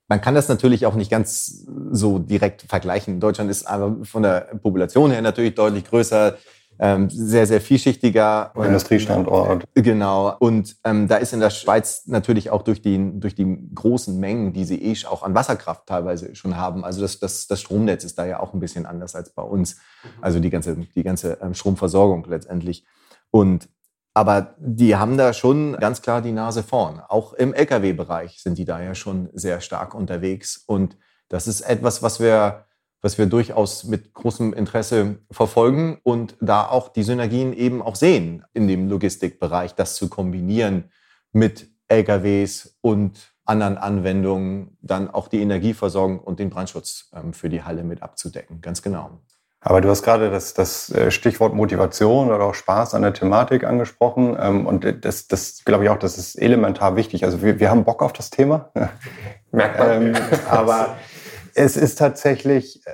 Man 0.08 0.20
kann 0.20 0.34
das 0.34 0.48
natürlich 0.48 0.84
auch 0.84 0.94
nicht 0.94 1.10
ganz 1.10 1.64
so 1.90 2.18
direkt 2.18 2.62
vergleichen. 2.62 3.20
Deutschland 3.20 3.50
ist 3.50 3.66
aber 3.66 4.04
von 4.04 4.22
der 4.22 4.40
Population 4.62 5.10
her 5.10 5.22
natürlich 5.22 5.54
deutlich 5.54 5.84
größer 5.84 6.36
ähm, 6.78 7.08
sehr, 7.10 7.46
sehr 7.46 7.60
vielschichtiger. 7.60 8.52
Industriestandort. 8.56 9.64
Genau. 9.74 10.36
Und 10.38 10.76
ähm, 10.84 11.08
da 11.08 11.16
ist 11.16 11.32
in 11.32 11.40
der 11.40 11.50
Schweiz 11.50 12.06
natürlich 12.06 12.50
auch 12.50 12.62
durch 12.62 12.82
die, 12.82 13.20
durch 13.20 13.34
die 13.34 13.58
großen 13.74 14.18
Mengen, 14.18 14.52
die 14.52 14.64
sie 14.64 14.82
eh 14.82 14.94
auch 15.06 15.22
an 15.22 15.34
Wasserkraft 15.34 15.86
teilweise 15.86 16.34
schon 16.34 16.56
haben. 16.56 16.84
Also 16.84 17.00
das, 17.00 17.18
das, 17.18 17.46
das 17.46 17.60
Stromnetz 17.60 18.04
ist 18.04 18.18
da 18.18 18.26
ja 18.26 18.40
auch 18.40 18.54
ein 18.54 18.60
bisschen 18.60 18.86
anders 18.86 19.14
als 19.14 19.30
bei 19.30 19.42
uns. 19.42 19.76
Mhm. 19.76 20.08
Also 20.22 20.40
die 20.40 20.50
ganze, 20.50 20.76
die 20.76 21.02
ganze 21.02 21.38
ähm, 21.40 21.54
Stromversorgung 21.54 22.24
letztendlich. 22.28 22.84
Und 23.30 23.68
aber 24.16 24.54
die 24.58 24.94
haben 24.94 25.18
da 25.18 25.32
schon 25.32 25.76
ganz 25.76 26.00
klar 26.00 26.22
die 26.22 26.30
Nase 26.30 26.62
vorn. 26.62 27.00
Auch 27.00 27.32
im 27.32 27.52
Lkw-Bereich 27.52 28.40
sind 28.40 28.58
die 28.58 28.64
da 28.64 28.80
ja 28.80 28.94
schon 28.94 29.28
sehr 29.32 29.60
stark 29.60 29.92
unterwegs. 29.92 30.62
Und 30.66 30.96
das 31.28 31.48
ist 31.48 31.62
etwas, 31.62 32.00
was 32.00 32.20
wir 32.20 32.66
was 33.04 33.18
wir 33.18 33.26
durchaus 33.26 33.84
mit 33.84 34.14
großem 34.14 34.54
Interesse 34.54 35.18
verfolgen 35.30 35.98
und 36.04 36.36
da 36.40 36.66
auch 36.66 36.88
die 36.88 37.02
Synergien 37.02 37.52
eben 37.52 37.82
auch 37.82 37.96
sehen 37.96 38.46
in 38.54 38.66
dem 38.66 38.88
Logistikbereich, 38.88 39.74
das 39.74 39.96
zu 39.96 40.08
kombinieren 40.08 40.90
mit 41.30 41.68
LKWs 41.88 42.78
und 42.80 43.34
anderen 43.44 43.76
Anwendungen, 43.76 44.78
dann 44.80 45.10
auch 45.10 45.28
die 45.28 45.42
Energieversorgung 45.42 46.18
und 46.18 46.38
den 46.38 46.48
Brandschutz 46.48 47.10
ähm, 47.14 47.34
für 47.34 47.50
die 47.50 47.62
Halle 47.62 47.84
mit 47.84 48.02
abzudecken. 48.02 48.62
Ganz 48.62 48.80
genau. 48.80 49.10
Aber 49.60 49.82
du 49.82 49.90
hast 49.90 50.02
gerade 50.02 50.30
das, 50.30 50.54
das 50.54 50.90
äh, 50.90 51.10
Stichwort 51.10 51.52
Motivation 51.52 52.32
oder 52.32 52.44
auch 52.44 52.54
Spaß 52.54 52.94
an 52.94 53.02
der 53.02 53.12
Thematik 53.12 53.64
angesprochen. 53.64 54.34
Ähm, 54.40 54.66
und 54.66 55.04
das, 55.04 55.28
das 55.28 55.62
glaube 55.66 55.84
ich 55.84 55.90
auch, 55.90 55.98
das 55.98 56.16
ist 56.16 56.36
elementar 56.36 56.96
wichtig. 56.96 57.24
Also 57.24 57.42
wir, 57.42 57.60
wir 57.60 57.70
haben 57.70 57.84
Bock 57.84 58.02
auf 58.02 58.14
das 58.14 58.30
Thema. 58.30 58.70
Merkt 59.52 59.78
man. 59.78 60.06
Ähm, 60.06 60.16
aber 60.50 60.96
es 61.54 61.76
ist 61.76 61.96
tatsächlich, 61.96 62.84
äh, 62.86 62.90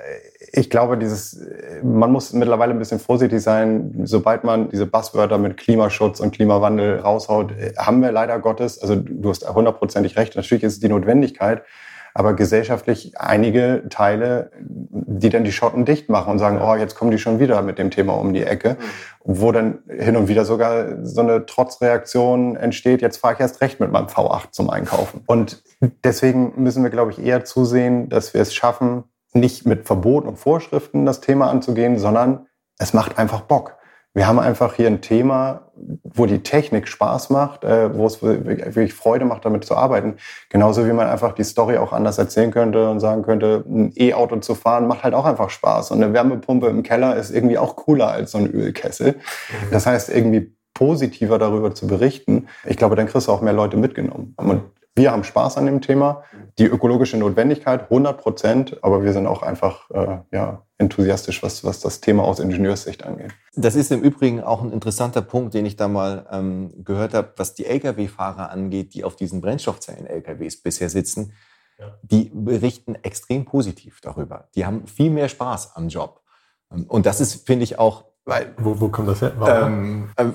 ich 0.53 0.69
glaube, 0.69 0.97
dieses, 0.97 1.33
äh, 1.33 1.83
man 1.83 2.11
muss 2.11 2.33
mittlerweile 2.33 2.73
ein 2.73 2.79
bisschen 2.79 2.99
vorsichtig 2.99 3.41
sein. 3.41 4.01
Sobald 4.03 4.43
man 4.43 4.69
diese 4.69 4.85
Buzzwörter 4.85 5.37
mit 5.37 5.57
Klimaschutz 5.57 6.19
und 6.19 6.31
Klimawandel 6.31 6.99
raushaut, 6.99 7.51
äh, 7.51 7.73
haben 7.77 8.01
wir 8.01 8.11
leider 8.11 8.39
Gottes, 8.39 8.79
also 8.79 8.95
du 8.95 9.29
hast 9.29 9.47
hundertprozentig 9.47 10.15
recht, 10.17 10.35
natürlich 10.35 10.63
ist 10.63 10.73
es 10.73 10.79
die 10.79 10.89
Notwendigkeit, 10.89 11.63
aber 12.13 12.33
gesellschaftlich 12.33 13.13
einige 13.17 13.83
Teile, 13.89 14.51
die 14.59 15.29
dann 15.29 15.43
die 15.43 15.53
Schotten 15.53 15.85
dicht 15.85 16.09
machen 16.09 16.31
und 16.31 16.39
sagen, 16.39 16.59
oh, 16.61 16.75
jetzt 16.75 16.95
kommen 16.95 17.11
die 17.11 17.17
schon 17.17 17.39
wieder 17.39 17.61
mit 17.61 17.77
dem 17.77 17.89
Thema 17.89 18.13
um 18.13 18.33
die 18.33 18.43
Ecke, 18.43 18.77
wo 19.23 19.51
dann 19.51 19.79
hin 19.87 20.17
und 20.17 20.27
wieder 20.27 20.45
sogar 20.45 21.05
so 21.05 21.21
eine 21.21 21.45
Trotzreaktion 21.45 22.55
entsteht, 22.55 23.01
jetzt 23.01 23.17
fahre 23.17 23.35
ich 23.35 23.39
erst 23.39 23.61
recht 23.61 23.79
mit 23.79 23.91
meinem 23.91 24.07
V8 24.07 24.51
zum 24.51 24.69
Einkaufen. 24.69 25.21
Und 25.27 25.63
deswegen 26.03 26.53
müssen 26.61 26.83
wir, 26.83 26.89
glaube 26.89 27.11
ich, 27.11 27.23
eher 27.23 27.45
zusehen, 27.45 28.09
dass 28.09 28.33
wir 28.33 28.41
es 28.41 28.53
schaffen, 28.53 29.03
nicht 29.33 29.65
mit 29.65 29.85
Verboten 29.85 30.27
und 30.27 30.37
Vorschriften 30.37 31.05
das 31.05 31.21
Thema 31.21 31.49
anzugehen, 31.49 31.97
sondern 31.97 32.47
es 32.77 32.93
macht 32.93 33.17
einfach 33.17 33.41
Bock. 33.41 33.77
Wir 34.13 34.27
haben 34.27 34.39
einfach 34.39 34.73
hier 34.73 34.87
ein 34.87 34.99
Thema, 34.99 35.71
wo 36.03 36.25
die 36.25 36.43
Technik 36.43 36.87
Spaß 36.89 37.29
macht, 37.29 37.63
äh, 37.63 37.95
wo 37.95 38.05
es 38.05 38.21
wirklich 38.21 38.93
Freude 38.93 39.23
macht, 39.23 39.45
damit 39.45 39.63
zu 39.63 39.75
arbeiten. 39.75 40.15
Genauso 40.49 40.85
wie 40.85 40.91
man 40.91 41.07
einfach 41.07 41.33
die 41.33 41.45
Story 41.45 41.77
auch 41.77 41.93
anders 41.93 42.17
erzählen 42.17 42.51
könnte 42.51 42.89
und 42.89 42.99
sagen 42.99 43.23
könnte, 43.23 43.63
ein 43.67 43.93
E-Auto 43.95 44.35
zu 44.37 44.53
fahren 44.53 44.87
macht 44.87 45.03
halt 45.03 45.13
auch 45.13 45.25
einfach 45.25 45.49
Spaß. 45.49 45.91
Und 45.91 46.03
eine 46.03 46.13
Wärmepumpe 46.13 46.67
im 46.67 46.83
Keller 46.83 47.15
ist 47.15 47.31
irgendwie 47.31 47.57
auch 47.57 47.77
cooler 47.77 48.11
als 48.11 48.31
so 48.31 48.37
ein 48.37 48.47
Ölkessel. 48.47 49.15
Das 49.71 49.85
heißt, 49.85 50.09
irgendwie 50.09 50.53
positiver 50.73 51.37
darüber 51.37 51.73
zu 51.73 51.87
berichten. 51.87 52.47
Ich 52.65 52.75
glaube, 52.75 52.95
dann 52.95 53.07
kriegst 53.07 53.27
du 53.27 53.31
auch 53.31 53.41
mehr 53.41 53.53
Leute 53.53 53.77
mitgenommen. 53.77 54.33
Und 54.35 54.63
wir 54.95 55.11
haben 55.11 55.23
Spaß 55.23 55.57
an 55.57 55.65
dem 55.65 55.81
Thema. 55.81 56.23
Die 56.57 56.65
ökologische 56.65 57.17
Notwendigkeit 57.17 57.83
100 57.83 58.17
Prozent, 58.19 58.83
aber 58.83 59.03
wir 59.03 59.13
sind 59.13 59.25
auch 59.25 59.41
einfach 59.41 59.89
äh, 59.91 60.17
ja, 60.31 60.65
enthusiastisch, 60.77 61.41
was, 61.43 61.63
was 61.63 61.79
das 61.79 62.01
Thema 62.01 62.23
aus 62.23 62.39
Ingenieurssicht 62.39 63.03
angeht. 63.03 63.31
Das 63.55 63.75
ist 63.75 63.91
im 63.91 64.01
Übrigen 64.01 64.41
auch 64.41 64.61
ein 64.61 64.71
interessanter 64.71 65.21
Punkt, 65.21 65.53
den 65.53 65.65
ich 65.65 65.77
da 65.77 65.87
mal 65.87 66.27
ähm, 66.29 66.83
gehört 66.83 67.13
habe, 67.13 67.33
was 67.37 67.53
die 67.53 67.65
Lkw-Fahrer 67.65 68.49
angeht, 68.51 68.93
die 68.93 69.05
auf 69.05 69.15
diesen 69.15 69.39
Brennstoffzellen-Lkws 69.39 70.61
bisher 70.61 70.89
sitzen. 70.89 71.33
Ja. 71.79 71.97
Die 72.03 72.29
berichten 72.33 72.95
extrem 72.95 73.45
positiv 73.45 74.01
darüber. 74.01 74.49
Die 74.55 74.65
haben 74.65 74.87
viel 74.87 75.09
mehr 75.09 75.29
Spaß 75.29 75.75
am 75.75 75.87
Job. 75.87 76.21
Und 76.87 77.05
das 77.05 77.21
ist, 77.21 77.45
finde 77.45 77.63
ich, 77.63 77.79
auch 77.79 78.10
weil, 78.23 78.53
wo, 78.57 78.79
wo 78.79 78.89
kommt 78.89 79.07
das 79.07 79.21
her? 79.21 79.33
Ähm, 79.47 80.09
äh, 80.15 80.25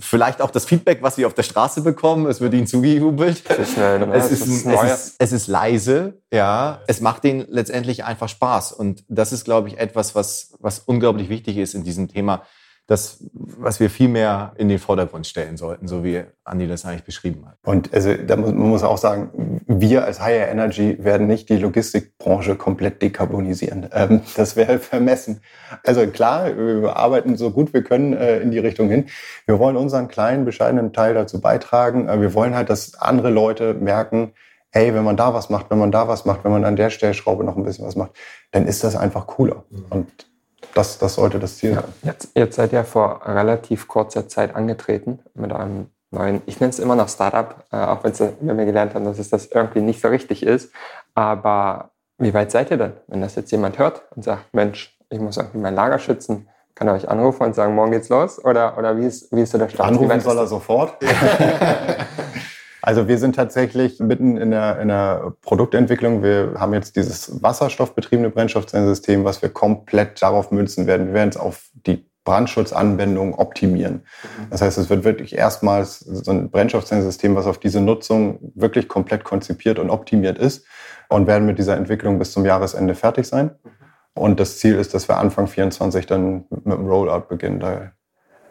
vielleicht 0.00 0.40
auch 0.42 0.50
das 0.50 0.64
Feedback, 0.64 1.02
was 1.02 1.14
sie 1.14 1.24
auf 1.24 1.34
der 1.34 1.44
Straße 1.44 1.82
bekommen. 1.82 2.26
Es 2.26 2.40
wird 2.40 2.52
ihnen 2.52 2.66
zugejubelt. 2.66 3.42
Es 3.48 3.58
ist, 3.58 3.76
ne? 3.76 4.10
es, 4.12 4.30
ist, 4.32 4.46
es, 4.46 4.64
ist, 4.64 5.14
es 5.18 5.32
ist 5.32 5.46
leise, 5.46 6.20
ja. 6.32 6.80
Es 6.88 7.00
macht 7.00 7.24
ihnen 7.24 7.46
letztendlich 7.48 8.04
einfach 8.04 8.28
Spaß. 8.28 8.72
Und 8.72 9.04
das 9.08 9.32
ist, 9.32 9.44
glaube 9.44 9.68
ich, 9.68 9.78
etwas, 9.78 10.16
was, 10.16 10.54
was 10.58 10.80
unglaublich 10.80 11.28
wichtig 11.28 11.58
ist 11.58 11.74
in 11.74 11.84
diesem 11.84 12.08
Thema 12.08 12.42
das, 12.88 13.22
was 13.34 13.80
wir 13.80 13.90
viel 13.90 14.08
mehr 14.08 14.52
in 14.56 14.70
den 14.70 14.78
Vordergrund 14.78 15.26
stellen 15.26 15.58
sollten, 15.58 15.86
so 15.86 16.04
wie 16.04 16.22
Andi 16.42 16.66
das 16.66 16.86
eigentlich 16.86 17.04
beschrieben 17.04 17.44
hat. 17.46 17.58
Und 17.62 17.92
also, 17.92 18.14
da 18.14 18.34
muss, 18.36 18.50
man 18.50 18.70
muss 18.70 18.82
auch 18.82 18.96
sagen, 18.96 19.60
wir 19.66 20.06
als 20.06 20.22
Higher 20.22 20.48
Energy 20.48 20.96
werden 21.04 21.26
nicht 21.26 21.50
die 21.50 21.58
Logistikbranche 21.58 22.56
komplett 22.56 23.00
dekarbonisieren. 23.02 23.90
Ähm, 23.98 24.20
das 24.36 24.54
wäre 24.54 24.78
vermessen. 24.78 25.40
Also 25.84 26.06
klar, 26.06 26.56
wir 26.56 26.96
arbeiten 26.96 27.36
so 27.36 27.50
gut 27.50 27.72
wir 27.72 27.82
können 27.82 28.12
äh, 28.12 28.38
in 28.38 28.50
die 28.50 28.58
Richtung 28.58 28.88
hin. 28.88 29.06
Wir 29.46 29.58
wollen 29.58 29.76
unseren 29.76 30.08
kleinen, 30.08 30.44
bescheidenen 30.44 30.92
Teil 30.92 31.14
dazu 31.14 31.40
beitragen. 31.40 32.08
Äh, 32.08 32.20
wir 32.20 32.34
wollen 32.34 32.54
halt, 32.54 32.70
dass 32.70 32.94
andere 32.94 33.30
Leute 33.30 33.74
merken, 33.74 34.32
hey, 34.70 34.94
wenn 34.94 35.04
man 35.04 35.16
da 35.16 35.34
was 35.34 35.50
macht, 35.50 35.70
wenn 35.70 35.78
man 35.78 35.90
da 35.90 36.06
was 36.06 36.26
macht, 36.26 36.44
wenn 36.44 36.52
man 36.52 36.64
an 36.64 36.76
der 36.76 36.90
Stellschraube 36.90 37.44
noch 37.44 37.56
ein 37.56 37.64
bisschen 37.64 37.86
was 37.86 37.96
macht, 37.96 38.12
dann 38.52 38.66
ist 38.66 38.84
das 38.84 38.94
einfach 38.94 39.26
cooler. 39.26 39.64
Mhm. 39.70 39.86
Und 39.90 40.27
das, 40.74 40.98
das 40.98 41.14
sollte 41.14 41.38
das 41.38 41.58
Ziel 41.58 41.72
ja, 41.72 41.80
sein. 41.82 41.92
Jetzt, 42.02 42.28
jetzt 42.34 42.56
seid 42.56 42.72
ihr 42.72 42.84
vor 42.84 43.22
relativ 43.24 43.88
kurzer 43.88 44.28
Zeit 44.28 44.54
angetreten 44.54 45.20
mit 45.34 45.52
einem 45.52 45.88
neuen, 46.10 46.42
ich 46.46 46.60
nenne 46.60 46.70
es 46.70 46.78
immer 46.78 46.96
noch 46.96 47.08
Startup, 47.08 47.64
äh, 47.72 47.76
auch 47.76 48.04
wenn 48.04 48.58
wir 48.58 48.64
gelernt 48.64 48.94
haben, 48.94 49.04
dass 49.04 49.18
es 49.18 49.30
das 49.30 49.46
irgendwie 49.46 49.80
nicht 49.80 50.00
so 50.00 50.08
richtig 50.08 50.42
ist. 50.42 50.72
Aber 51.14 51.90
wie 52.18 52.34
weit 52.34 52.50
seid 52.50 52.70
ihr 52.70 52.76
denn, 52.76 52.92
wenn 53.06 53.20
das 53.20 53.34
jetzt 53.34 53.50
jemand 53.50 53.78
hört 53.78 54.02
und 54.14 54.24
sagt, 54.24 54.52
Mensch, 54.52 54.96
ich 55.10 55.20
muss 55.20 55.36
irgendwie 55.36 55.58
mein 55.58 55.74
Lager 55.74 55.98
schützen, 55.98 56.48
kann 56.74 56.88
er 56.88 56.94
euch 56.94 57.08
anrufen 57.08 57.42
und 57.44 57.54
sagen, 57.54 57.74
morgen 57.74 57.90
geht's 57.90 58.08
los? 58.08 58.44
Oder, 58.44 58.78
oder 58.78 58.96
wie, 58.96 59.06
ist, 59.06 59.34
wie 59.34 59.42
ist 59.42 59.50
so 59.50 59.58
der 59.58 59.68
Stand? 59.68 59.90
Anrufen 59.90 60.20
soll 60.20 60.38
er 60.38 60.46
sofort. 60.46 60.94
also 62.88 63.06
wir 63.06 63.18
sind 63.18 63.36
tatsächlich 63.36 64.00
mitten 64.00 64.38
in 64.38 64.50
der, 64.50 64.80
in 64.80 64.88
der 64.88 65.34
Produktentwicklung. 65.42 66.22
Wir 66.22 66.54
haben 66.56 66.72
jetzt 66.72 66.96
dieses 66.96 67.42
wasserstoffbetriebene 67.42 68.30
Brennstoffzellensystem, 68.30 69.26
was 69.26 69.42
wir 69.42 69.50
komplett 69.50 70.22
darauf 70.22 70.50
münzen 70.50 70.86
werden. 70.86 71.08
Wir 71.08 71.12
werden 71.12 71.28
es 71.28 71.36
auf 71.36 71.68
die 71.74 72.08
Brandschutzanwendung 72.24 73.34
optimieren. 73.34 73.96
Mhm. 73.96 74.46
Das 74.48 74.62
heißt, 74.62 74.78
es 74.78 74.88
wird 74.88 75.04
wirklich 75.04 75.36
erstmals 75.36 75.98
so 75.98 76.30
ein 76.30 76.50
Brennstoffzellensystem, 76.50 77.36
was 77.36 77.44
auf 77.44 77.58
diese 77.58 77.82
Nutzung 77.82 78.38
wirklich 78.54 78.88
komplett 78.88 79.22
konzipiert 79.22 79.78
und 79.78 79.90
optimiert 79.90 80.38
ist 80.38 80.64
und 81.10 81.26
werden 81.26 81.44
mit 81.44 81.58
dieser 81.58 81.76
Entwicklung 81.76 82.18
bis 82.18 82.32
zum 82.32 82.46
Jahresende 82.46 82.94
fertig 82.94 83.26
sein. 83.26 83.50
Mhm. 83.64 83.70
Und 84.14 84.40
das 84.40 84.60
Ziel 84.60 84.76
ist, 84.76 84.94
dass 84.94 85.10
wir 85.10 85.18
Anfang 85.18 85.46
24 85.46 86.06
dann 86.06 86.46
mit 86.48 86.64
dem 86.64 86.88
Rollout 86.88 87.28
beginnen. 87.28 87.62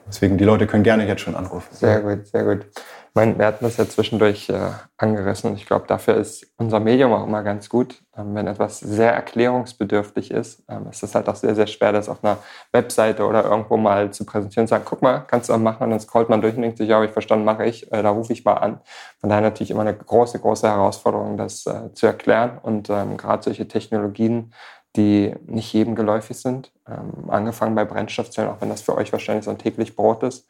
Deswegen, 0.08 0.38
die 0.38 0.46
Leute 0.46 0.68
können 0.68 0.84
gerne 0.84 1.08
jetzt 1.08 1.22
schon 1.22 1.36
anrufen. 1.36 1.70
Sehr 1.72 2.02
gut, 2.02 2.28
sehr 2.28 2.44
gut. 2.44 2.68
Meine, 3.14 3.38
wir 3.38 3.46
hatten 3.46 3.66
das 3.66 3.78
ja 3.78 3.88
zwischendurch 3.88 4.50
äh, 4.50 4.72
angerissen 4.98 5.56
ich 5.56 5.66
glaube, 5.66 5.86
dafür 5.88 6.16
ist 6.16 6.46
unser 6.58 6.80
Medium 6.80 7.14
auch 7.14 7.26
immer 7.26 7.44
ganz 7.44 7.68
gut. 7.70 8.04
Ähm, 8.16 8.36
wenn 8.36 8.48
etwas 8.48 8.80
sehr 8.80 9.14
erklärungsbedürftig 9.14 10.32
ist, 10.32 10.64
ähm, 10.70 10.88
ist 10.90 11.04
es 11.04 11.16
halt 11.16 11.28
auch 11.28 11.36
sehr, 11.36 11.56
sehr 11.56 11.68
schwer, 11.68 11.92
das 11.92 12.10
auf 12.10 12.24
einer 12.24 12.38
Webseite 12.72 13.26
oder 13.26 13.44
irgendwo 13.44 13.78
mal 13.78 14.12
zu 14.12 14.26
präsentieren 14.26 14.64
und 14.64 14.68
sagen, 14.68 14.84
guck 14.86 15.02
mal, 15.02 15.20
kannst 15.28 15.50
du 15.50 15.54
auch 15.54 15.58
machen 15.58 15.84
und 15.84 15.90
dann 15.92 16.00
scrollt 16.00 16.30
man 16.30 16.42
durch 16.42 16.56
und 16.56 16.62
denkt 16.62 16.78
sich, 16.78 16.90
ja, 16.90 16.96
habe 16.96 17.06
ich 17.06 17.12
verstanden, 17.12 17.46
mache 17.46 17.66
ich, 17.66 17.92
äh, 17.92 18.04
da 18.04 18.10
rufe 18.10 18.34
ich 18.34 18.46
mal 18.46 18.54
an. 18.54 18.82
Von 19.20 19.30
daher 19.30 19.42
natürlich 19.42 19.72
immer 19.72 19.82
eine 19.82 19.96
große, 19.96 20.40
große 20.40 20.68
Herausforderung, 20.68 21.38
das 21.38 21.66
äh, 21.66 21.94
zu 21.94 22.06
erklären 22.06 22.60
und 22.62 22.90
ähm, 22.90 23.18
gerade 23.18 23.44
solche 23.44 23.68
Technologien 23.68 24.54
die 24.98 25.36
nicht 25.46 25.72
jedem 25.74 25.96
geläufig 25.96 26.38
sind. 26.38 26.72
Ähm, 26.88 27.30
angefangen 27.30 27.76
bei 27.76 27.86
Brennstoffzellen, 27.86 28.50
auch 28.50 28.62
wenn 28.62 28.70
das 28.70 28.82
für 28.82 28.96
euch 28.96 29.12
wahrscheinlich 29.12 29.46
so 29.46 29.52
ein 29.52 29.60
täglich 29.60 29.96
Brot 29.96 30.24
ist. 30.24 30.48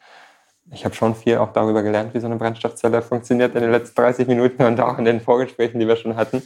Ich 0.71 0.83
habe 0.83 0.93
schon 0.93 1.15
viel 1.15 1.37
auch 1.37 1.53
darüber 1.53 1.81
gelernt, 1.81 2.13
wie 2.13 2.19
so 2.19 2.25
eine 2.25 2.35
Brennstoffzelle 2.35 3.01
funktioniert 3.01 3.55
in 3.55 3.61
den 3.61 3.71
letzten 3.71 3.95
30 3.95 4.27
Minuten 4.27 4.63
und 4.63 4.79
auch 4.81 4.97
in 4.97 5.05
den 5.05 5.21
Vorgesprächen, 5.21 5.79
die 5.79 5.87
wir 5.87 5.95
schon 5.95 6.17
hatten. 6.17 6.43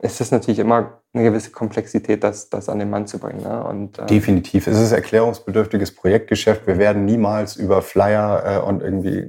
Ist 0.00 0.20
es 0.20 0.32
natürlich 0.32 0.58
immer 0.58 1.00
eine 1.12 1.24
gewisse 1.24 1.52
Komplexität, 1.52 2.24
das, 2.24 2.50
das 2.50 2.68
an 2.68 2.80
den 2.80 2.90
Mann 2.90 3.06
zu 3.06 3.18
bringen. 3.18 3.42
Ne? 3.42 3.62
Und, 3.62 3.98
äh 3.98 4.06
Definitiv. 4.06 4.66
Es 4.66 4.78
ist 4.78 4.92
erklärungsbedürftiges 4.92 5.94
Projektgeschäft. 5.94 6.66
Wir 6.66 6.78
werden 6.78 7.04
niemals 7.04 7.56
über 7.56 7.80
Flyer 7.80 8.42
äh, 8.44 8.58
und 8.58 8.82
irgendwie 8.82 9.26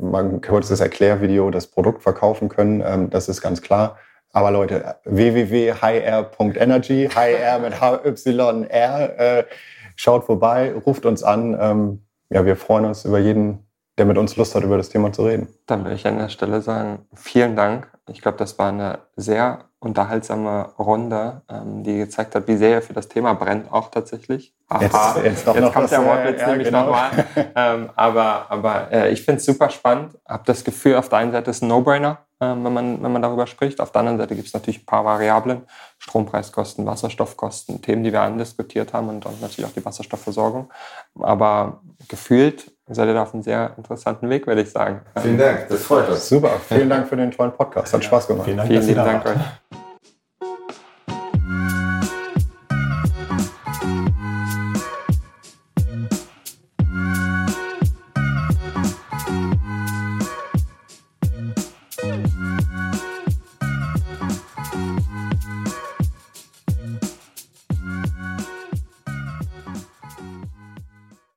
mal 0.00 0.24
ein 0.24 0.40
kurzes 0.40 0.80
Erklärvideo 0.80 1.50
das 1.50 1.66
Produkt 1.66 2.02
verkaufen 2.02 2.48
können. 2.48 2.82
Ähm, 2.86 3.10
das 3.10 3.28
ist 3.28 3.40
ganz 3.40 3.60
klar. 3.60 3.98
Aber 4.32 4.52
Leute, 4.52 4.96
www.hir.energy, 5.04 7.08
HR 7.12 7.58
mit 7.58 7.80
H-Y-R, 7.80 9.18
äh, 9.18 9.44
schaut 9.96 10.24
vorbei, 10.24 10.72
ruft 10.86 11.06
uns 11.06 11.24
an. 11.24 11.58
Ähm, 11.60 12.04
ja, 12.30 12.44
wir 12.44 12.54
freuen 12.54 12.84
uns 12.84 13.04
über 13.04 13.18
jeden, 13.18 13.66
der 14.00 14.06
mit 14.06 14.16
uns 14.16 14.34
Lust 14.36 14.54
hat, 14.54 14.64
über 14.64 14.78
das 14.78 14.88
Thema 14.88 15.12
zu 15.12 15.26
reden. 15.26 15.46
Dann 15.66 15.84
will 15.84 15.92
ich 15.92 16.06
an 16.06 16.16
der 16.16 16.30
Stelle 16.30 16.62
sagen, 16.62 17.00
vielen 17.14 17.54
Dank. 17.54 17.86
Ich 18.08 18.22
glaube, 18.22 18.38
das 18.38 18.58
war 18.58 18.70
eine 18.70 19.00
sehr 19.14 19.66
unterhaltsame 19.78 20.70
Runde, 20.78 21.42
ähm, 21.50 21.82
die 21.82 21.98
gezeigt 21.98 22.34
hat, 22.34 22.48
wie 22.48 22.56
sehr 22.56 22.70
ihr 22.70 22.82
für 22.82 22.94
das 22.94 23.08
Thema 23.08 23.34
brennt, 23.34 23.70
auch 23.70 23.90
tatsächlich. 23.90 24.54
Aha, 24.70 24.80
jetzt, 24.80 25.16
jetzt, 25.16 25.46
jetzt 25.46 25.72
kommt 25.72 25.74
was, 25.74 25.90
der 25.90 26.06
Wortwitz 26.06 26.40
ja, 26.40 26.46
nämlich 26.48 26.68
genau. 26.68 26.86
nochmal. 26.86 27.10
ähm, 27.54 27.90
aber 27.94 28.46
aber 28.48 28.90
äh, 28.90 29.10
ich 29.12 29.22
finde 29.22 29.36
es 29.38 29.44
super 29.44 29.68
spannend. 29.68 30.16
Habe 30.26 30.44
das 30.46 30.64
Gefühl, 30.64 30.96
auf 30.96 31.10
der 31.10 31.18
einen 31.18 31.32
Seite 31.32 31.50
ist 31.50 31.62
ein 31.62 31.68
No-Brainer, 31.68 32.20
äh, 32.40 32.46
wenn, 32.46 32.72
man, 32.72 33.02
wenn 33.02 33.12
man 33.12 33.20
darüber 33.20 33.46
spricht. 33.46 33.82
Auf 33.82 33.92
der 33.92 34.00
anderen 34.00 34.16
Seite 34.16 34.34
gibt 34.34 34.48
es 34.48 34.54
natürlich 34.54 34.80
ein 34.80 34.86
paar 34.86 35.04
Variablen. 35.04 35.66
Strompreiskosten, 35.98 36.86
Wasserstoffkosten, 36.86 37.82
Themen, 37.82 38.02
die 38.02 38.12
wir 38.12 38.22
andiskutiert 38.22 38.94
haben 38.94 39.10
und, 39.10 39.26
und 39.26 39.42
natürlich 39.42 39.68
auch 39.68 39.74
die 39.74 39.84
Wasserstoffversorgung. 39.84 40.70
Aber 41.20 41.82
gefühlt 42.08 42.72
seid 42.94 43.08
ihr 43.08 43.14
da 43.14 43.22
auf 43.22 43.34
einem 43.34 43.42
sehr 43.42 43.72
interessanten 43.76 44.28
Weg, 44.28 44.46
würde 44.46 44.62
ich 44.62 44.70
sagen. 44.70 45.00
Vielen 45.20 45.38
Dank, 45.38 45.68
das 45.68 45.82
freut 45.82 46.08
uns. 46.08 46.28
Super, 46.28 46.50
vielen 46.68 46.88
Dank 46.88 47.08
für 47.08 47.16
den 47.16 47.30
tollen 47.30 47.52
Podcast. 47.52 47.92
Hat 47.92 48.04
Spaß 48.04 48.26
gemacht. 48.26 48.44
Vielen 48.44 48.56
Dank, 48.56 48.68
vielen 48.68 48.94
Dank 48.94 49.26
euch. 49.26 49.69